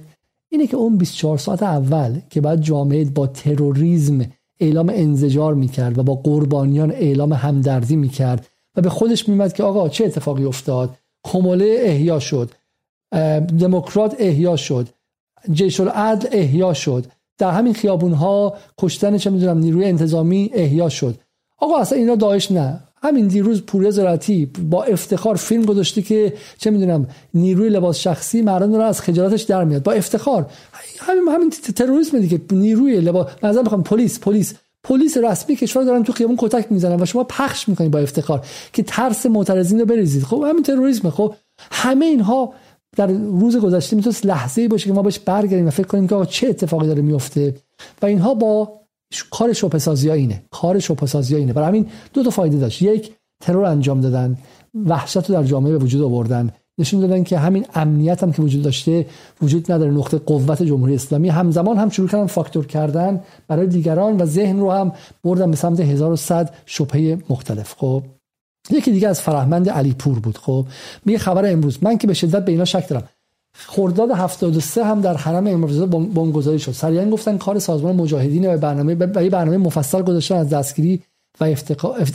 [0.53, 4.27] اینه که اون 24 ساعت اول که بعد جامعه با تروریسم
[4.61, 8.47] اعلام انزجار می‌کرد و با قربانیان اعلام همدردی می‌کرد
[8.77, 10.91] و به خودش میمد که آقا چه اتفاقی افتاد؟
[11.25, 12.51] خموله احیا شد
[13.61, 14.89] دموکرات احیا شد
[15.53, 17.07] جیش العدل احیا شد
[17.39, 21.15] در همین خیابون ها کشتن چه می‌دونم نیروی انتظامی احیا شد.
[21.59, 22.81] آقا اصلا اینا داعش نه.
[23.03, 28.75] همین دیروز پوره زراعتی با افتخار فیلم گذاشته که چه می‌دونم نیروی لباس شخصی مردم
[28.75, 29.83] رو از خجالتش در میاد.
[29.83, 30.51] با افتخار.
[30.99, 32.41] همین همین تروریسم دیگه.
[32.53, 37.07] نیروی لباس مثلا می‌خوام پلیس پلیس پلیس رسمی کشور دارن تو خیابون کتک می‌زنن و
[37.07, 40.23] شما پخش می‌کنید با افتخار که ترس معترضین رو بریزید.
[40.23, 41.35] خب همین تروریسم خب
[41.71, 42.55] همه اینها
[42.97, 46.27] در روز گذشته می‌تونست لحظه ای باشه که ما بهش برگردیم و فکر کنیم که
[46.29, 47.55] چه اتفاقی داره میفته
[48.03, 48.81] و اینها با
[49.31, 50.43] کار شبه سازی اینه.
[50.51, 51.53] کار شبه سازی اینه.
[51.53, 52.83] برای همین دو تا فایده داشت.
[52.83, 53.13] یک
[53.43, 54.39] ترور انجام دادن.
[54.75, 56.51] وحشت رو در جامعه به وجود آوردن.
[56.81, 59.07] نشون دادن که همین امنیت هم که وجود داشته
[59.43, 59.91] وجود نداره.
[59.91, 64.71] نقطه قوت جمهوری اسلامی همزمان هم شروع کردن فاکتور کردن برای دیگران و ذهن رو
[64.71, 64.93] هم
[65.25, 67.75] بردن به سمت 1100 شبهه مختلف.
[67.79, 68.03] خب
[68.71, 70.39] یکی دیگه از فرهمند علی پور بود.
[70.39, 70.67] خب
[71.05, 73.09] میگه خبر امروز من که به شدت به اینا شک دارم.
[73.53, 76.73] خرداد 73 هم در حرم امام بمبگذاری شد.
[76.73, 81.03] سریعا گفتن کار سازمان مجاهدین و برنامه و یه برنامه مفصل گذاشتن از دستگیری
[81.41, 81.45] و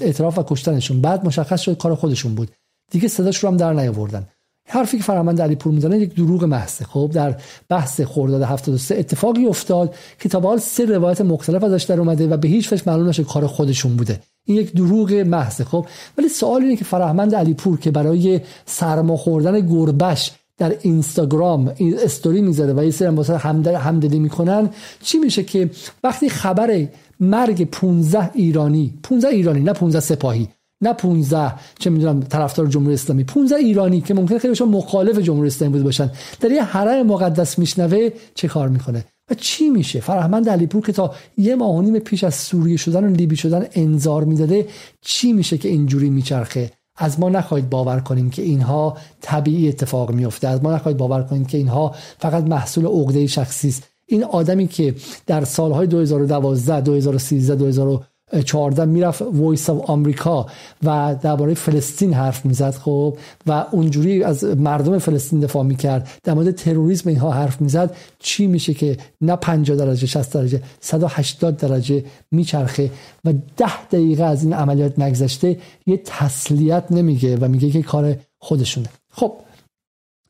[0.01, 1.01] اعتراف و کشتنشون.
[1.01, 2.51] بعد مشخص شد کار خودشون بود.
[2.91, 4.27] دیگه صداش رو هم در نیاوردن.
[4.67, 7.35] حرفی که فرهمند علی پور می‌زنه یک دروغ محضه خب در
[7.69, 12.27] بحث خرداد 73 اتفاقی افتاد که تا به حال سه روایت مختلف ازش در اومده
[12.27, 14.19] و به هیچ وجه معلوم نشه کار خودشون بوده.
[14.45, 15.85] این یک دروغ محضه خب
[16.17, 21.73] ولی سوال اینه که فرهمند علی پور که برای سرما خوردن گربش در اینستاگرام
[22.03, 24.69] استوری می‌ذاره و یه سری واسه همدلی می‌کنن
[25.03, 25.69] چی میشه که
[26.03, 26.87] وقتی خبر
[27.19, 30.47] مرگ 15 ایرانی 15 ایرانی نه 15 سپاهی
[30.81, 35.73] نه 15 چه می‌دونم طرفدار جمهوری اسلامی 15 ایرانی که ممکنه خیلیشون مخالف جمهوری اسلامی
[35.73, 36.11] بود باشن.
[36.39, 41.13] در یه حرم مقدس میشنوه چه کار می‌کنه؟ و چی میشه؟ فرهمند علیپور که تا
[41.37, 44.67] یه ماه و نیم پیش از سوریه شدن و لیبی شدن انظار می‌داده
[45.01, 50.47] چی میشه که اینجوری میچرخه؟ از ما نخواهید باور کنیم که اینها طبیعی اتفاق میفته
[50.47, 53.83] از ما نخواهید باور کنیم که اینها فقط محصول عقده شخصی است.
[54.07, 54.95] این آدمی که
[55.27, 58.05] در سالهای 2012 2013 2014
[58.41, 60.45] 14 می‌رفت Voice of America
[60.83, 63.17] و درباره فلسطین حرف می‌زد خب؟
[63.47, 66.09] و اونجوری از مردم فلسطین دفاع می‌کرد.
[66.23, 67.95] در مورد تروریسم اینها حرف می‌زد.
[68.19, 72.91] چی میشه که نه 50 درجه 60 درجه 180 درجه میچرخه
[73.25, 78.87] و 10 دقیقه از این عملیات نگذشته یه تسلیت نمیگه و میگه که کار خودشونه.
[79.11, 79.33] خب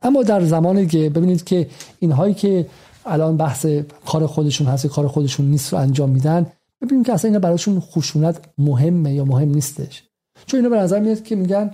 [0.01, 1.67] اما در زمانی که ببینید که
[1.99, 2.65] اینهایی که
[3.05, 3.65] الان بحث
[4.05, 6.45] کار خودشون هست کار خودشون نیست رو انجام میدن
[6.85, 10.03] ببینیم که اصلا اینا براشون خشونت مهمه یا مهم نیستش.
[10.45, 11.71] چون اینا به نظر میاد که میگن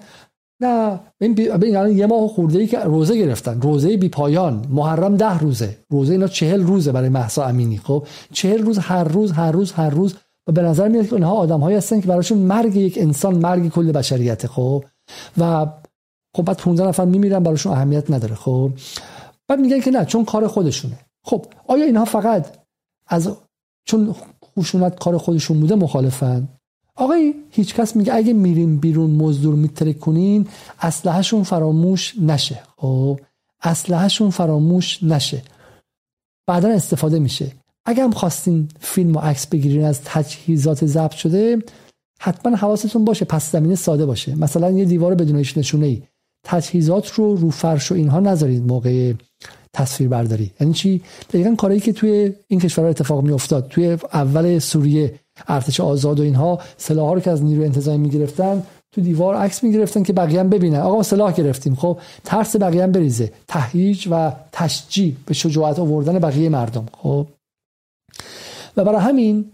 [0.61, 1.43] نه این بی...
[1.95, 6.27] یه ماه خورده ای که روزه گرفتن روزه بی پایان محرم ده روزه روزه اینا
[6.27, 10.15] چهل روزه برای محسا امینی خب؟ چهل روز هر روز هر روز هر روز.
[10.47, 13.69] و به نظر میاد که اونها آدم هایی هستن که براشون مرگ یک انسان مرگ
[13.69, 14.83] کل بشریت خب؟
[15.38, 15.67] و
[16.35, 18.71] خب بعد 15 نفر میمیرن براشون اهمیت نداره خب؟
[19.47, 20.97] بعد میگن که نه چون کار خودشونه.
[21.25, 22.57] خب آیا اینها فقط
[23.07, 23.29] از
[23.85, 24.15] چون
[24.60, 26.48] خشونت کار خودشون بوده مخالفن.
[26.95, 30.48] آقای هیچکس میگه اگه میریم بیرون مزدور میترک کنین
[30.82, 32.60] اسلحهشون فراموش نشه.
[32.78, 33.19] خب
[33.64, 35.41] اسلحهشون فراموش نشه.
[36.48, 37.52] بعدا استفاده میشه.
[37.86, 41.64] اگر هم خواستین فیلم و عکس بگیرین از تجهیزات ضبط شده
[42.19, 44.36] حتما حواستون باشه پس زمینه ساده باشه.
[44.36, 46.03] مثلا یه دیوار بدون هیچ نشونه ای
[46.44, 49.14] تجهیزات رو رو فرش و اینها نذارید موقع
[49.73, 54.60] تصویر برداری یعنی چی؟ دقیقا کاری که توی این کشورها اتفاق می افتاد توی اول
[54.60, 59.64] سوریه ارتش آزاد و اینها سلاح رو که از نیروی انتظامی می‌گرفتن تو دیوار عکس
[59.64, 60.80] می‌گرفتن که بقیه هم ببینن.
[60.80, 61.76] آقا سلاح گرفتیم.
[61.76, 63.31] خب ترس بقیه هم بریزه.
[63.48, 66.85] تهیج و تشجیع به شجاعت آوردن بقیه مردم.
[66.98, 67.27] خب
[68.77, 69.45] و برای همین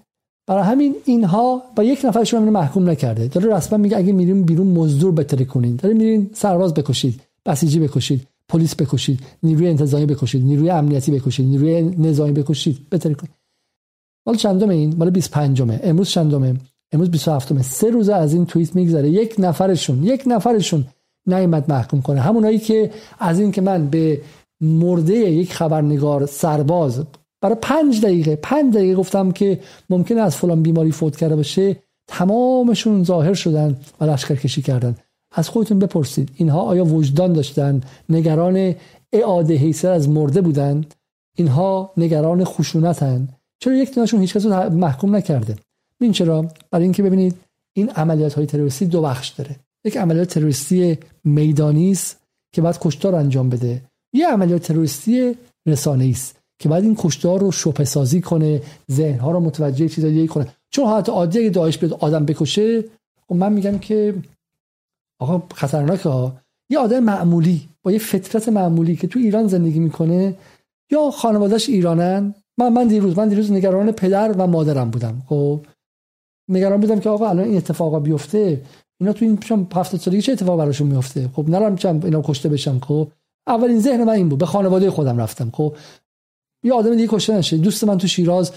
[0.47, 3.27] برای همین اینها با یک نفرشون هم محکوم نکرده.
[3.27, 8.27] داره رسما میگه اگه میریم بیرون مزدور بتره کنین داره میرین سرباز بکشید بسیجی بکشید.
[8.49, 12.89] پلیس بکشید نیروی انتظامی بکشید نیروی امنیتی بکشید نیروی نظامی بکشید.
[12.89, 13.33] بهتر کنید
[14.25, 16.55] مال چندم این؟ مال 25 مه امروز چندمه؟
[16.91, 19.09] امروز 27 مه سه روز از این توییت میگذره.
[19.09, 20.85] یک نفرشون یک نفرشون
[21.25, 22.21] نیامد محکوم کنه.
[22.21, 24.21] همونایی که از این که من به
[24.61, 27.03] مرده یک خبرنگار سرباز
[27.41, 29.59] برای پنج دقیقه پنج دقیقه گفتم که
[29.89, 31.75] ممکن از فلان بیماری فوت کرده باشه
[32.07, 34.95] تمامشون ظاهر شدن و لشکر کشی کردن.
[35.31, 36.31] از خودتون بپرسید.
[36.35, 38.75] اینها آیا وجدان داشتن؟ نگران
[39.13, 40.85] اعاده حیثیت از مرده بودن
[41.35, 43.27] اینها نگران خشونتن؟
[43.59, 45.55] چرا یک تونشون هیچ کس رو محکوم نکرده؟
[46.01, 47.35] این چرا؟ برای اینکه ببینید
[47.73, 49.55] این عملیات های تروریستی دو بخش داره.
[49.85, 52.17] یک عملیات تروریستی میدانی است
[52.51, 53.81] که باید کشتار انجام بده.
[54.13, 55.35] یه عملیات تروریستی
[55.65, 60.11] رسانه‌ای است که بعد این کشتار رو شبه سازی کنه ذهن ها رو متوجه چیزای
[60.11, 60.47] دیگه کنه.
[60.69, 62.83] چون حالت عادی اگه داعش به آدم بکشه
[63.27, 64.13] خب من میگم که
[65.19, 66.37] آقا خطرناکه ها.
[66.69, 70.35] یه آدم معمولی با یه فطرت معمولی که تو ایران زندگی می‌کنه
[70.91, 75.21] یا خانوادهش ایرانن؟ من من دیروز من دیروز نگران پدر و مادرم بودم.
[75.29, 75.59] خب؟
[76.49, 78.61] نگران بودم که آقا الان این اتفاقا بیفته
[78.99, 82.49] اینا تو این شام هفته سالگی چه اتفاق براشون میفته خب نرم چم اینا کشته
[82.49, 83.07] بشم خب؟
[83.47, 84.39] اولین ذهن من این بود.
[84.39, 85.75] به خانواده خودم رفتم خب؟
[86.63, 87.57] یه آدم دیگه کشته نشه.
[87.57, 88.51] دوست من تو شیراز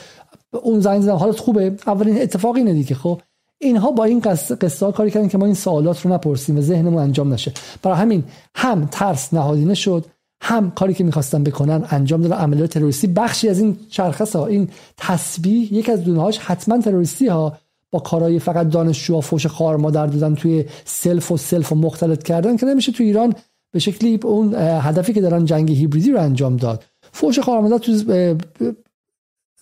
[0.62, 1.15] اون زنگ زدم.
[1.16, 3.20] حالت خوبه؟ اولین اتفاق اینه دیگه خب؟
[3.61, 7.32] اینها با این قصه کاری کردن که ما این سوالات رو نپرسیم و ذهنمون انجام
[7.32, 7.53] نشه.
[7.82, 8.24] برای همین
[8.55, 10.07] هم ترس نهادینه شد
[10.43, 13.07] هم کاری که می‌خواستن بکنن انجام دادن عملیات تروریستی.
[13.07, 17.59] بخشی از این چرخ‌دنده‌ها این تسبیح یک از دونه هاش حتما تروریستی ها.
[17.93, 22.23] با کارهای فقط دانشجو و فوش خار مادر دادن توی سلف و سلف و مختلط
[22.23, 23.35] کردن که نمیشه تو ایران
[23.73, 26.85] به شکلی اون هدفی که دارن جنگ هیبریدی رو انجام داد.
[27.12, 27.93] فوش خار مادر تو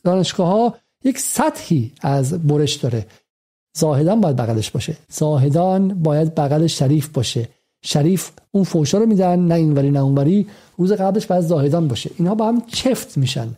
[0.05, 3.07] دانشگاه ها یک سطحی از برش داره.
[3.79, 4.97] زاهدان باید بغلش باشه.
[5.09, 7.49] زاهدان باید بغل شریف باشه.
[7.83, 10.47] شریف اون فوشا رو میدن نه اینوری نه اونوری
[10.77, 12.11] روز قبلش باید زاهدان باشه.
[12.19, 13.49] اینها با هم چفت میشن.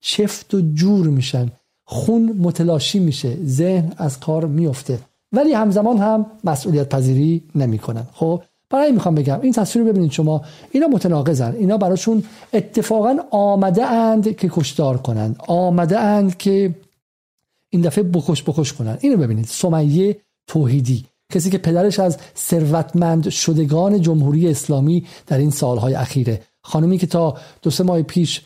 [0.00, 1.48] چفت و جور میشن.
[1.84, 3.36] خون متلاشی میشه.
[3.44, 4.98] ذهن از کار میفته.
[5.32, 8.06] ولی همزمان هم مسئولیت پذیری نمی‌کنن.
[8.12, 10.42] خب برای می‌خوام بگم این تصویر ببینید شما.
[10.72, 11.54] اینا متناقضن.
[11.58, 16.74] اینا براشون اتفاقا آمده اند که کشتار کنند آمده اند که
[17.70, 18.98] این دفعه بکش بکش کنن.
[19.00, 19.46] اینو ببینید.
[19.46, 20.16] سمیه
[20.46, 21.04] توحیدی.
[21.32, 26.42] کسی که پدرش از ثروتمند شدگان جمهوری اسلامی در این سالهای اخیره.
[26.64, 28.40] خانمی که تا دو سه ماه پیش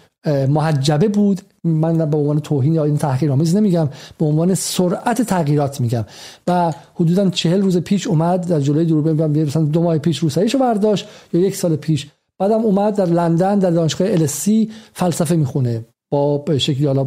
[0.49, 3.89] محجبه بود من به عنوان توهین یا این تحقیر آمیز نمیگم
[4.19, 6.05] به عنوان سرعت تغییرات میگم.
[6.47, 11.07] و حدودا چهل روز پیش اومد در جلوی دوربین مثلا دو ماه پیش روسریشو برداشت
[11.33, 12.07] یا یک سال پیش.
[12.39, 15.85] بعدم اومد در لندن در دانشگاه السی فلسفه می‌خونه.
[16.13, 17.05] با شکلی حالا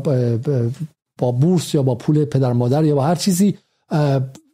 [1.17, 3.57] با بورس یا با پول پدر مادر یا با هر چیزی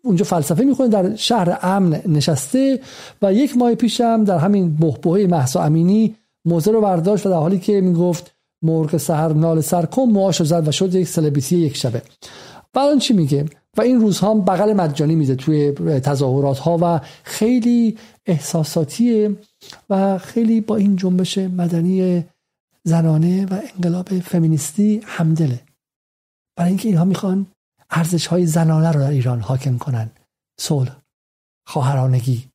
[0.04, 2.80] اونجا فلسفه می‌خونه در شهر امن نشسته
[3.22, 6.16] و یک ماه پیشم در همین بهبهه محسا امینی
[6.46, 8.32] موزه رو برداشت و در حالی که می‌گفت
[8.62, 12.02] مرغ سهر نال سر کن موهاش زد و شد یک سلبریتی یک شبه.
[12.76, 13.46] الان چی میگه؟
[13.78, 19.36] و این روزها هم بغل مجانی میده توی تظاهرات ها و خیلی احساساتیه
[19.90, 22.24] و خیلی با این جنبش مدنی
[22.84, 25.60] زنانه و انقلاب فمینیستی همدله.
[26.56, 27.48] برای اینکه اینها می‌خوان
[27.90, 30.12] ارزش های زنانه رو در ایران حاکم کنن.
[30.60, 30.98] صلح
[31.66, 32.50] خواهرانگی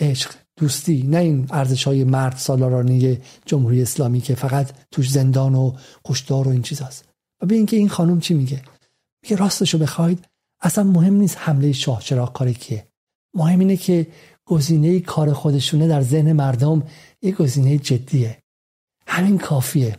[0.00, 5.72] عشق دوستی نه این ارزش های مرد سالارانی جمهوری اسلامی که فقط توش زندان و
[6.04, 7.08] کشتار و این چیز هست
[7.42, 8.62] و به اینکه این خانم چی میگه؟
[9.22, 10.24] میگه راستشو بخواید
[10.60, 12.86] اصلا مهم نیست حمله شاه چراغ کار کیه.
[13.34, 14.06] مهم اینه که
[14.44, 16.82] گزینه کار خودشونه در ذهن مردم
[17.22, 18.42] یه گزینه جدیه.
[19.06, 19.96] همین کافیه.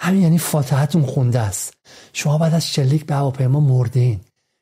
[0.00, 1.74] همین یعنی فاتحتون خونده است.
[2.12, 4.20] شما بعد از شلیک به هواپیما مردین.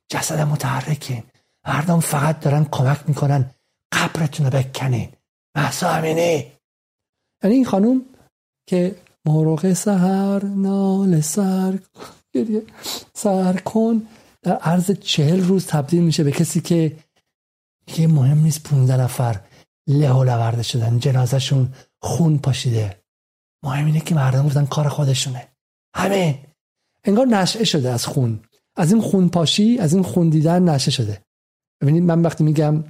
[0.08, 1.22] جسد متحرکین.
[1.66, 3.50] مردم فقط دارن کمک می‌کنن
[3.92, 5.08] قبرتون رو بکنین.
[5.56, 6.52] محسا امینی
[7.42, 8.02] یعنی این خانوم
[8.66, 11.78] که مرغ سهر نال سر
[13.14, 14.02] سر کن
[14.42, 16.96] در عرض چهل روز تبدیل میشه به کسی که
[17.98, 19.40] یه مهم نیست 15 نفر
[19.88, 20.98] له و شدن.
[20.98, 23.03] جنازشون خون پاشیده.
[23.64, 25.48] مهم اینه که مردم گفتن کار خودشونه.
[25.94, 26.38] همین.
[27.04, 28.40] انگار نشعه شده از خون.
[28.76, 31.22] از این خون پاشی از این خون دیدن نشعه شده.
[31.80, 32.84] ببینید من وقتی میگم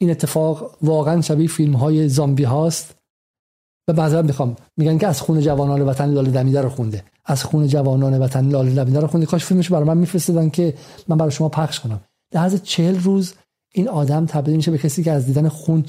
[0.00, 2.94] این اتفاق واقعا شبیه فیلم های زامبی هاست
[3.88, 7.04] و بعضا می‌خوام میگن که از خون جوانان وطن لاله دمیده رو خونده.
[7.24, 9.26] از خون جوانان وطن لاله دمیده رو خونده.
[9.26, 10.74] کاش فیلمش برای من میفرستادن که
[11.08, 12.00] من برای شما پخش کنم.
[12.30, 13.34] در از چهل روز
[13.72, 15.84] این آدم تبدیل میشه به کسی که از دیدن خون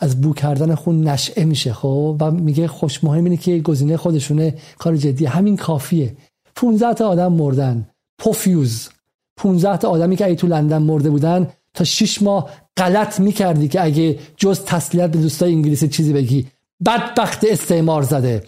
[0.00, 4.54] از بو کردن خون نشعه میشه خب؟ و میگه خوش مهم اینه که گزینه خودشونه
[4.78, 6.16] کار جدی همین کافیه.
[6.56, 7.88] 15 تا آدم مردن.
[8.18, 8.88] پوفیوز.
[9.36, 13.84] 15 تا آدمی که ای تو لندن مرده بودن تا 6 ماه غلط می‌کردی که
[13.84, 16.46] اگه جز تسلیت به دوستای انگلیسی چیزی بگی.
[16.86, 18.42] بدبخت استعمار زده.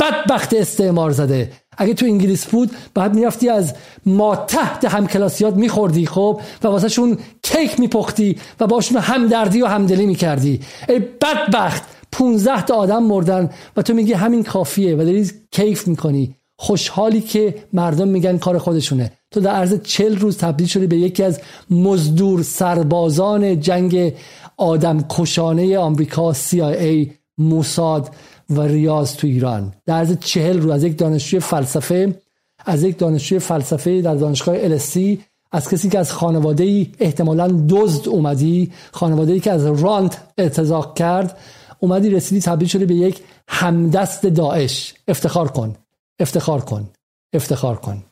[0.00, 1.52] بدبخت استعمار زده.
[1.78, 3.74] اگه تو انگلیس بود بعد می‌رفتی از
[4.06, 10.06] ما تحت همکلاسیات میخوردی خب؟ و واسه شون کیک میپختی و باشون همدردی و همدلی
[10.06, 10.60] می‌کردی.
[10.88, 11.82] ای بدبخت
[12.12, 16.36] 15 تا آدم مردن و تو میگی همین کافیه و داری کیف می‌کنی.
[16.58, 19.12] خوشحالی که مردم میگن کار خودشونه.
[19.30, 21.40] تو در عرض چل روز تبدیل شدی به یکی از
[21.70, 24.14] مزدور سربازان جنگ
[24.56, 27.08] آدم کشانه آمریکا CIA
[27.38, 28.10] موساد.
[28.50, 29.74] و ریاض تو ایران.
[29.86, 32.20] در عرض چهل روز از یک دانشجوی فلسفه
[32.66, 35.20] از یک دانشجوی فلسفه در دانشگاه السی
[35.52, 40.94] از کسی که از خانواده ای احتمالا دزد اومدی خانواده ای که از رانت ارتزاق
[40.94, 41.38] کرد
[41.80, 44.94] اومدی رسیدی تبدیل شده به یک همدست داعش.
[45.08, 45.76] افتخار کن.
[46.18, 46.88] افتخار کن.
[47.32, 48.02] افتخار کن.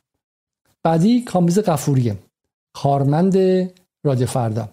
[0.82, 2.16] بعدی کامیز قفوریه
[2.74, 3.36] خارمند
[4.04, 4.68] رادیو فردا.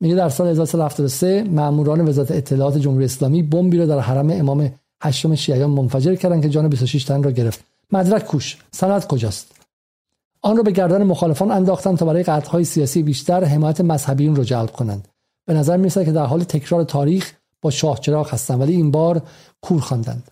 [0.00, 4.70] میگه در سال 1973 ماموران وزارت اطلاعات جمهوری اسلامی بمبی را در حرم امام
[5.02, 7.64] هشتم شیعیان منفجر کردند که جان 26 تن را گرفت.
[7.92, 9.52] مدرک کوش سند کجاست؟
[10.42, 14.70] آن را به گردن مخالفان انداختند تا برای قطعهای سیاسی بیشتر حمایت مذهبیون را جلب
[14.70, 15.08] کنند.
[15.46, 19.22] به نظر می‌رسد که در حال تکرار تاریخ با شاه چراغ هستند ولی این بار
[19.60, 20.30] کور خواندند.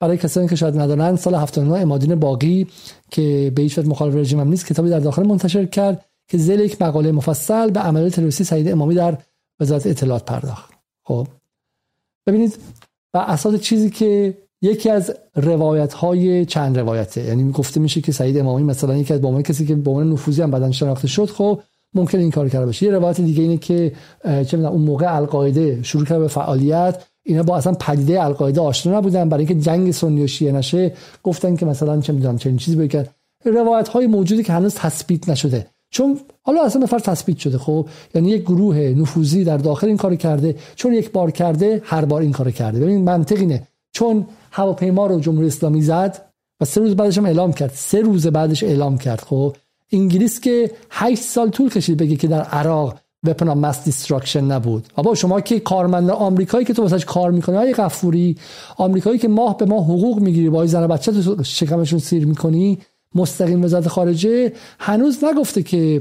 [0.00, 2.66] برای کسانی که شاید ندانند سال 79 امادین باقی
[3.10, 6.82] که به هیچ مخالف رژیم هم نیست کتابی در داخل منتشر کرد که زیر یک
[6.82, 9.18] مقاله مفصل به عملیات تروریستی سعید امامی در
[9.60, 10.70] وزارت اطلاعات پرداخت.
[11.04, 11.28] خب
[12.26, 12.58] ببینید
[13.16, 17.24] و اساس چیزی که یکی از روایت های چند روایته.
[17.24, 20.42] یعنی گفته میشه که سعید امامی مثلا یکی از به کسی که به عنوان نفوذی
[20.42, 21.60] هم بدن شناخته شد خب
[21.94, 22.86] ممکن این کار کرده باشه.
[22.86, 23.92] یه روایت دیگه اینه که
[24.24, 27.04] چه اون موقع القاعده شروع کرد به فعالیت.
[27.22, 29.28] اینا با اصلا پدیده القاعده آشنا نبودن.
[29.28, 33.06] برای اینکه جنگ سنی و شیعه نشه گفتن که مثلا چه می‌دونم چنین چیزی بگن.
[33.44, 35.66] روایت های موجودی که هنوز تثبیت نشده.
[35.96, 40.14] چون حالا اصلا به تثبیت شده خب؟ یعنی یک گروه نفوذی در داخل این کار
[40.14, 42.80] کرده چون یک بار کرده هر بار این کار کرده.
[42.80, 43.62] ببین منطق اینه.
[43.92, 46.22] چون هواپیما رو جمهوری اسلامی زد
[46.60, 47.72] و سه روز بعدش هم اعلام کرد.
[47.74, 49.56] سه روز بعدش اعلام کرد خب؟
[49.92, 54.86] انگلیس که 8 سال طول کشید بگه که در عراق weapon of mass destruction نبود.
[54.98, 58.36] اما شما که کارمند آمریکایی که تو واسش کار می‌کنی های غفوری
[58.76, 62.78] آمریکایی که ماه به ماه حقوق می‌گیری با زن بچه تو شکمشون سیر می‌کنی
[63.16, 66.00] مستقیم وزارت خارجه هنوز نگفته که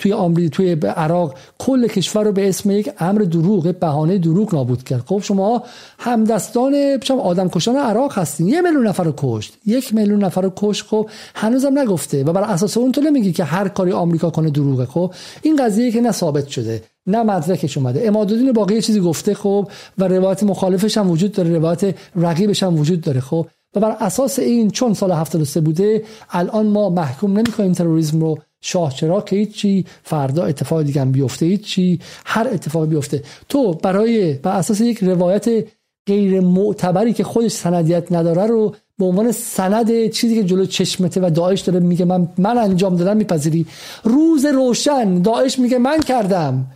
[0.00, 4.82] توی آمریکا توی عراق کل کشور رو به اسم یک امر دروغ بهانه دروغ نابود
[4.82, 5.02] کرد.
[5.06, 5.62] خب شما
[5.98, 6.74] همدستان
[7.22, 8.48] آدم کشان عراق هستین.
[8.48, 9.56] یه میلیون نفر رو کشت.
[9.66, 10.86] یک میلیون نفر رو کشت.
[10.86, 14.86] خب هنوزم نگفته و بر اساس اون تو نمیگی که هر کاری آمریکا کنه دروغه.
[14.86, 18.06] خب این قضیه که نه ثابت شده نه مدرکش اومده.
[18.06, 19.68] امادالدین باقی چیزی گفته خب
[19.98, 23.20] و روایت مخالفش هم وجود داره روایت رقیبش هم وجود داره.
[23.20, 28.38] خب و بر اساس این چون سال 73 بوده الان ما محکوم نمی‌کنیم تروریسم رو
[28.60, 33.22] شاه چرا که هیچی فردا اتفاق دیگه هم بیفته هیچی هر اتفاق بیفته.
[33.48, 35.64] تو برای بر اساس یک روایت
[36.06, 41.30] غیر معتبری که خودش سندیت نداره رو به عنوان سند چیزی که جلو چشمته و
[41.30, 43.66] داعش داره میگه من من انجام دادم میپذیری.
[44.04, 46.66] روز روشن داعش میگه من کردم.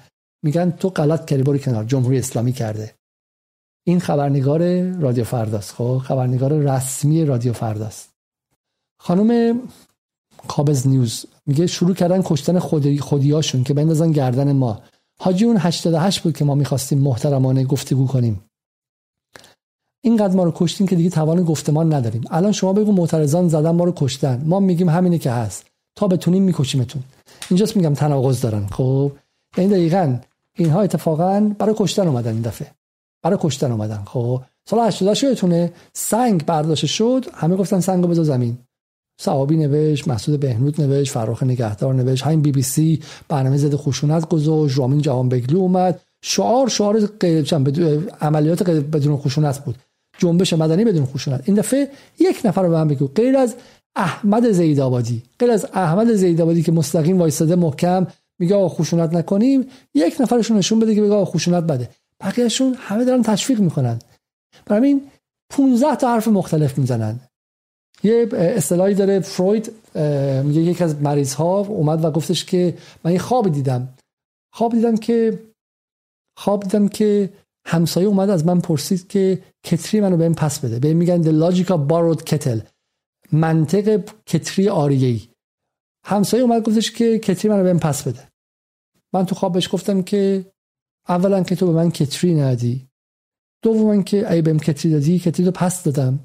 [0.42, 2.94] میگن تو غلط کردی برو کنار جمهوری اسلامی کرده.
[3.84, 8.10] این خبرنگار رادیو فرداست خب؟ خبرنگار رسمی رادیو فرداست.
[8.98, 9.60] خانم
[10.48, 14.80] کابز نیوز میگه شروع کردن کشتن خودی خودیاشون که بندازن گردن ما.
[15.18, 18.44] حاجی اون 88 بود که ما می‌خواستیم محترمانه گفتگو کنیم.
[20.00, 22.24] اینقدر ما رو کشتین که دیگه توان گفتمان نداریم.
[22.30, 24.42] الان شما بگو معترضان زدن ما رو کشتن.
[24.46, 25.66] ما میگیم همینه که هست.
[25.96, 27.02] تا بتونیم میکشیمتون.
[27.50, 29.12] اینجاست میگم تناقض دارن خب؟
[29.56, 30.18] این یعنی دقیقا
[30.56, 32.70] اینها اتفاقا برای کشتن اومدن این دفعه.
[33.24, 34.02] برای کشتن اومدن.
[34.06, 37.24] خب سال 88 یادتونه سنگ برداشته شد.
[37.34, 38.58] همه گفتن سنگو بذار زمین.
[39.20, 42.22] صحابی نوشت مسعود بهنود نوشت فراخ نگهدار نوشت.
[42.22, 44.78] همین بی بی سی برنامه ضد خشونت گذاشت.
[44.78, 46.00] رامین جهان بگلو اومد.
[46.24, 47.10] شعار شعار
[48.20, 49.74] عملیات بدون خشونت بود.
[50.18, 51.42] جنبش مدنی بدون خشونت.
[51.44, 51.88] این دفعه
[52.20, 53.06] یک نفر رو به من بگو.
[53.06, 53.56] غیر از
[53.96, 58.06] احمد زیدآبادی غیر از احمد زیدآبادی که مستقیم وایساده محکم
[58.38, 59.66] میگه آقا خشونت نکنیم.
[59.94, 61.88] یک نفرشون نشون بده که بگه آقا خشونت بده.
[62.24, 63.98] بقیهشون همه دارن تشویق می‌کنن.
[64.66, 65.10] برای این
[65.50, 67.20] 15 تا حرف مختلف می‌زنن.
[68.02, 69.72] یه اصطلاحی داره فروید
[70.44, 73.88] میگه یکی از مریض ها اومد و گفتش که من یه خواب دیدم.
[74.52, 75.42] خواب دیدم که
[76.38, 77.32] خواب دیدم که
[77.66, 80.78] همسایه اومد از من پرسید که کتری منو بهم پس بده.
[80.78, 82.60] به میگن the logic of borrowed kettle
[83.32, 85.20] منطق کتری آریه‌ای.
[86.06, 88.28] همسایه اومد گفتش که کتری منو بهم پس بده.
[89.12, 90.44] من تو خوابش گفتم که
[91.08, 92.86] اولا که تو به من کتری ندی.
[93.62, 96.18] دوما که ای بهم کتری دادی کتری رو پس دادم.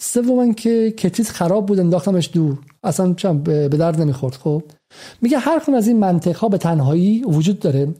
[0.00, 2.58] سوما که کتریت خراب بود انداختمش دور.
[2.82, 4.62] اصلا به درد نمی‌خورد خب؟
[5.22, 7.94] میگه هر کدوم از این منطق ها به تنهایی وجود داره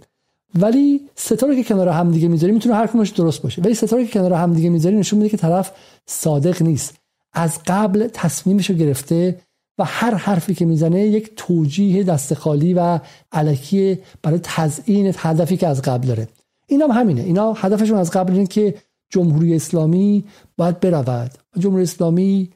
[0.55, 3.63] ولی ستاره که کنار هم دیگه می‌ذاری می‌تونه هر کدومش درست باشه.
[3.63, 5.73] ولی ستاره که کنار هم دیگه می‌ذاری نشون میده که طرف
[6.07, 6.97] صادق نیست.
[7.33, 9.41] از قبل تصمیمش رو گرفته
[9.81, 13.01] و هر حرفی که می‌زنه یک توجیه دست خالی و
[13.33, 16.29] علکی برای تزیین هدفی که از قبل داره.
[16.67, 17.21] اینا هم همینه.
[17.21, 18.75] اینا هدفشون از قبل اینه که
[19.11, 20.25] جمهوری اسلامی
[20.57, 21.31] باید برود.
[21.59, 22.51] جمهوری اسلامی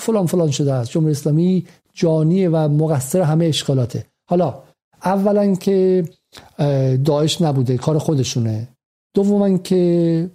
[0.00, 0.90] فلان فلان شده است.
[0.90, 4.06] جمهوری اسلامی جانی و مقصر همه اشکالاته.
[4.28, 4.62] حالا
[5.04, 6.04] اولا که
[7.04, 8.68] داعش نبوده کار خودشونه.
[9.14, 10.30] دوما که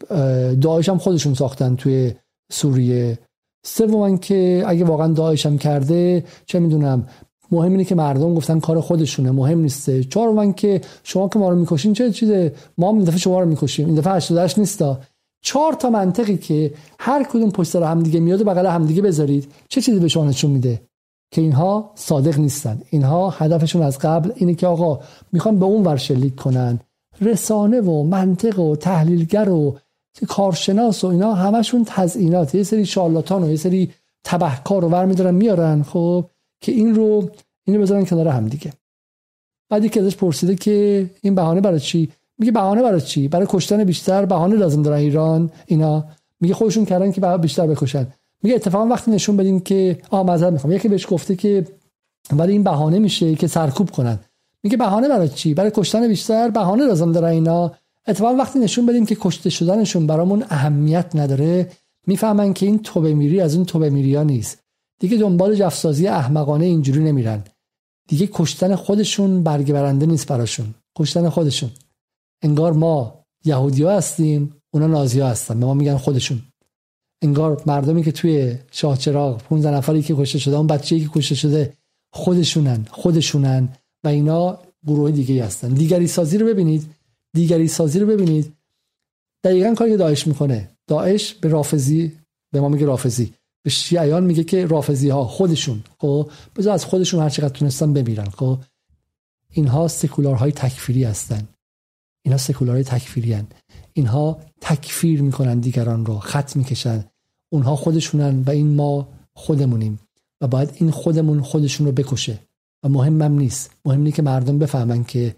[0.62, 2.14] داعش هم خودشون ساختن توی
[2.52, 3.18] سوریه.
[3.68, 7.08] سوما که اگه واقعا داعش هم کرده چه می‌دونم
[7.52, 10.04] مهم اینه که مردم گفتن کار خودشونه مهم نیسته.
[10.04, 13.46] چهارم که شما که ما رو می‌کشین چه چیزه؟ ما هم این دفعه شما رو
[13.46, 13.86] می‌کشیم.
[13.86, 15.00] این دفعه 88 نیستا.
[15.42, 19.82] چهار تا منطقی که هر کدوم پشت سر همدیگه میاد و بغل همدیگه بذارید چه
[19.82, 20.82] چیزی به شما نشون میده؟
[21.32, 22.82] که اینها صادق نیستن.
[22.90, 25.00] اینها هدفشون از قبل اینه که آقا
[25.32, 26.80] می‌خوان به اون ور شلیک کنن.
[27.22, 29.78] رسانه و منطق و تحلیلگر و
[30.26, 32.56] کارشناس و اینا همشون تزئینات.
[32.56, 33.92] یه سری شارلاتان و یه سری
[34.24, 36.26] تبهکار رو برمیدارن میارن خب
[36.62, 37.30] که این رو
[37.64, 38.74] اینو بذارن کنار هم دیگه.
[39.70, 43.84] بعدی که ازش پرسیده که این بهانه برای چی؟ میگه بهانه برای چی؟ برای کشتن
[43.84, 46.06] بیشتر بهانه لازم دارن ایران اینا.
[46.40, 48.08] میگه خودشون کردن که بیشتر بکشن.
[48.44, 50.74] میگه اتفاقا وقتی نشون بدیم که آ معذرت می‌خوام.
[50.74, 51.68] یکی بهش گفته که
[52.32, 54.20] ولی این بهانه میشه که سرکوب کنن.
[54.64, 57.72] میگه بهانه برای چی؟ برای کشتن بیشتر بهانه لازم دارن اینا.
[58.08, 61.72] اتفاقا وقتی نشون بدیم که کشته شدنشون برامون اهمیت نداره
[62.08, 64.60] می‌فهمن که این توبه میری از اون توبه میری ها نیست.
[65.00, 67.44] دیگه دنبال جفسازی احمقانه اینجوری نمیرن.
[68.08, 70.76] دیگه کشتن خودشون برگ برنده نیست براشون.
[70.98, 71.70] کشتن خودشون.
[72.42, 75.60] انگار ما یهودی ها هستیم اونا نازی ها هستن.
[75.60, 76.42] به ما میگن خودشون.
[77.22, 81.36] انگار مردمی که توی شاه چراغ 15 نفری که کشته شده اون بچه‌ای که کشته
[81.36, 81.74] شده
[82.14, 83.70] خودشونن خودشونن
[84.04, 85.74] و اینا گروه دیگه هستن.
[85.74, 86.97] دیگری سازی رو ببینید.
[87.34, 88.54] دیگری سازی رو ببینید.
[89.44, 90.72] دقیقا کاری که داعش می‌کنه.
[90.88, 92.18] داعش به رافضی
[92.52, 93.34] به ما میگه رافضی.
[93.64, 95.84] به شیعیان میگه که رافضی ها خودشون.
[96.00, 98.30] خب؟ بذار از خودشون هر چقدر تونستن بمیرن.
[98.30, 98.60] خب؟
[99.50, 101.48] اینها سکولارهای تکفیری هستن.
[102.26, 103.48] اینها سکولارهای تکفیری هن.
[103.94, 106.20] اینها تکفیر می‌کنن دیگران رو.
[106.20, 107.06] خط می‌کشن.
[107.50, 110.00] اونها خودشونن و این ما خودمونیم.
[110.42, 112.40] و باید این خودمون خودشون رو بکشه.
[112.84, 113.72] و مهمم نیست.
[113.86, 115.36] مهم نیست که مردم بفهمن که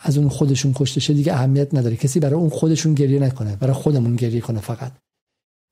[0.00, 1.96] از اون خودشون کشته شه دیگه اهمیت نداره.
[1.96, 4.92] کسی برای اون خودشون گریه نکنه برای خودمون گریه کنه فقط.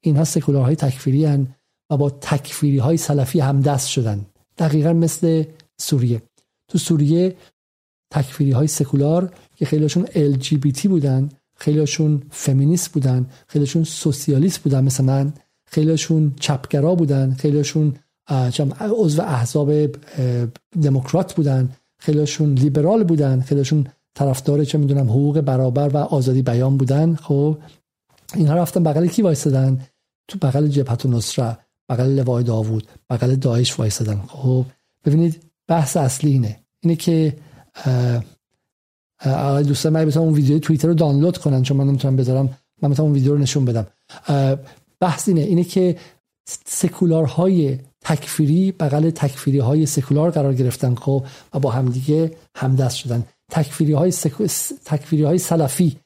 [0.05, 1.47] اینها سکولارهای تکفیری هن
[1.91, 4.27] و با تکفیری های سلفی هم دست شدن.
[4.59, 5.45] دقیقا مثل
[5.81, 6.23] سوریه.
[6.69, 7.37] تو سوریه
[8.11, 15.33] تکفیری های سکولار که خیلیشون LGBT بودن خیلیشون فمینیست بودن خیلیشون سوسیالیست بودن مثل من
[15.67, 17.95] خیلیشون چپگرا بودن خیلیشون
[18.81, 19.73] عضو احزاب
[20.83, 23.87] دموکرات بودن خیلیشون لیبرال بودن خیلیشون
[24.19, 27.15] طرفدار چه می‌دونم حقوق برابر و آزادی بیان بودن.
[27.15, 27.59] خب
[28.35, 29.81] اینها رفتن بغل کی وایسادن؟
[30.28, 31.59] تو بغل جبهت و نصره
[31.89, 34.23] بغل لوای داوود بغل داعش وایسادن.
[34.28, 34.65] خب
[35.05, 36.61] ببینید بحث اصلی اینه.
[36.81, 37.36] اینه که
[39.66, 42.47] دوستان من بتونم اون ویدیو توییتر رو دانلود کنن چون من نمی‌تونم بذارم.
[42.82, 43.86] من می‌تونم اون ویدیو رو نشون بدم.
[45.01, 45.40] بحث اینه.
[45.40, 45.97] اینه که
[46.66, 50.95] سکولارهای تکفیری بغل تکفیری های سکولار قرار گرفتن.
[50.95, 53.24] خب و با همدیگه همدست شدن.
[53.51, 54.47] تکفیری های, سکو...
[54.85, 55.97] تکفیری های سلفی.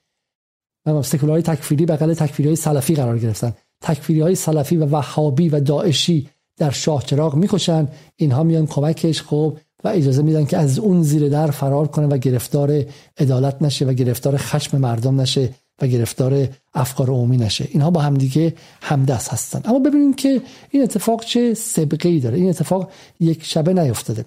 [1.03, 3.53] سکولار تکفیری بغل تکفیری های سلفی قرار گرفتن
[3.83, 7.89] تکفیری های سلفی و وهابی و داعشی در شاه چراغ می‌کشن.
[8.17, 12.17] اینها میان کمکش خب و اجازه میدن که از اون زیر در فرار کنه و
[12.17, 12.85] گرفتار
[13.19, 17.69] عدالت نشه و گرفتار خشم مردم نشه و گرفتار افکار عمومی نشه.
[17.71, 19.61] اینها با همدیگه همدست هستن.
[19.65, 22.37] اما ببینیم که این اتفاق چه سبقه ای داره.
[22.37, 22.91] این اتفاق
[23.21, 24.25] یک شبه نیفتاده.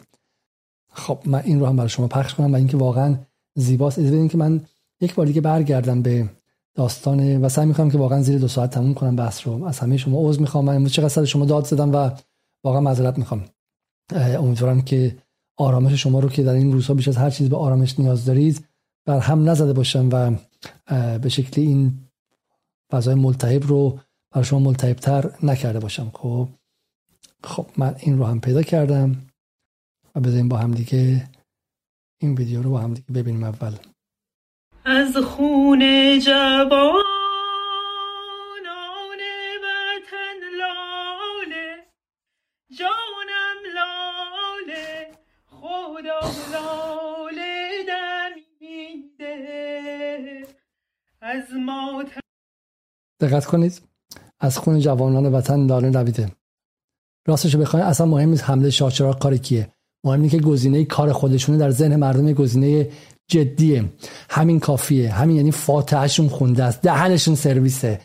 [0.96, 3.16] خب من این رو هم برای شما پخش کنم و اینکه واقعا
[3.56, 4.00] زیباست.
[4.00, 4.62] اجازه که من
[5.02, 6.30] یک بار دیگه برگردم به
[6.76, 9.66] داستان و سعی می‌کنم که واقعا زیر دو ساعت تموم کنم بحث رو.
[9.66, 10.66] از همه شما عذر می‌خوام.
[10.66, 12.10] من چقدر سر شما داد زدم و
[12.64, 13.46] واقعا معذرت می‌خوام.
[14.16, 15.18] امیدوارم که
[15.58, 18.66] آرامش شما رو که در این روزها بیش از هر چیز به آرامش نیاز دارید
[19.06, 20.32] بر هم نزده باشم و
[21.18, 22.00] به شکلی این
[22.92, 24.00] فضای ملتهب رو
[24.32, 26.12] برای شما ملتهبتر نکرده باشم.
[26.14, 26.48] خب
[27.44, 29.16] خب من این رو هم پیدا کردم.
[30.16, 31.30] و بذاریم با هم دیگه
[32.22, 33.76] این ویدیو رو با هم دیگه ببینیم اول.
[34.86, 35.80] از خون
[36.20, 37.06] جوان
[51.22, 51.44] از
[53.20, 53.82] دقت کنید.
[54.40, 56.32] از خون جوانان وطن لاله نویده
[57.28, 59.75] راستش بخواید اصلا مهم نیست حمله شاهچراغ کار کیه.
[60.06, 62.88] مهم اینه که گزینه کار خودشونه در ذهن مردم گزینه
[63.28, 63.86] جدیه.
[64.30, 65.12] همین کافیه.
[65.12, 66.82] همین یعنی فاتحهشون خونده است.
[66.82, 68.02] دهنشون سرویسه.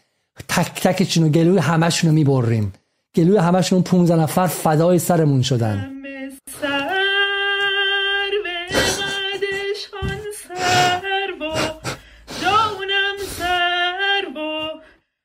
[0.49, 2.73] تک تکشون و گلوی همشون رو می‌بریم.
[3.15, 5.91] گلوی همشون 15 نفر فدای سرمون شدن.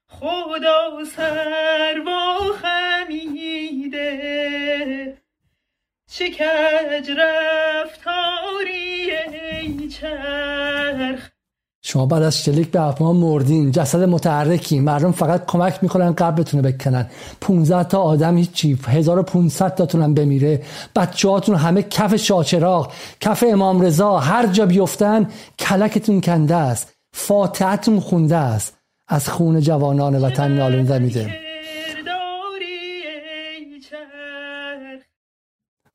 [0.07, 2.24] خدا سر با.
[6.26, 9.11] چه کج رفتاری
[9.61, 11.30] ای چرخ.
[11.84, 17.10] شما بعد از شلیک به اپمان مردین جسد متحرکی مردم فقط کمک می‌کنن قبلتون بکنن.
[17.41, 20.61] 15 تا آدم هیچی 1500 تاتون بمیره.
[20.95, 25.30] بچه هاتون همه کف شاچراغ کف امام رضا هر جا بیفتن
[25.60, 28.77] کلکتون کنده است فاتحتون خونده است.
[29.07, 31.44] از خون جوانان وطن ناله میده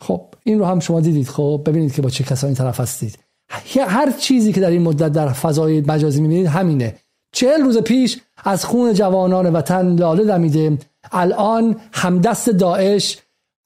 [0.00, 1.28] خب این رو هم شما دیدید.
[1.28, 3.18] خب ببینید که با چه کسانی طرف هستید.
[3.88, 6.94] هر چیزی که در این مدت در فضای مجازی می‌بینید همینه.
[7.32, 10.78] چهل روز پیش از خون جوانان وطن لاله دمیده.
[11.12, 13.18] الان همدست داعش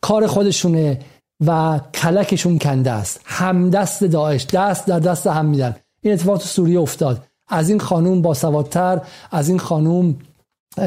[0.03, 0.99] کار خودشونه
[1.47, 3.21] و کلکشون کنده است.
[3.25, 4.47] همدست داعش.
[4.53, 5.77] دست در دست هم میدن.
[6.03, 7.23] این اتفاق تو سوریه افتاد.
[7.49, 9.01] از این خانوم باسوادتر
[9.31, 10.17] از این خانوم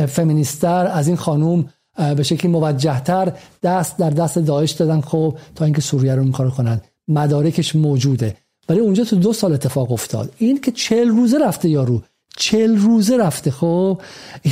[0.07, 3.33] فمینیستر از این خانوم به شکلی موجهتر
[3.63, 6.81] دست در دست داعش دادن خب تا اینکه سوریه رو این کار کنن.
[7.07, 8.35] مدارکش موجوده.
[8.69, 10.33] ولی اونجا تو دو سال اتفاق افتاد.
[10.37, 12.01] این که چل روزه رفته یارو.
[12.37, 14.01] چل روزه رفته خب.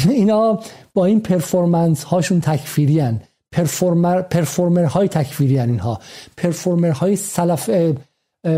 [0.09, 0.59] اینا
[0.93, 3.21] با این پرفورمنس هاشون تکفیری هن.
[3.51, 5.99] performer performer های تکفیری اینها.
[6.37, 7.69] performer های سلف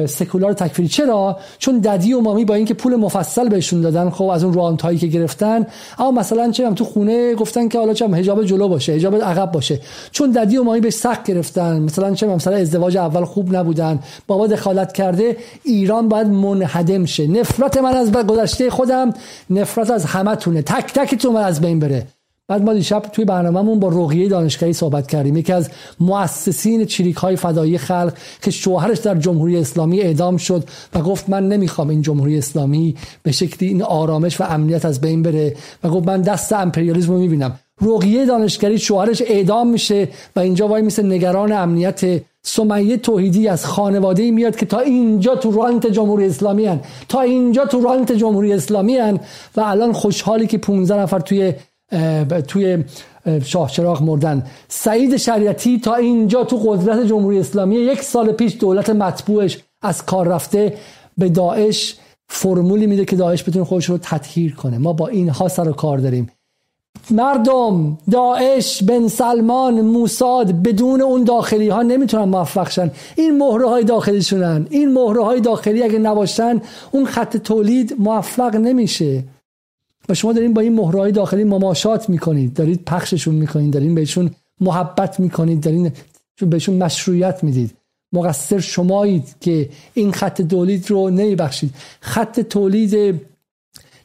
[0.07, 0.87] سکولار تکفیری.
[0.87, 4.81] چرا؟ چون daddy و mommy با اینکه پول مفصل بهشون دادن خب از اون رانت
[4.81, 5.67] هایی که گرفتن.
[5.99, 9.79] اما مثلا چه تو خونه گفتن که حالا چه حجاب جلو باشه حجاب عقب باشه.
[10.11, 11.79] چون daddy و mommy به سخت گرفتن.
[11.79, 13.99] مثلا چه مثلا ازدواج اول خوب نبودن.
[14.27, 17.27] بابا دخالت کرده ایران باید منهدم شه.
[17.27, 19.13] نفرت من از گذشته خودم
[19.49, 22.16] نفرت از همتونه تک تکتون من از بین بره.
[22.49, 25.37] بعد ما دیشب توی برنامهمون با رقیه دانشگاهی صحبت کردیم.
[25.37, 25.69] یکی از
[25.99, 30.63] مؤسسین چریک های فدایی خلق که شوهرش در جمهوری اسلامی اعدام شد
[30.95, 35.23] و گفت من نمی‌خوام این جمهوری اسلامی به شکلی این آرامش و امنیت از بین
[35.23, 37.59] بره و گفت من دست امپریالیسم رو می‌بینم.
[37.81, 44.31] رقیه دانشگری شوهرش اعدام میشه و اینجا وای میشه نگران امنیت سمیه توحیدی از خانواده
[44.31, 46.79] میاد که تا اینجا تو رانت جمهوری اسلامی هن.
[47.09, 49.19] تا اینجا تو رانت جمهوری اسلامی هن.
[49.55, 51.53] و الان خوشحالی که 15 نفر توی
[52.47, 52.83] توی
[53.43, 54.43] شاه چراغ مردن.
[54.67, 60.27] سعید شریعتی تا اینجا تو قدرت جمهوری اسلامی یک سال پیش دولت مطبوعش از کار
[60.27, 60.73] رفته
[61.17, 61.95] به داعش
[62.27, 64.77] فرمولی میده که داعش بتونه خودش رو تطهیر کنه.
[64.77, 66.31] ما با اینها سر و کار داریم.
[67.11, 72.91] مردم داعش بن سلمان موساد بدون اون داخلی ها نمی‌تونن موفق شن.
[73.15, 76.61] این مهره های داخلی شونن این مهره های داخلی اگه نباشن
[76.91, 79.23] اون خط تولید موفق نمیشه.
[80.09, 84.31] و شما دارین با این مهرهای داخلی مماشات می‌کنید دارید پخششون می‌کنید دارین بهشون
[84.61, 85.91] محبت می‌کنید دارین
[86.41, 87.73] بهشون مشروعیت می‌دید.
[88.13, 91.73] مقصر شمایید که این خط تولید رو نمیبخشید.
[91.99, 93.21] خط تولید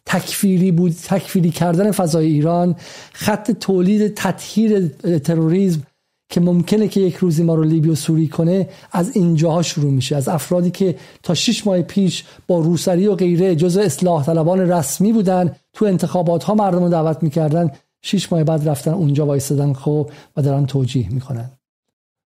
[0.07, 2.77] تکفیری بود تکفیری کردن فضای ایران
[3.13, 4.89] خط تولید تطهیر
[5.19, 5.83] تروریسم
[6.29, 10.17] که ممکنه که یک روزی ما رو لیبی و سوری کنه از اینجاها شروع میشه.
[10.17, 15.13] از افرادی که تا شش ماه پیش با روسری و غیره جزء اصلاح طلبان رسمی
[15.13, 17.71] بودن تو انتخابات ها مردم رو دعوت می‌کردن.
[18.05, 21.51] شش ماه بعد رفتن اونجا وایستدن خب و دارن توجیه می‌کنن.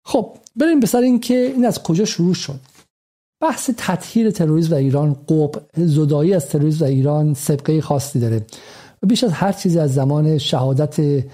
[0.05, 2.61] خب بریم به سر این که این از کجا شروع شد؟
[3.41, 8.47] بحث تطهیر تروریسم در ایران قوب زدایی از تروریسم در ایران سبقه خاصی داره.
[9.03, 11.25] و بیش از هر چیزی از زمان شهادت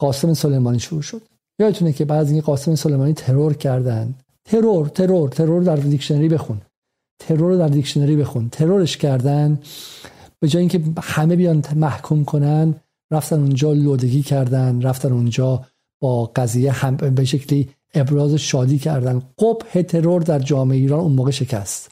[0.00, 1.22] قاسم سلیمانی شروع شد.
[1.58, 6.60] یادتونه که بعد از قاسم سلیمانی ترور کردن ترور ترور ترور در دیکشنری بخون.
[7.18, 8.48] ترور در دیکشنری بخون.
[8.48, 9.58] ترورش کردن.
[10.42, 12.74] به جای اینکه همه بیان محکوم کنن
[13.10, 15.64] رفتن اونجا لودگی کردن رفتن اونجا
[16.00, 19.22] با قضیه هم به شکلی ابراز شادی کردن.
[19.38, 21.90] قبح ترور در جامعه ایران اون موقع شکست.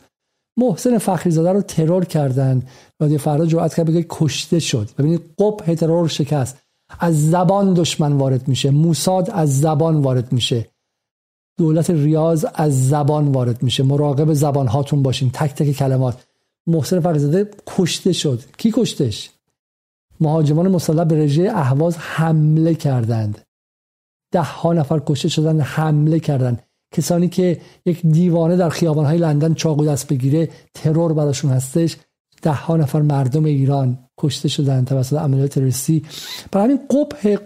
[0.56, 2.62] محسن فخری زاده رو ترور کردن.
[3.00, 4.90] رادیو فردا جرأت کرد بگه کشته شد.
[4.98, 6.58] ببینید قبح ترور شکست.
[7.00, 8.70] از زبان دشمن وارد میشه.
[8.70, 10.66] موساد از زبان وارد میشه.
[11.58, 13.82] دولت ریاض از زبان وارد میشه.
[13.82, 15.30] مراقب زبان هاتون باشین.
[15.30, 16.29] تک تک کلمات.
[16.66, 18.40] محسن فقیزاده کشته شد.
[18.58, 19.30] کی کشتش؟
[20.20, 23.38] مهاجمان مسلح به رژه اهواز حمله کردند.
[24.32, 26.62] ده ها نفر کشته شدن حمله کردند
[26.94, 31.96] کسانی که یک دیوانه در های لندن چاقو دست بگیره ترور براشون هستش.
[32.42, 36.04] ده ها نفر مردم ایران کشته شدن توسط عملیات تروریستی.
[36.52, 37.36] برای همین قبح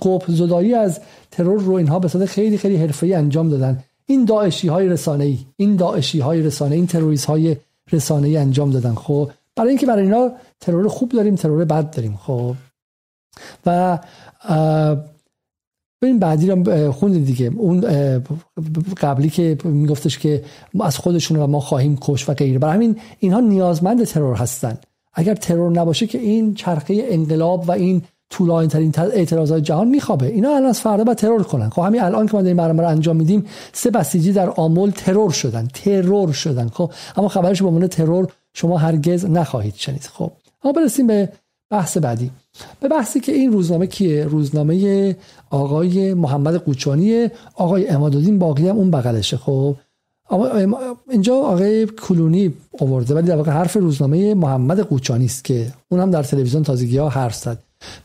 [0.00, 3.84] قبح زدایی از ترور رو اینها به صورت خیلی خیلی حرفه‌ای انجام دادن.
[4.06, 7.56] این داعشی های رسانه ای این داعشی های رسانه این تروریست های
[7.92, 8.94] رسانه ای انجام دادن.
[8.94, 10.30] خب برای اینکه برای اینا
[10.60, 12.16] ترور خوب داریم ترور بد داریم.
[12.16, 12.54] خب
[13.66, 13.98] و
[16.02, 17.50] این بعدی رو خوندید دیگه.
[17.56, 17.80] اون
[19.00, 20.44] قبلی که میگفتش که
[20.80, 22.58] از خودشون و ما خواهیم کش و غیره.
[22.58, 24.78] برای همین اینها نیازمند ترور هستن.
[25.14, 30.26] اگر ترور نباشه که این چرخه انقلاب و این طولانی ترین اعتراضات جهان میخوابه.
[30.26, 31.70] اینا الان از فردا با ترور کنن.
[31.70, 35.30] خب همین الان که ما این برنامه رو انجام میدیم سه بسیجی در آمل ترور
[35.30, 35.68] شدن.
[35.74, 36.68] ترور شدن.
[36.68, 40.10] خب اما خبرش به عنوان ترور شما هرگز نخواهید شنید.
[40.12, 40.32] خب
[40.64, 41.28] اما برسیم به
[41.70, 42.30] بحث بعدی.
[42.80, 45.16] به بحثی که این روزنامه کیه؟ روزنامه
[45.50, 49.36] آقای محمد قوچانی آقای امادالدین باقی هم اون بغلشه.
[49.36, 49.76] خب
[51.10, 56.10] اینجا آقای کلونی آورده ولی در واقع حرف روزنامه محمد قوچانی است که اون هم
[56.10, 57.58] در تلویزیون تازگی ها حرف زد.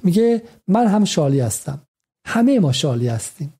[0.03, 1.81] میگه من هم شالی هستم.
[2.26, 3.53] همه ما شالی هستیم.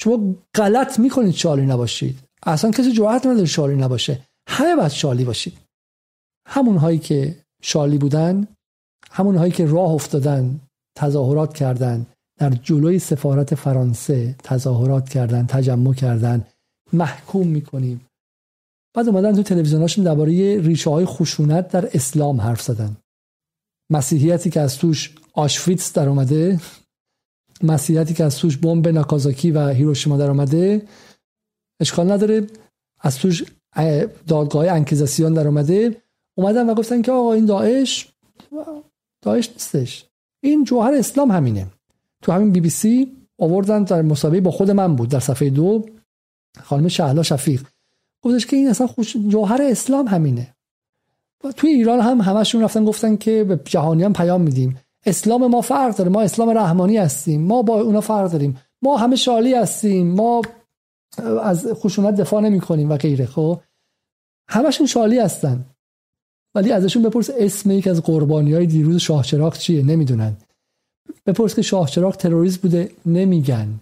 [0.00, 2.18] شما غلط می‌کنید شالی نباشید.
[2.42, 4.20] اصلا کسی جرأت نداره شالی نباشه.
[4.48, 5.58] همه باید شالی باشید.
[6.46, 8.48] همون هایی که شالی بودن
[9.10, 10.60] همون هایی که راه افتادن
[10.96, 12.06] تظاهرات کردن
[12.38, 16.44] در جلوی سفارت فرانسه تظاهرات کردن تجمع کردن
[16.92, 18.06] محکوم می‌کنیم.
[18.94, 22.96] بعد اومدن تو تلویزیوناشون درباره ریشه های خشونت در اسلام حرف زدن.
[23.90, 26.60] مسیحیتی که از توش آشویتس در اومده
[27.62, 30.82] مسیحیتی که از توش بمب ناکازاکی و هیروشیما در اومده.
[31.80, 32.46] اشکال نداره.
[33.00, 33.44] از توش
[34.26, 36.02] دادگاه انکیزاسیون در اومده.
[36.34, 38.08] اومدن و گفتن که آقا این داعش
[39.22, 40.04] داعش نیستش.
[40.40, 41.66] این جوهر اسلام همینه.
[42.22, 45.86] تو همین بی بی سی آوردن در مسابقه با خود من بود در صفحه دو.
[46.62, 47.66] خانم شهلا شفیق.
[48.22, 50.54] گفتش که این اصلا خوش جوهر اسلام همینه.
[51.44, 54.78] و توی ایران هم همشون رفتن گفتن که به جهانیان پیام میدیم.
[55.06, 56.10] اسلام ما فرق داره.
[56.10, 57.40] ما اسلام رحمانی هستیم.
[57.40, 58.58] ما با اونا فرق داریم.
[58.82, 60.14] ما همه شالی هستیم.
[60.14, 60.42] ما
[61.42, 63.60] از خشونت دفاع نمی کنیم و غیره خب؟
[64.48, 65.64] همشون شالی هستن.
[66.54, 70.36] ولی ازشون بپرس اسم یک از قربانی های دیروز شاه چراغ چیه؟ نمی‌دونن.
[71.26, 72.90] بپرس که شاه چراغ تروریست بوده.
[73.06, 73.80] نمیگن.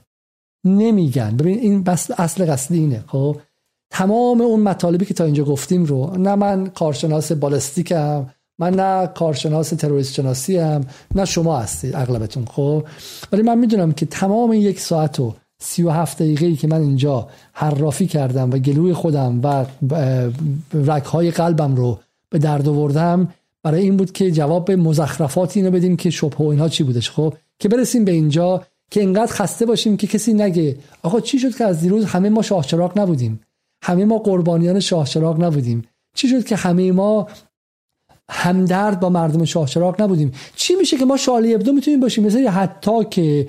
[0.65, 1.37] نمیگن.
[1.37, 3.37] ببین این بس اصل قصدی اینه خب؟
[3.91, 8.27] تمام اون مطالبی که تا اینجا گفتیم رو نه من کارشناس بالستیکم
[8.63, 10.85] من نه کارشناس تروریست شناسی هم
[11.15, 12.85] نه شما هستید اغلبتون خب؟
[13.33, 17.29] ولی من می‌دونم که تمام یک ساعت و سی و هفت دقیقه که من اینجا
[17.53, 19.65] حرافی کردم و گلوی خودم و
[20.75, 21.99] رکهای قلبم رو
[22.31, 23.29] به درد آوردم
[23.63, 27.11] برای این بود که جواب به مزخرفات اینو بدیم که شبه و اینها چی بودش
[27.11, 31.57] خب؟ که برسیم به اینجا که اینقدر خسته باشیم که کسی نگه آقا چی شد
[31.57, 33.41] که از دیروز همه ما شاهچراغ نبودیم؟
[33.83, 35.83] همه ما قربانیان شاهچراغ نبودیم؟
[36.15, 37.29] چی شد که همه ما
[38.33, 40.33] همدرد با مردم شاهچراغ نبودیم.
[40.57, 43.47] چی میشه که ما شالی ابدو می‌تونیم باشیم؟ مثل حتی که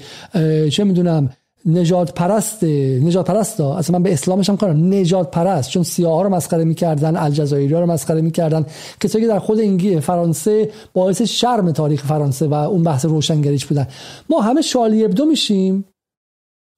[0.69, 1.29] چه می‌دونم
[1.65, 3.77] نجات پرست نجات پرست ها.
[3.77, 4.93] اصلا من به اسلامش هم کارم.
[4.93, 8.65] نجات پرست چون سیاه ها رو مسخره می‌کردن الجزایری ها رو مسخره می‌کردن.
[8.99, 13.87] کسایی که در خود انگلیس فرانسه باعث شرم تاریخ فرانسه و اون بحث روشنگریش بودن.
[14.29, 15.85] ما همه شالی ابدو میشیم.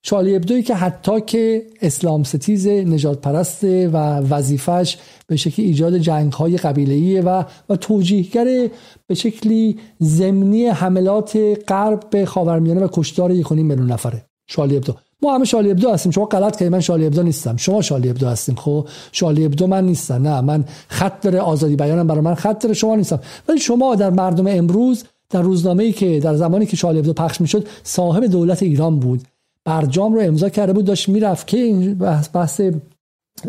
[0.08, 3.98] شالی ابدوی که حتی که اسلام ستیز نجات پرست و
[4.30, 8.70] وظیفش به شکلی ایجاد جنگ های قبیله و و توجیهگر
[9.08, 14.26] به شکلی ضمنی حملات غرب به خاورمیانه و کشتار یک میلیون نفره.
[14.48, 14.94] شالی ابدو.
[15.22, 16.12] ما همه شالی ابدو هستیم.
[16.12, 16.72] شما غلط کردید.
[16.72, 17.58] من شالی ابدو نیستم.
[17.58, 18.56] شما شالی ابدو هستیم.
[18.56, 20.28] خب؟ شالی ابدو من نیستم.
[20.28, 23.20] نه من خط داره آزادی بیانم برای من خط داره شما نیستم.
[23.48, 27.68] ولی شما در مردم امروز در روزنامه‌ای که در زمانی که شالی ابدو پخش می‌شد
[27.84, 29.22] صاحب دولت ایران بود.
[29.66, 32.62] برجام رو امضا کرده بود داشت می‌رفت که این بحث, بحث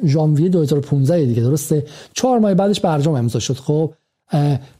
[0.04, 3.54] ژانویه 2015 دیگه درسته؟ چهار ماه بعدش برجام امضا شد.
[3.54, 3.92] خب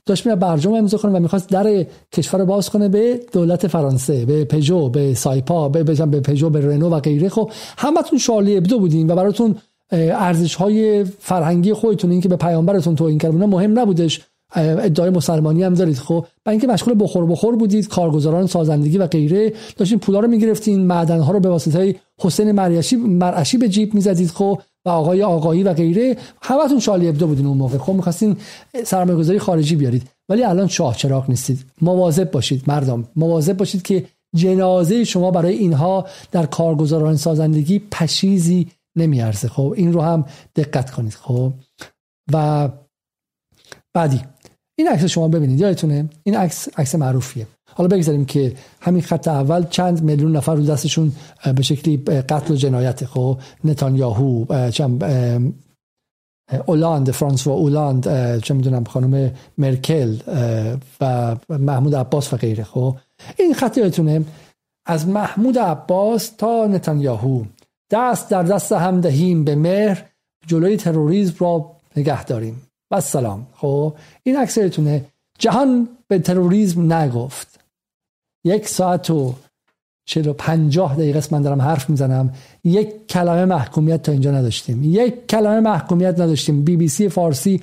[0.07, 4.27] داشت میره برجام امضا کنه و می‌خواست در کشور رو باز کنه به دولت فرانسه
[4.27, 7.29] به پژو به سایپا به به پژو به رنو و غیره.
[7.29, 9.57] خب همتون شارلی ابدو بودین و براتون
[9.93, 14.21] ارزش های فرهنگی خودتون این که به پیامبرتون توهین کردن مهم نبودش.
[14.55, 15.99] ادعای مسلمانی هم دارید.
[15.99, 20.87] خب برای اینکه مشغول بخور بخور بودید کارگزاران سازندگی و غیره داشتین پولا رو می‌گرفتین
[20.87, 25.63] معدن ها رو به واسطه حسین مرعشی مرعشی به جیب می‌زدید خب و آقای آقایی
[25.63, 26.17] و غیره.
[26.43, 27.79] همتون شالی ابدو بودین اون موقع.
[27.79, 28.37] خب می‌خواستین
[28.85, 30.03] سرمایه گذاری خارجی بیارید.
[30.29, 31.65] ولی الان شاه چراغ نیستید.
[31.83, 33.09] مواظب باشید مردم.
[33.17, 34.05] مواظب باشید که
[34.37, 39.49] جنازه شما برای اینها در کارگزاران سازندگی پشیزی نمیارزه.
[39.49, 40.25] خب این رو هم
[40.57, 41.15] دقت کنید.
[41.15, 41.53] خب
[42.33, 42.69] و
[43.95, 44.21] بعدی.
[44.79, 47.47] این عکس شما ببینید یادتونه؟ این عکس عکس معروفیه.
[47.75, 51.13] حالا بگذاریم که همین خط اول چند میلیون نفر رو دستشون
[51.57, 55.05] به شکلی قتل و جنایت خب نتانیاهو چند
[56.67, 58.05] اولاند فرانس و اولاند
[58.41, 60.17] چه می‌دونم خانم مرکل
[61.01, 62.97] و محمود عباس و غیره خب.
[63.39, 64.25] این خط یادتونه؟
[64.87, 67.45] از محمود عباس تا نتانیاهو.
[67.91, 70.05] دست در دست هم دهیم به مهر
[70.47, 72.63] جلوی تروریسم را نگه داریم.
[72.91, 73.47] و سلام.
[73.57, 74.59] خب این عکس
[75.39, 77.61] جهان به تروریسم نگفت.
[78.45, 79.35] یک ساعت و
[80.05, 82.35] چلو پنجاه دقیقه من دارم حرف می‌زنم.
[82.65, 84.85] یک کلمه محکومیت تا اینجا نداشتیم.
[84.85, 86.65] یک کلمه محکومیت نداشتیم.
[86.65, 87.61] بی بی سی فارسی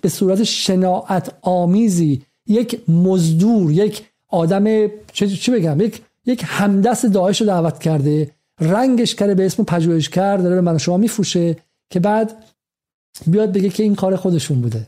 [0.00, 7.46] به صورت شناعت آمیزی یک مزدور یک آدم چی بگم؟ یک یک همدست داعش رو
[7.46, 8.30] دعوت کرده.
[8.60, 11.56] رنگش کرده به اسم پژوهشگر داره به من شما میفروشه
[11.90, 12.44] که بعد
[13.26, 14.86] بیاد بگه که این کار خودشون بوده.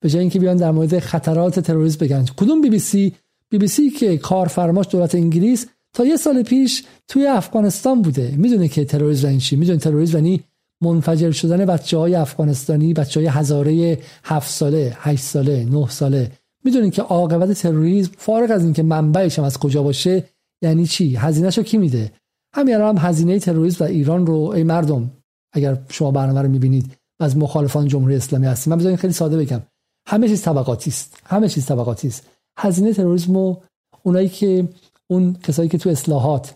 [0.00, 2.24] به جای اینکه بیان در مورد خطرات تروریسم بگن.
[2.36, 3.14] کدوم بی بی سی؟
[3.50, 8.34] بی بی سی که کارفرماش دولت انگلیس تا یه سال پیش توی افغانستان بوده.
[8.36, 9.56] می‌دونه که تروریسم یعنی چی.
[9.56, 10.42] می‌دونه تروریسم یعنی
[10.82, 16.32] منفجر شدن بچه های افغانستانی بچه های هزاره هفت ساله هشت ساله نه ساله.
[16.64, 20.24] می‌دونین که عاقبت تروریسم فارغ از اینکه منبعش از کجا باشه
[20.62, 22.12] یعنی چی؟ هزینهشو کی میده؟
[22.54, 25.10] همین الان هم هزینه تروریسم در ایران رو ای مردم
[25.52, 29.62] اگر شما برنامه رو می‌بینید از مخالفان جمهوری اسلامی هستید من بذارین خیلی ساده بگم.
[30.06, 31.18] همه چیز طبقاتی است.
[31.24, 32.26] همه چیز طبقاتی است.
[32.58, 33.56] هزینه تروریسم
[34.02, 34.68] اونایی که
[35.06, 36.54] اون کسایی که تو اصلاحات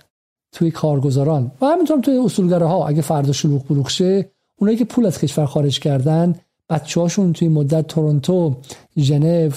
[0.53, 5.07] توی کارگزاران و همینطور توی اصولگره ها اگه فردا شلوغ بلوغ شه اونایی که پول
[5.07, 6.35] از کشور خارج کردن
[6.71, 8.57] بچه هاشون توی مدت تورنتو
[8.99, 9.51] ژنو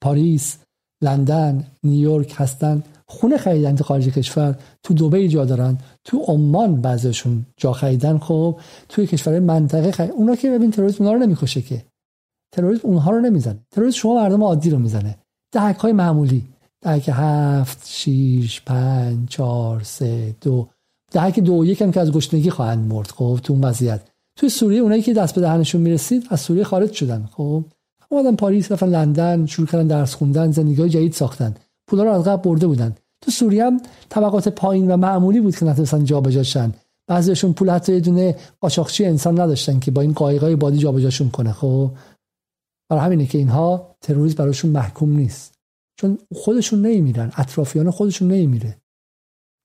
[0.00, 0.58] پاریس
[1.02, 2.82] لندن نیویورک هستن.
[3.12, 5.78] خونه خریدن تو خارج کشور تو دبی جا دارن.
[6.04, 8.58] تو عمان بعضیشون جا خریدن خب
[8.88, 10.10] توی کشور منطقه خرید.
[10.10, 11.82] اونا که ببین تروریسم اونا رو نمی‌کشه که.
[12.52, 13.58] تروریسم اونها رو نمی‌زنه.
[13.70, 15.18] تروریسم شما مردم عادی رو می‌زنه.
[15.52, 16.44] دهک های معمولی.
[16.80, 20.68] دهک هفت شیش پنج چهار سه دو.
[21.12, 24.00] دهک دو یکم که از گشنگی خواهند مرد خب تو اون وضعیت.
[24.38, 27.64] توی سوریه اونایی که دست به دهنشون می‌رسید از سوریه خارج شدن خب.
[28.08, 31.54] اومدن پاریس رفتن لندن شروع کردن درس خوندن زندگی جدید ساختن.
[31.86, 32.94] پولا رو از قبل برده بودن.
[33.22, 36.72] تو سوریه هم طبقات پایین و معمولی بود که نتونستن جابجاشن
[37.06, 41.52] بعضیشون پول حتی یه دونه قاچاقچی انسان نداشتن که با این قایقای بادی جابجاشون کنه
[41.52, 41.90] خب؟
[42.90, 45.54] برای همینه که اینها تروریسم براشون محکوم نیست.
[46.00, 48.76] چون خودشون نمیمیرن اطرافیان خودشون نمیمیره.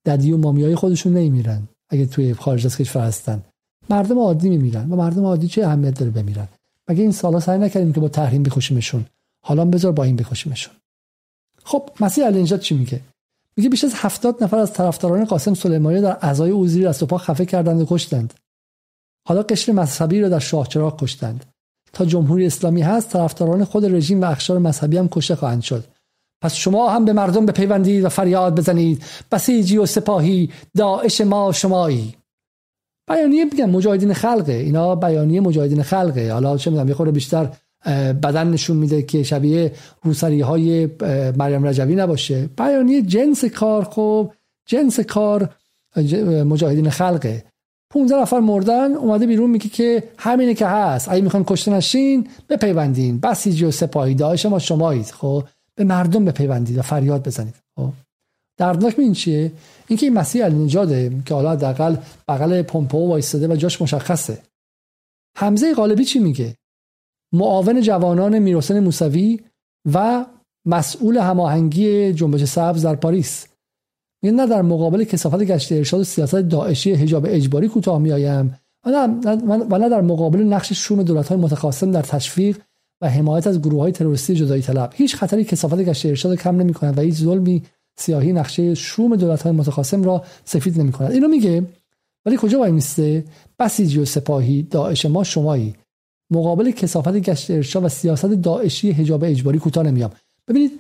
[0.06, 3.44] ددی و مامیای خودشون نمیمیرن اگه توی خارج از کشور هستن.
[3.90, 6.48] مردم عادی میمیرن و مردم عادی چه اهمیت داره بمیرن؟
[6.90, 9.06] مگه این سالا سعی نکردیم که با تحریم بکشیمشون؟
[9.46, 10.74] حالا بذار با این بکشیمشون.
[11.64, 13.02] خب مسیح النجات چی میگه؟
[13.58, 17.06] میگه بیش از هفتاد نفر از طرفداران قاسم سلیمانی در اعضای او زیر دست و
[17.06, 18.34] پا خفه کردند و کشتند.
[19.28, 21.46] حالا قشر مذهبی را در شاهچراغ کشتند.
[21.94, 25.84] تا جمهوری اسلامی هست طرفداران خود رژیم و اخشار مذهبی هم کشته خواهند شد.
[26.44, 29.04] پس شما هم به مردم بپیوندید و فریاد بزنید.
[29.32, 32.16] بسیجی و سپاهی داعش ما شمایی.
[33.10, 34.54] بیانیه میگم مجاهدین خلقه.
[34.54, 36.34] اینا بیانیه مجاهدین خلقه.
[36.34, 37.50] حالا چه می‌دونم یه خورده بیشتر
[38.24, 39.72] بدن نشون میده که شبیه
[40.04, 40.90] روسری های
[41.38, 42.50] مریم رجوی نباشه.
[42.58, 44.32] بیانیه جنس کار خب
[44.66, 45.56] جنس کار
[46.46, 47.44] مجاهدین خلقه.
[47.90, 51.10] 15 نفر مردن اومده بیرون میگه که همینه که هست.
[51.10, 53.20] اگه می‌خوان کشته نشین بپیوندین.
[53.20, 55.44] بسیجی و سپاهی داعش ما شمایید خب.
[55.76, 57.90] به مردم بپیوندید و فریاد بزنید خب.
[58.58, 59.52] دردناک این چیه؟
[59.88, 61.96] اینکه این مسیح النجاده که حالا حداقل
[62.28, 64.38] بغل پومپو وایستاده و جاش مشخصه.
[65.38, 66.56] حمزه غالبی چی میگه؟
[67.38, 69.40] معاون جوانان میرحسین موسوی
[69.94, 70.26] و
[70.66, 73.48] مسئول هماهنگی جنبش سبز در پاریس.
[74.24, 78.56] میگه نه در مقابل کسافت گشت ارشاد و سیاست داعشی حجاب اجباری کوتاه میآیم
[78.86, 82.58] و نه در مقابل نقش شوم دولت های متخاصم در تشویق
[83.02, 84.94] و حمایت از گروه های تروریستی جدایی طلب.
[84.96, 87.64] هیچ خطری کسافت گشت ارشاد کم نمی کند و هیچ ظلمی
[87.98, 91.66] سیاهی نقشه شوم دولت های متخاصم را سفید نمی کند اینو میگه
[92.26, 93.26] ولی کجا وای میسته؟
[93.60, 95.76] بسیجی و سپاهی داعش ما شمایی.
[96.32, 100.12] مقابل کسافت گشت ارشاد و سیاست داعشی حجاب اجباری کوتاه نمیام.
[100.48, 100.80] ببینید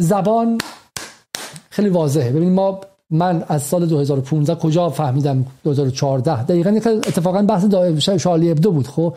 [0.00, 0.58] زبان
[1.70, 2.30] خیلی واضحه.
[2.30, 2.80] ببینید ما
[3.10, 7.64] من از سال 2015 کجا فهمیدم 2014 دقیقا اتفاقا بحث
[8.08, 9.16] شالی ابدو بود خب؟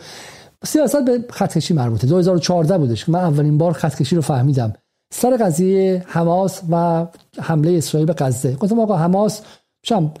[0.64, 2.06] سیاست به خطکشی مربوطه.
[2.06, 3.08] 2014 بودش.
[3.08, 4.72] من اولین بار خطکشی رو فهمیدم.
[5.12, 7.06] سر قضیه حماس و
[7.40, 8.54] حمله اسرائیل به غزه.
[8.54, 9.40] گفتم آقا حماس
[9.86, 10.12] شم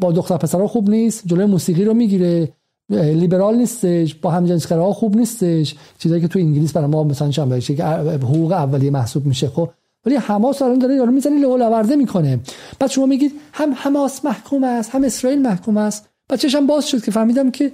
[0.00, 2.52] با دختر پسرها خوب نیست جلوی موسیقی رو می‌گیره.
[2.90, 5.74] لیبرال نیستش با همجنسگراها خوب نیستش.
[5.98, 9.70] چیزایی که تو انگلیس برای ما مثلا چم که حقوق اولیه محسوب میشه خب.
[10.06, 12.40] ولی حماس الان داره یارو می‌زنه لهو لورده می‌کنه.
[12.78, 16.08] بعد شما میگید هم حماس محکوم است هم اسرائیل محکوم است.
[16.28, 17.72] بعد چشم باز شد که فهمیدم که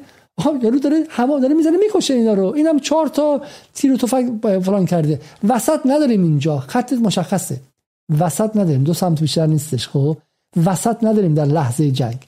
[0.62, 2.47] یارو داره هوا داره می‌زنه می‌کشه اینا رو.
[2.47, 3.40] اینم چهار تا
[3.74, 5.20] تیر و تفنگ فلان کرده.
[5.48, 6.59] وسط نداریم اینجا.
[6.59, 7.60] خط مشخصه.
[8.20, 8.84] وسط نداریم.
[8.84, 10.16] دو سمت بیشتر نیستش خب.
[10.66, 12.18] وسط نداریم در لحظه جنگ.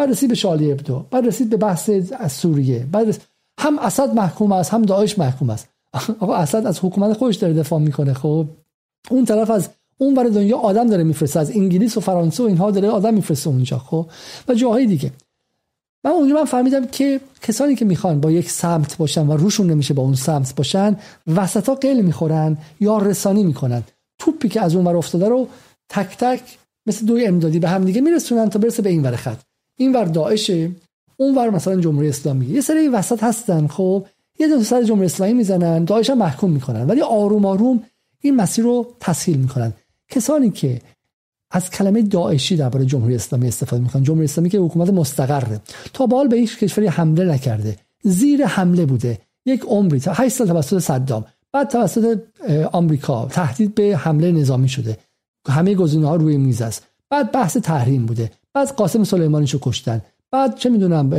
[0.00, 2.86] بعد رسید به شالی ابدو بعد رسید به بحث از سوریه.
[2.92, 3.22] بعد
[3.60, 5.68] هم اسد محکوم است هم داعش محکوم است.
[6.20, 8.46] آقا اسد از حکومت خودش داره دفاع می‌کنه خب؟
[9.10, 9.68] اون طرف از
[9.98, 13.48] اون ور دنیا آدم داره میفرسته از انگلیس و فرانسه و اینها داره آدم میفرسته
[13.48, 14.06] اونجا خب؟
[14.48, 15.12] و جاهای دیگه.
[16.04, 19.94] من اونجا من فهمیدم که کسانی که می‌خوان با یک سمت باشن و روشون نمیشه
[19.94, 20.96] با اون سمت باشن
[21.26, 23.82] وسطا می‌خورن یا رسانی می‌کنن.
[24.18, 25.48] توپی که از اون ور افتاده رو
[25.88, 29.49] تک تک مثل دوی امدادی به هم دیگه میرسونن تا برسه به این ور خط.
[29.80, 30.70] این ور داعشه
[31.16, 32.46] اون ور مثلا جمهوری اسلامی.
[32.46, 34.06] یه سری وسط هستن خب.
[34.38, 36.86] یه دو سر جمهوری اسلامی می‌زنن داعش محکوم می‌کنن.
[36.86, 37.82] ولی آروم آروم
[38.20, 39.72] این مسیر رو تسهیل می‌کنن.
[40.08, 40.80] کسانی که
[41.50, 44.02] از کلمه داعشی درباره جمهوری اسلامی استفاده می‌کنن.
[44.02, 45.60] جمهوری اسلامی که حکومت مستقره.
[45.92, 47.76] تا به حال به هیچ کشوری حمله نکرده.
[48.02, 49.18] زیر حمله بوده.
[49.46, 51.24] یک عمری تا 8 سال توسط صدام.
[51.52, 52.18] بعد توسط
[52.72, 54.98] آمریکا تهدید به حمله نظامی شده.
[55.48, 56.86] همه گزینه ها روی میز است.
[57.10, 58.30] بعد بحث تحریم بوده.
[58.54, 60.00] بعد قاسم سلیمانیشو کشتن.
[60.30, 61.10] بعد چه می‌دونم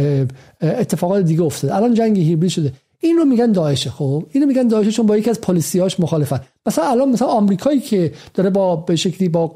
[0.61, 1.71] اتفاقات دیگه افتاد.
[1.71, 2.73] الان جنگ هیبری شده.
[2.99, 6.39] این رو میگن داعشه خب؟ اینو میگن داعشه چون با یکی از پلیسیاش مخالفن.
[6.67, 9.47] مثلا الان مثلا آمریکایی که داره با به شکلی با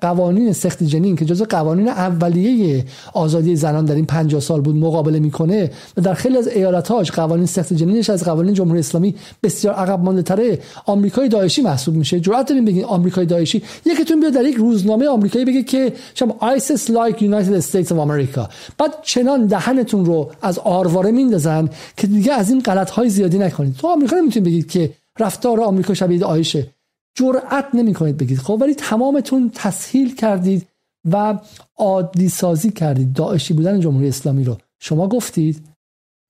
[0.00, 2.84] قوانین سقط جنین که جزو قوانین اولیه
[3.14, 7.46] آزادی زنان در این 50 سال بود مقابله می‌کنه و در خیلی از ایالت‌هاش قوانین
[7.46, 12.20] سقط جنینش از قوانین جمهوری اسلامی بسیار عقب مانده تره آمریکای داعشی محسوب میشه.
[12.20, 13.62] جرأت دارین بگین آمریکای داعشی.
[13.86, 18.48] یکیتون بیاد در یک روزنامه آمریکایی بگه که شما ISIS like United States of America.
[18.78, 23.76] بعد چنان دهنتون رو از آرواره میندازن که دیگه از این غلط های زیادی نکنید.
[23.76, 26.70] تو آمریکا نمی‌تونید بگید که رفتار آمریکا شبیه آیشه.
[27.14, 28.38] جرأت نمی کنید بگید.
[28.38, 30.68] خب ولی تمامتون تسهیل کردید
[31.10, 31.38] و
[31.76, 33.12] عادی سازی کردید.
[33.12, 34.58] داعشی بودن جمهوری اسلامی رو.
[34.80, 35.66] شما گفتید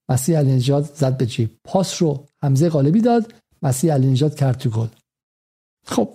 [0.09, 0.61] مسیح علی
[0.95, 1.51] زد به جیب.
[1.65, 4.87] پاس رو حمزه غالبی داد مسیح علی کرد تو گل.
[5.87, 6.09] خب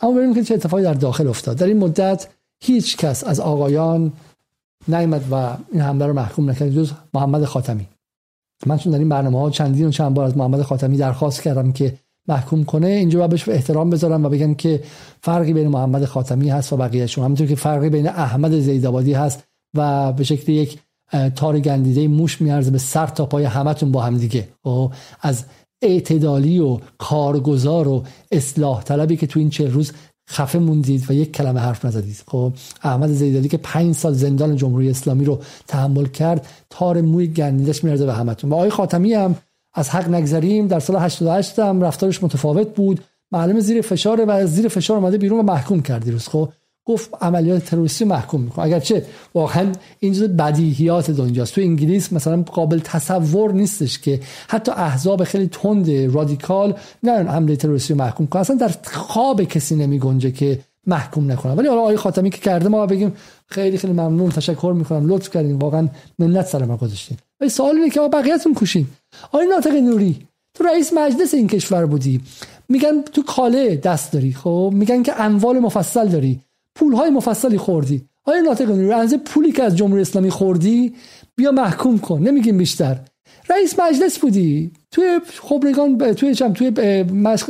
[0.00, 1.56] اما ببینیم که چه اتفاقی در داخل افتاد.
[1.56, 2.28] در این مدت
[2.60, 4.12] هیچ کس از آقایان
[4.88, 6.70] نیامد و این حمله رو محکوم نکرد.
[6.70, 7.86] جز محمد خاتمی.
[8.66, 11.72] من چون در این برنامه ها چندین و چند بار از محمد خاتمی درخواست کردم
[11.72, 11.94] که
[12.28, 14.82] محکوم کنه اینجا باید بهش احترام بذارم و بگم که
[15.22, 19.44] فرقی بین محمد خاتمی هست و بقیهشون همونطور که فرقی بین احمد زیدآبادی هست
[19.76, 20.78] و به شکل یک
[21.36, 24.40] تار گندیده موش میارزه به سر تا پای همتون با هم دیگه.
[24.40, 25.44] و خب، از
[25.82, 29.92] اعتدالی و کارگزار و اصلاح طلبی که تو این چه روز
[30.30, 32.22] خفه موندید و یک کلمه حرف نزدید.
[32.26, 32.52] خب
[32.82, 38.06] احمد زیدالی که پنج سال زندان جمهوری اسلامی رو تحمل کرد تار موی گندیدش میارزه
[38.06, 38.50] به همتون.
[38.50, 39.34] و آقای خاتمی هم
[39.74, 43.00] از حق نگذریم در سال 88 هم رفتارش متفاوت بود.
[43.32, 46.52] معلم زیر فشار و زیر فشار اومده بیرون و محکوم کردی روز خب
[46.84, 48.64] گفت عملیات تروریستی محکوم می‌کنه.
[48.64, 55.24] اگرچه واقعا این جزء بدیهیات دنیاست تو انگلیس مثلا قابل تصور نیستش که حتی احزاب
[55.24, 60.60] خیلی تند رادیکال نه حمله تروریستی محکوم کنه اصلا در خواب کسی نمی گنجه که
[60.86, 63.12] محکوم نکنه ولی حالا آقای خاتمی که کرده ما بگیم
[63.46, 65.06] خیلی خیلی ممنون تشکر می‌کنم.
[65.06, 65.58] لطف کردین.
[65.58, 65.88] واقعا
[66.18, 67.18] منت سر ما گذاشتین.
[67.40, 68.86] ولی سوال اینه که بقیه‌تون کوشین
[69.32, 72.20] آقای ناطق نوری تو رئیس مجلس این کشور بودی.
[72.68, 76.40] میگن تو کاله دست داری خب؟ میگن که اموال مفصل داری.
[76.80, 78.08] پول های مفصلی خوردی.
[78.24, 80.94] آیا ناطق نوری پولی که از جمهوری اسلامی خوردی
[81.36, 82.22] بیا محکوم کن.
[82.22, 82.98] نمیگیم بیشتر.
[83.50, 84.72] رئیس مجلس بودی.
[84.90, 86.70] توی خبرگان توی چم توی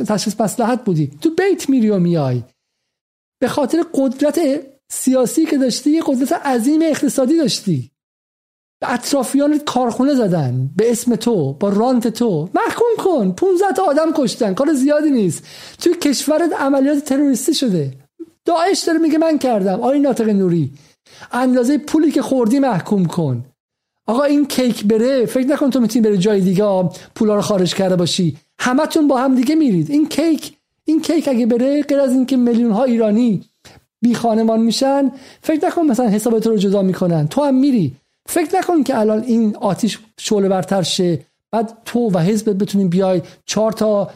[0.07, 1.11] تشخیص مصلحت بودی.
[1.21, 2.43] تو بیت میری و میای.
[3.41, 4.39] به خاطر قدرت
[4.91, 7.91] سیاسی که داشتی یه قدرت عظیم اقتصادی داشتی.
[8.81, 10.69] به اطرافیان کارخونه زدن.
[10.75, 12.49] به اسم تو با رانت تو.
[12.53, 13.31] محکوم کن.
[13.31, 14.53] 15 تا آدم کشتن.
[14.53, 15.43] کار زیادی نیست.
[15.79, 18.00] توی کشورت عملیات تروریستی شده.
[18.45, 19.73] داعش داره میگه من کردم.
[19.73, 20.71] آقای ناطق نوری
[21.31, 23.45] اندازه پولی که خوردی محکوم کن.
[24.07, 27.95] آقا این کیک بره فکر نکن تو می‌تونی بری جای دیگه پولا رو خارج کرده
[27.95, 28.37] باشی.
[28.59, 29.91] همتون با هم دیگه میرید.
[29.91, 33.43] این کیک این کیک اگه بره غیر از اینکه میلیون ها ایرانی
[34.01, 35.11] بی خانمان میشن
[35.41, 37.27] فکر نکن مثلا حسابت رو جدا می‌کنن.
[37.27, 37.93] تو هم میری.
[38.25, 41.19] فکر نکن که الان این آتیش شعله برتر شه.
[41.51, 44.11] بعد تو و حزبت بتونین بیای چهار تا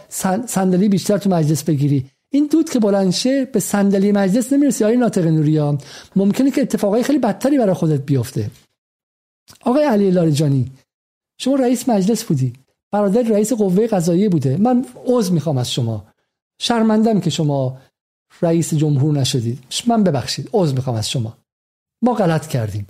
[0.47, 2.05] صندلی بیشتر تو مجلس بگیری.
[2.31, 5.77] این دود که بلند شه به صندلی مجلس نمی‌رسی آقای ناطق نوریا
[6.15, 8.51] ممکنه که اتفاقای خیلی بدتری برای خودت بیفته.
[9.61, 10.71] آقای علی لاریجانی
[11.41, 12.53] شما رئیس مجلس بودی.
[12.91, 14.57] برادر رئیس قوه قضاییه بوده.
[14.57, 16.05] من عذر می‌خوام از شما.
[16.61, 17.77] شرمندم که شما
[18.41, 19.59] رئیس جمهور نشدید.
[19.87, 21.37] من ببخشید عذر می‌خوام از شما.
[22.01, 22.87] ما غلط کردیم.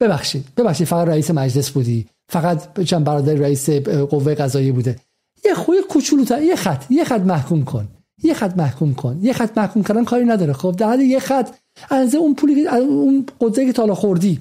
[0.00, 2.08] ببخشید ببخشید فقط رئیس مجلس بودی.
[2.28, 3.70] فقط چند برادر رئیس
[4.10, 5.00] قوه قضاییه بوده.
[5.44, 7.88] یه خوی کوچولوتر یه خط یه خط محکوم کن.
[8.22, 9.18] یه خط محکوم کن.
[9.22, 10.52] یه خط محکوم کردن کاری نداره.
[10.52, 11.56] خب در حد یه خط
[11.90, 14.40] از اون پولی اون قدرتی که تالا خوردی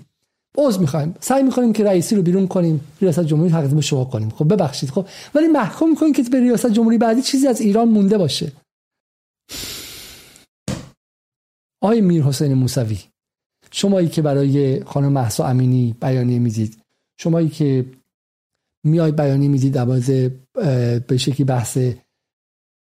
[0.57, 1.15] عذر می‌خوایم.
[1.19, 4.29] سعی می‌کنیم که رئیسی رو بیرون کنیم ریاست جمهوری تقدیم شما کنیم.
[4.29, 4.89] خب ببخشید.
[4.89, 8.51] خب ولی محکوم کنیم که به ریاست جمهوری بعدی چیزی از ایران مونده باشه.
[11.83, 12.99] آقای میر حسین موسوی
[13.71, 16.77] شمایی که برای خانم محسا امینی بیانیه می‌دید
[17.17, 17.85] شمایی که
[18.83, 19.85] میای بیانیه می‌دید در
[20.99, 21.77] به شکلی بحث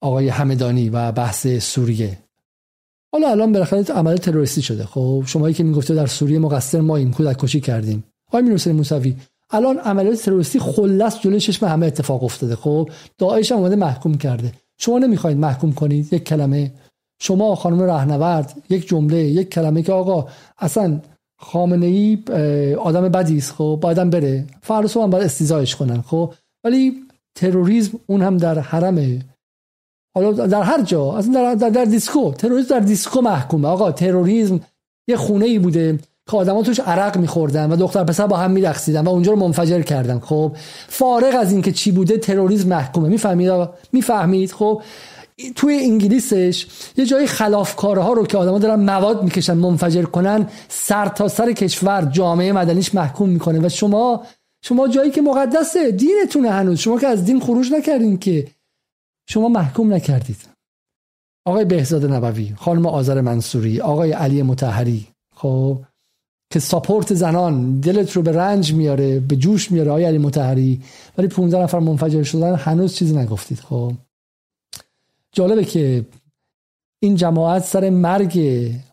[0.01, 2.17] آقای همدانی و بحث سوریه.
[3.11, 4.85] حالا الان بالاخره عمل تروریستی شده.
[4.85, 8.03] خب شمایی که می‌گفته در سوریه مقصر ما این کودک کشی کردیم.
[8.27, 9.15] آقای میر موسوی
[9.49, 12.55] الان عملیات تروریستی خلص جلوی چشم همه اتفاق افتاده.
[12.55, 14.51] خب داعش هم اومده محکوم کرده.
[14.77, 16.71] شما نمی‌خواید محکوم کنید؟ یک کلمه.
[17.21, 20.27] شما خانم رهنورد یک جمله یک کلمه که آقا
[20.57, 21.01] اصلا
[21.37, 22.23] خامنه ای
[22.75, 23.51] آدم بدی است.
[23.51, 24.45] خب بعدم بره.
[24.61, 26.01] فردا هم باید استیزایش کنن.
[26.01, 26.93] خب ولی
[27.35, 29.19] تروریسم اون هم در حرم
[30.23, 33.67] حالا در هر جا اصلا در, در, در دیسکو تروریسم در دیسکو محکومه.
[33.67, 34.59] آقا تروریسم
[35.07, 35.99] یه خونه ای بوده
[36.31, 39.81] که آدما توش عرق میخوردن و دختر پسر با هم میرقصیدن و اونجا رو منفجر
[39.81, 40.19] کردن.
[40.19, 40.51] خب
[40.87, 43.09] فارغ از اینکه چی بوده تروریسم محکومه.
[43.09, 44.81] می‌فهمید می‌فهمید؟ خب
[45.55, 46.67] توی انگلیسش
[46.97, 52.09] یه جایی خلافکارها رو که آدما دارن مواد می‌کشن منفجر کنن سر تا سر کشور
[52.11, 53.59] جامعه مدنیش محکوم می‌کنه.
[53.65, 54.23] و شما
[54.61, 56.79] شما جایی که مقدسه دینتونه هنوز.
[56.79, 58.47] شما که از دین خروج نکردین که.
[59.29, 60.49] شما محکوم نکردید.
[61.45, 65.77] آقای بهزاد نبوی خانم آذر منصوری آقای علی متحری خب
[66.51, 70.81] که ساپورت زنان دلت رو به رنج میاره به جوش میاره آقای علی متحری
[71.17, 73.93] ولی 15 نفر منفجر شدن هنوز چیزی نگفتید خب.
[75.31, 76.05] جالبه که
[76.99, 78.39] این جماعت سر مرگ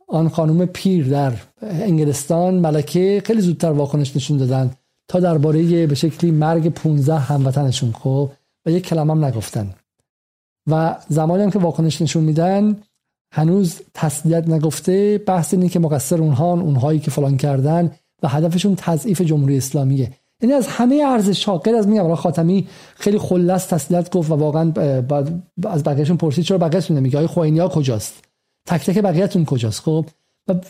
[0.09, 1.33] آن خانم پیر در
[1.63, 4.71] انگلستان ملکه خیلی زودتر واکنش نشون دادن
[5.09, 8.31] تا درباره به شکلی مرگ 15 هموطنشون خب
[8.67, 9.75] و یک کلمه هم نگفتن.
[10.67, 12.77] و زمانی هم که واکنش نشون میدن
[13.33, 17.91] هنوز تسلیت نگفته بحث اینه که مقصر اونها اونهایی که فلان کردن
[18.23, 20.13] و هدفشون تضعیف جمهوری اسلامیه.
[20.43, 24.73] یعنی از همه ارزش ها غیر از میگم خاتمی خیلی خلص تسلیت گفت و واقعا
[25.67, 28.25] از بقیهشون پرسید چرا بقیه‌تون نمیگه؟ آقای خوینی ها کجاست؟
[28.69, 30.07] تک تک بقیه‌تون کجاست؟ خب؟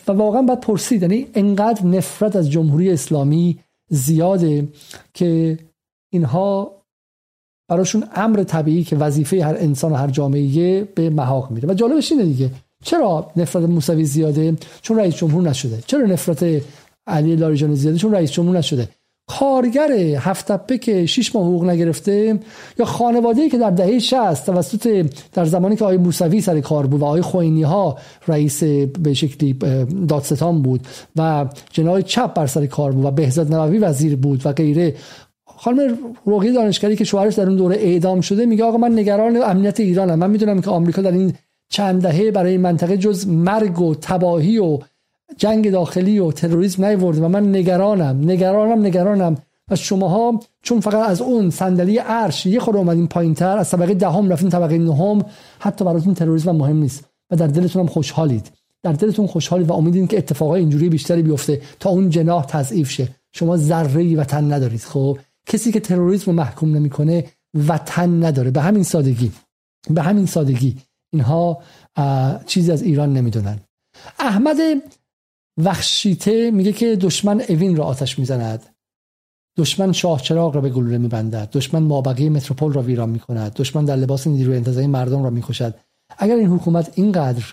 [0.07, 3.59] و واقعا باید پرسید یعنی انقدر نفرت از جمهوری اسلامی
[3.89, 4.67] زیاده
[5.13, 5.57] که
[6.13, 6.76] اینها
[7.67, 12.11] براشون امر طبیعی که وظیفه هر انسان و هر جامعه به محاق میره و جالبش
[12.11, 12.51] اینه دیگه.
[12.83, 15.83] چرا نفرت موسوی زیاده؟ چون رئیس جمهور نشده.
[15.87, 16.61] چرا نفرت
[17.07, 18.89] علی لاریجانی زیاده؟ چون رئیس جمهور نشده.
[19.29, 22.39] کارگر هفت که شش ماه حقوق نگرفته
[22.79, 27.01] یا خانواده که در دهه 60 توسط در زمانی که آقای موسوی سر کار بود
[27.01, 28.63] و آقای خوینی ها رئیس
[29.03, 29.53] به شکلی
[30.07, 34.51] دادستان بود و جنای چپ بر سر کار بود و بهزاد نووی وزیر بود و
[34.53, 34.95] غیره
[35.57, 39.79] خانم روحی دانشگری که شوهرش در اون دوره اعدام شده میگه آقا من نگران امنیت
[39.79, 40.19] ایرانم.
[40.19, 41.33] من می‌دونم که آمریکا در این
[41.69, 44.79] چند دهه برای منطقه جز مرگ و تباهی و
[45.37, 48.31] جنگ داخلی و تروریسم نیورده و من نگرانم.
[48.31, 49.35] نگرانم نگرانم.
[49.71, 54.29] و شماها چون فقط از اون صندلی عرش یه خورده اومدین پایینتر از طبقه دهم
[54.29, 55.25] رفتین طبقه نهم
[55.59, 57.05] حتی براتون تروریسم مهم نیست.
[57.31, 58.51] و در دلتون هم خوشحالید.
[58.83, 63.07] در دلتون خوشحالید و امیدین که اتفاقای اینجوری بیشتری بیفته تا اون جناح تضعیف شه.
[63.31, 64.81] شما ذره وطن ندارید.
[64.81, 65.17] خب؟
[65.47, 67.25] کسی که تروریسم رو محکوم نمی‌کنه
[67.67, 68.51] وطن نداره.
[68.51, 69.31] به همین سادگی.
[69.89, 70.77] به همین سادگی.
[71.13, 71.63] اینها
[72.45, 73.59] چیزی از ایران نمی‌دونن.
[74.19, 74.57] احمد
[75.63, 78.65] وخشیته میگه که دشمن اوین را آتش می‌زند.
[79.57, 81.49] دشمن شاه چراغ را به گلوله میبندد.
[81.51, 83.53] دشمن مابقی متروپول را ویران می‌کند.
[83.53, 85.75] دشمن در لباس نیروی انتظامی مردم را می‌کشد.
[86.17, 87.43] اگر این حکومت اینقدر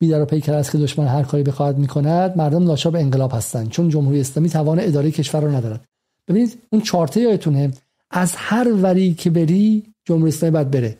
[0.00, 3.70] بیدار و پیکر است که دشمن هر کاری بخواهد می‌کند مردم ناچار انقلاب هستند.
[3.70, 5.84] چون جمهوری اسلامی توان اداره کشور را ندارد.
[6.28, 7.70] ببینید اون چارته یادتونه.
[8.10, 10.98] از هر وری که بری جمهوری اسلامی باید بره.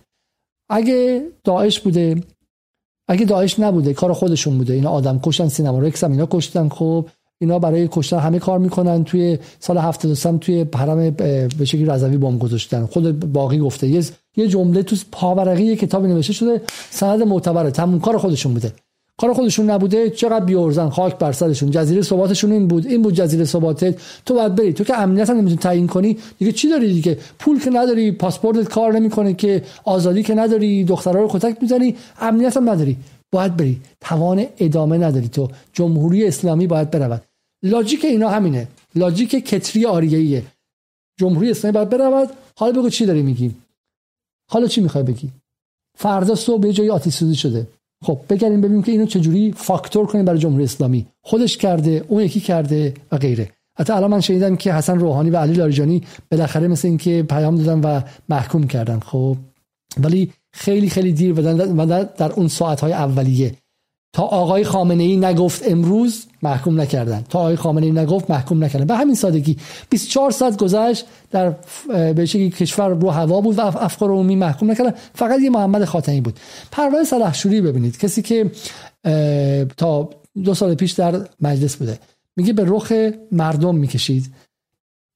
[0.69, 2.23] اگه داعش بوده
[3.09, 4.73] اگه داعش نبوده کار خودشون بوده.
[4.75, 7.07] اینا آدم کشتن سینما رکس هم اینا کشتن خب.
[7.39, 9.05] اینا برای کشتن همه کار می‌کنن.
[9.05, 12.87] توی سال 73 توی حرم به شکلی رضوی بمب گذاشتن.
[12.87, 13.89] خود باقی گفته.
[14.37, 17.71] یه جمله تو پاورقی کتابی نوشته شده سند معتبره.
[17.71, 18.73] تموم کار خودشون بوده.
[19.21, 21.71] کار خودشون نبوده چقدر بیورزن خاک بر سرشون.
[21.71, 22.87] جزیره ثباتشون این بود.
[22.87, 24.73] این بود جزیره ثباتت تو باید بری.
[24.73, 28.69] تو که امنیت هم نمی‌تونی تعیین کنی دیگه چی داری دیگه؟ پول که نداری پاسپورتت
[28.69, 32.97] کار نمی‌کنه که آزادی که نداری دخترها رو کتک می‌زنی امنیت هم نداری.
[33.33, 33.81] باید بری.
[34.01, 35.49] توان ادامه نداری تو.
[35.73, 37.23] جمهوری اسلامی باید برود.
[37.63, 38.69] لاجیک اینا همینه.
[38.95, 40.43] لاجیک کتری آریه‌ایه
[41.21, 42.29] جمهوری اسلامی باید برود.
[42.57, 43.55] حالا بگو چی داری میگی؟
[44.51, 45.31] حالا چی می‌خوای بگی؟
[45.99, 47.67] فردا صبح یه جایی آتش سوزی شده.
[48.05, 51.07] خب بگردیم ببینیم که اینو چجوری فاکتور کنیم برای جمهوری اسلامی.
[51.23, 53.51] خودش کرده اون یکی کرده و غیره.
[53.79, 57.81] حتی الان من شنیدم که حسن روحانی و علی لاریجانی بالاخره مثل اینکه پیام دادن
[57.81, 59.01] و محکوم کردن.
[59.01, 59.37] خب
[60.01, 61.87] ولی خیلی خیلی دیر و
[62.17, 63.55] در اون ساعتهای اولیه
[64.17, 67.25] تا آقای خامنه ای نگفت امروز محکوم نکردن.
[67.29, 68.85] تا آقای خامنه ای نگفت محکوم نکردن.
[68.85, 69.57] به همین سادگی.
[69.91, 71.55] 24 ساعت گذشت در
[71.89, 74.95] به کشور رو هوا بود و افکار عمومی محکوم نکردن.
[75.15, 76.41] فقط یه محمد خاتمی بود.
[76.71, 77.99] پروانه سلحشوری ببینید.
[77.99, 78.51] کسی که
[79.77, 80.11] تا
[80.45, 81.99] دو سال پیش در مجلس بوده.
[82.37, 82.93] میگه به رخ
[83.33, 84.33] مردم می‌کشید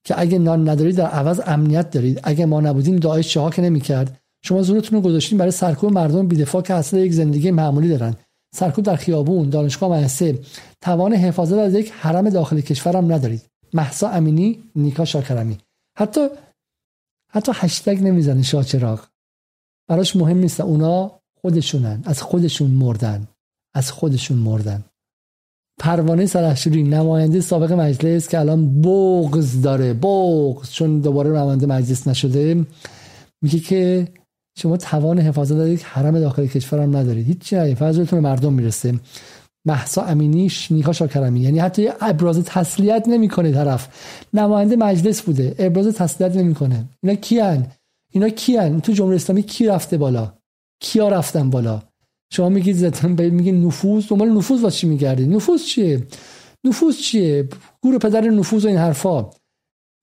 [0.05, 2.21] که اگه نان ندارید در عوض امنیت دارید.
[2.23, 4.21] اگه ما نبودیم داعش چه که نمی‌کرد.
[4.43, 8.15] شما زورتون رو گذاشتین برای سرکوب مردم بیدفاع که اصلا یک زندگی معمولی دارن.
[8.55, 10.39] سرکوب در خیابون دانشگاه مدرسه.
[10.81, 13.43] توان حفاظت از یک حرم داخل کشورم ندارید.
[13.75, 15.59] محسا امینی نیکا شاکرمی
[15.99, 16.29] حتی
[17.33, 19.07] حتی هشتگ نمی‌زنه شاچراغ
[19.89, 20.61] براش مهم نیست.
[20.61, 22.03] اونا خودشونن.
[22.05, 23.29] از خودشون مردن.
[23.75, 24.85] از خودشون مردن.
[25.81, 29.95] پروانه سرحشوری نماینده سابق مجلس که الان بغز داره.
[29.95, 32.67] بغز چون دوباره نماینده مجلس نشده
[33.43, 34.09] میگه که
[34.59, 37.27] شما توان حفاظت از یک حرم داخل کشور هم ندارید.
[37.27, 38.95] هیچ چیزی فضلتون مردم می‌رسه.
[39.65, 43.89] محسا امینیش نیکا شاکرمی یعنی حتی ابراز تسلیت نمی‌کنه طرف.
[44.35, 45.55] نماینده مجلس بوده.
[45.59, 46.85] ابراز تسلیت نمی‌کنه.
[47.03, 47.67] اینا کیان؟
[48.13, 50.33] اینا کیان؟ تو جمهوری اسلامی کی رفته بالا؟
[50.81, 51.83] کیا رفتن بالا؟
[52.33, 54.07] شما میگید زتن میگید نفوذ.
[54.09, 56.07] دنبال نفوذ واسه چی میگردید؟ نفوذ چیه؟
[56.65, 57.49] نفوذ چیه؟
[57.81, 59.31] گور پدر نفوذ و این حرفا.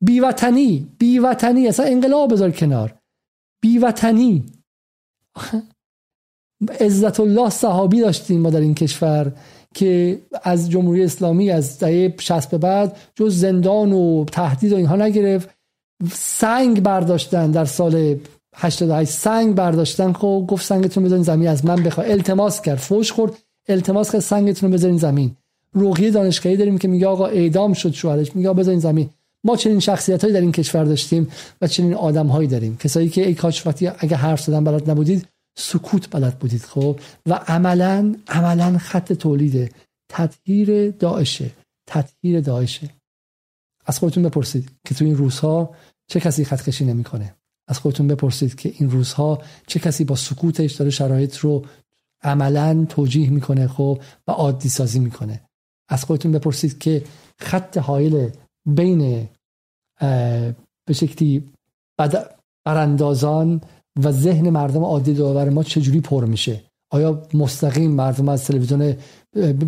[0.04, 0.88] بیوطنی.
[0.98, 1.68] بیوطنی.
[1.68, 2.96] اصلا انقلاب بذار کنار.
[3.62, 4.46] بیوطنی.
[6.80, 9.32] عزت الله صحابی داشتیم ما در این کشور
[9.74, 14.96] که از جمهوری اسلامی از دهه 60 به بعد جز زندان و تهدید و اینها
[14.96, 15.50] نگرفت.
[16.14, 18.20] سنگ برداشتن در سال
[18.56, 20.14] 88 سنگ برداشتن.
[20.14, 21.48] خب گفت سنگتون بذارین زمین.
[21.48, 22.78] از من بخواه التماس کرد.
[22.78, 23.34] فوش خورد.
[23.70, 25.36] التماس کرد سنگتون رو بذارین زمین.
[25.74, 28.36] روحی دانشگاهی داریم که میگه آقا اعدام شد شوهرش.
[28.36, 29.10] میگه بذارین زمین.
[29.48, 31.28] ما چنین شخصیت هایی در این کشور داشتیم
[31.62, 32.78] و چنین آدم هایی داریم.
[32.78, 37.34] کسایی که ای کاش وقتی اگه حرف زدن بلد نبودید سکوت بلد بودید خب؟ و
[37.34, 39.76] عملا عملا خط تولید
[40.10, 41.52] تطهیر داعشه.
[41.88, 42.90] تطهیر داعشه.
[43.86, 45.76] از خودتون بپرسید که تو این روزها
[46.08, 47.36] چه کسی خط کشی نمی‌کنه.
[47.68, 51.66] از خودتون بپرسید که این روزها چه کسی با سکوتش داره شرایط رو
[52.24, 55.42] عملا توجیه می‌کنه خب؟ و عادی سازی می‌کنه.
[55.90, 57.04] از خودتون بپرسید که
[57.40, 58.30] خط حایل
[58.66, 59.28] بین
[60.86, 61.44] به شکلی
[62.66, 63.62] براندازان
[64.04, 66.62] و ذهن مردم عادی داور ما چجوری پر میشه؟
[66.92, 68.98] آیا مستقیم مردم از تلویزیون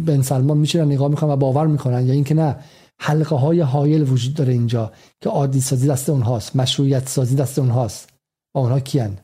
[0.06, 2.56] بن سلمان میشینن نگاه می‌کنن و باور می‌کنن یا اینکه نه؟
[3.02, 4.92] حلقه های حایل وجود داره اینجا
[5.22, 8.10] که عادی سازی دست اونهاست مشروعیت سازی دست اونهاست
[8.56, 9.18] و اونها کیان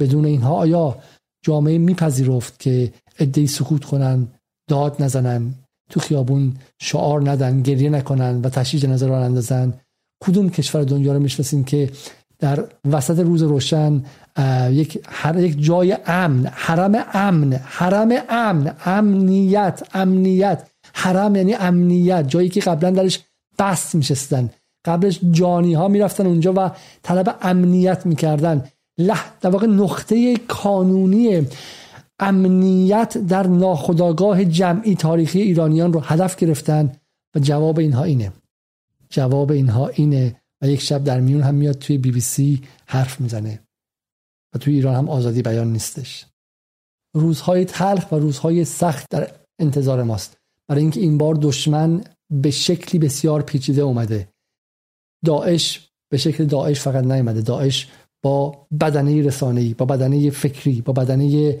[0.00, 0.98] بدون اینها آیا
[1.44, 4.28] جامعه میپذیرفت که ادهی سکوت کنن
[4.68, 5.54] داد نزنن
[5.90, 9.74] تو خیابون شعار ندن گریه نکنن و تشییع نظر رو اندازن؟
[10.20, 11.90] کدوم کشور دنیا رو می‌شناسیم که
[12.38, 14.02] در وسط روز روشن
[14.70, 20.68] یک هر یک جای امن حرم امن حرم امن امنیت امنیت.
[20.94, 22.28] حرم یعنی امنیت.
[22.28, 23.20] جایی که قبلا درش
[23.58, 24.50] بست میشستن.
[24.84, 26.70] قبلش جانی ها می‌رفتن اونجا و
[27.02, 28.64] طلب امنیت می‌کردن.
[28.98, 31.46] لح در واقع نقطه کانونی
[32.20, 36.92] امنیت در ناخداگاه جمعی تاریخی ایرانیان رو هدف گرفتن
[37.36, 38.32] و جواب اینها اینه.
[39.10, 43.20] جواب اینها اینه و یک شب در میون هم میاد توی بی بی سی حرف
[43.20, 43.60] می‌زنه
[44.54, 46.26] و توی ایران هم آزادی بیان نیستش.
[47.16, 49.30] روزهای تلخ و روزهای سخت در
[49.60, 50.36] انتظار ماست.
[50.68, 54.28] برای اینکه این بار دشمن به شکلی بسیار پیچیده اومده.
[55.24, 57.40] داعش به شکل داعش فقط نیومده.
[57.40, 57.88] داعش
[58.22, 61.58] با بدنه رسانه‌ای با بدنه فکری با بدنه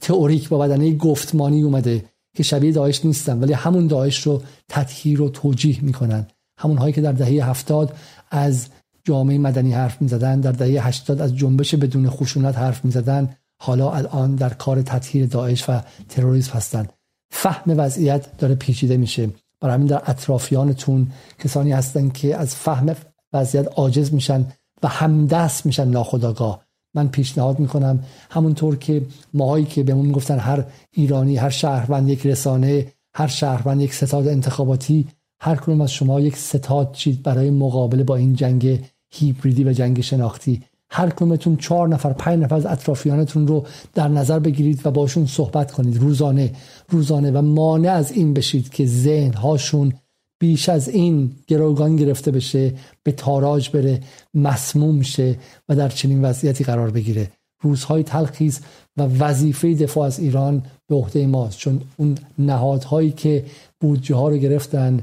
[0.00, 2.04] تئوریک با بدنه گفتمانی اومده
[2.36, 6.26] که شبیه داعش نیستن ولی همون داعش رو تطهیر و توجیه می‌کنن.
[6.58, 7.96] همون هایی که در دهه هفتاد
[8.30, 8.66] از
[9.04, 14.34] جامعه مدنی حرف می‌زدن در دهه هشتاد از جنبش بدون خشونت حرف می‌زدن حالا الان
[14.34, 16.92] در کار تطهیر داعش و تروریسم هستند
[17.30, 19.30] فهم وضعیت داره پیچیده میشه.
[19.60, 22.94] برای همین در اطرافیانتون کسانی هستن که از فهم
[23.32, 24.46] وضعیت عاجز میشن
[24.82, 26.64] و همدست میشن ناخداگاه
[26.94, 29.02] من پیشنهاد می‌کنم همونطور که
[29.34, 35.08] ماهایی که بهمون گفتن هر ایرانی هر شهروند یک رسانه هر شهروند یک ستاد انتخاباتی
[35.40, 40.00] هر کدوم از شما یک ستاد چید برای مقابله با این جنگ هیبریدی و جنگ
[40.00, 40.62] شناختی.
[40.90, 45.72] هر کدومتون چهار نفر پنج نفر از اطرافیانتون رو در نظر بگیرید و باشون صحبت
[45.72, 45.96] کنید.
[45.96, 46.52] روزانه
[46.88, 49.92] روزانه و مانع از این بشید که ذهن هاشون
[50.40, 54.00] بیش از این گروگان گرفته بشه به تاراج بره
[54.34, 55.36] مسموم شه
[55.68, 57.30] و در چنین وضعیتی قرار بگیره.
[57.62, 58.60] روزهای تلخیز
[58.96, 63.44] و وظیفه دفاع از ایران به عهده ماست چون اون نهادهایی که
[63.80, 65.00] بودجه ها رو گرفتن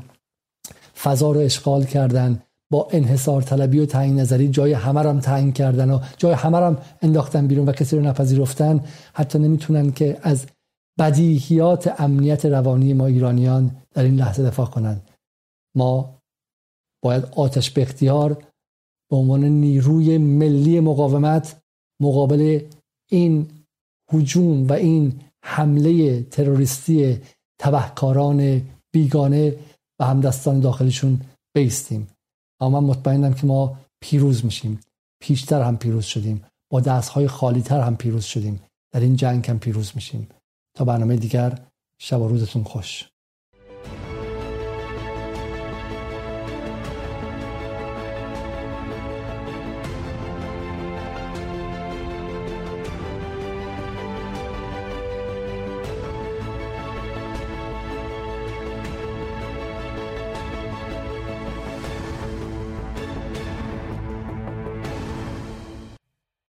[1.04, 2.42] فضا رو اشغال کردن
[2.72, 6.78] با انحصار طلبی و تعیین نظری جای همه هم تعیین کردن و جای همه هم
[7.02, 10.46] انداختن بیرون و کسی رو نپذیرفتن حتی نمی‌تونن که از
[11.00, 15.10] بدیهیات امنیت روانی ما ایرانیان در این لحظه دفاع کنند
[15.76, 16.22] ما
[17.04, 18.44] باید آتش به اختیار
[19.10, 21.62] به عنوان نیروی ملی مقاومت
[22.02, 22.60] مقابل
[23.12, 23.48] این
[24.14, 27.20] هجوم و این حمله تروریستی
[27.60, 28.62] تبهکاران
[28.94, 29.56] بیگانه
[30.00, 31.22] و همدستان داخلشون
[31.56, 32.08] بیستیم.
[32.62, 34.80] اما من مطمئنم که ما پیروز میشیم.
[35.22, 36.46] پیشتر هم پیروز شدیم.
[36.72, 38.62] با دستهای خالیتر هم پیروز شدیم.
[38.92, 40.28] در این جنگ هم پیروز میشیم.
[40.78, 41.60] تا برنامه دیگر
[42.02, 43.10] شب و روزتون خوش.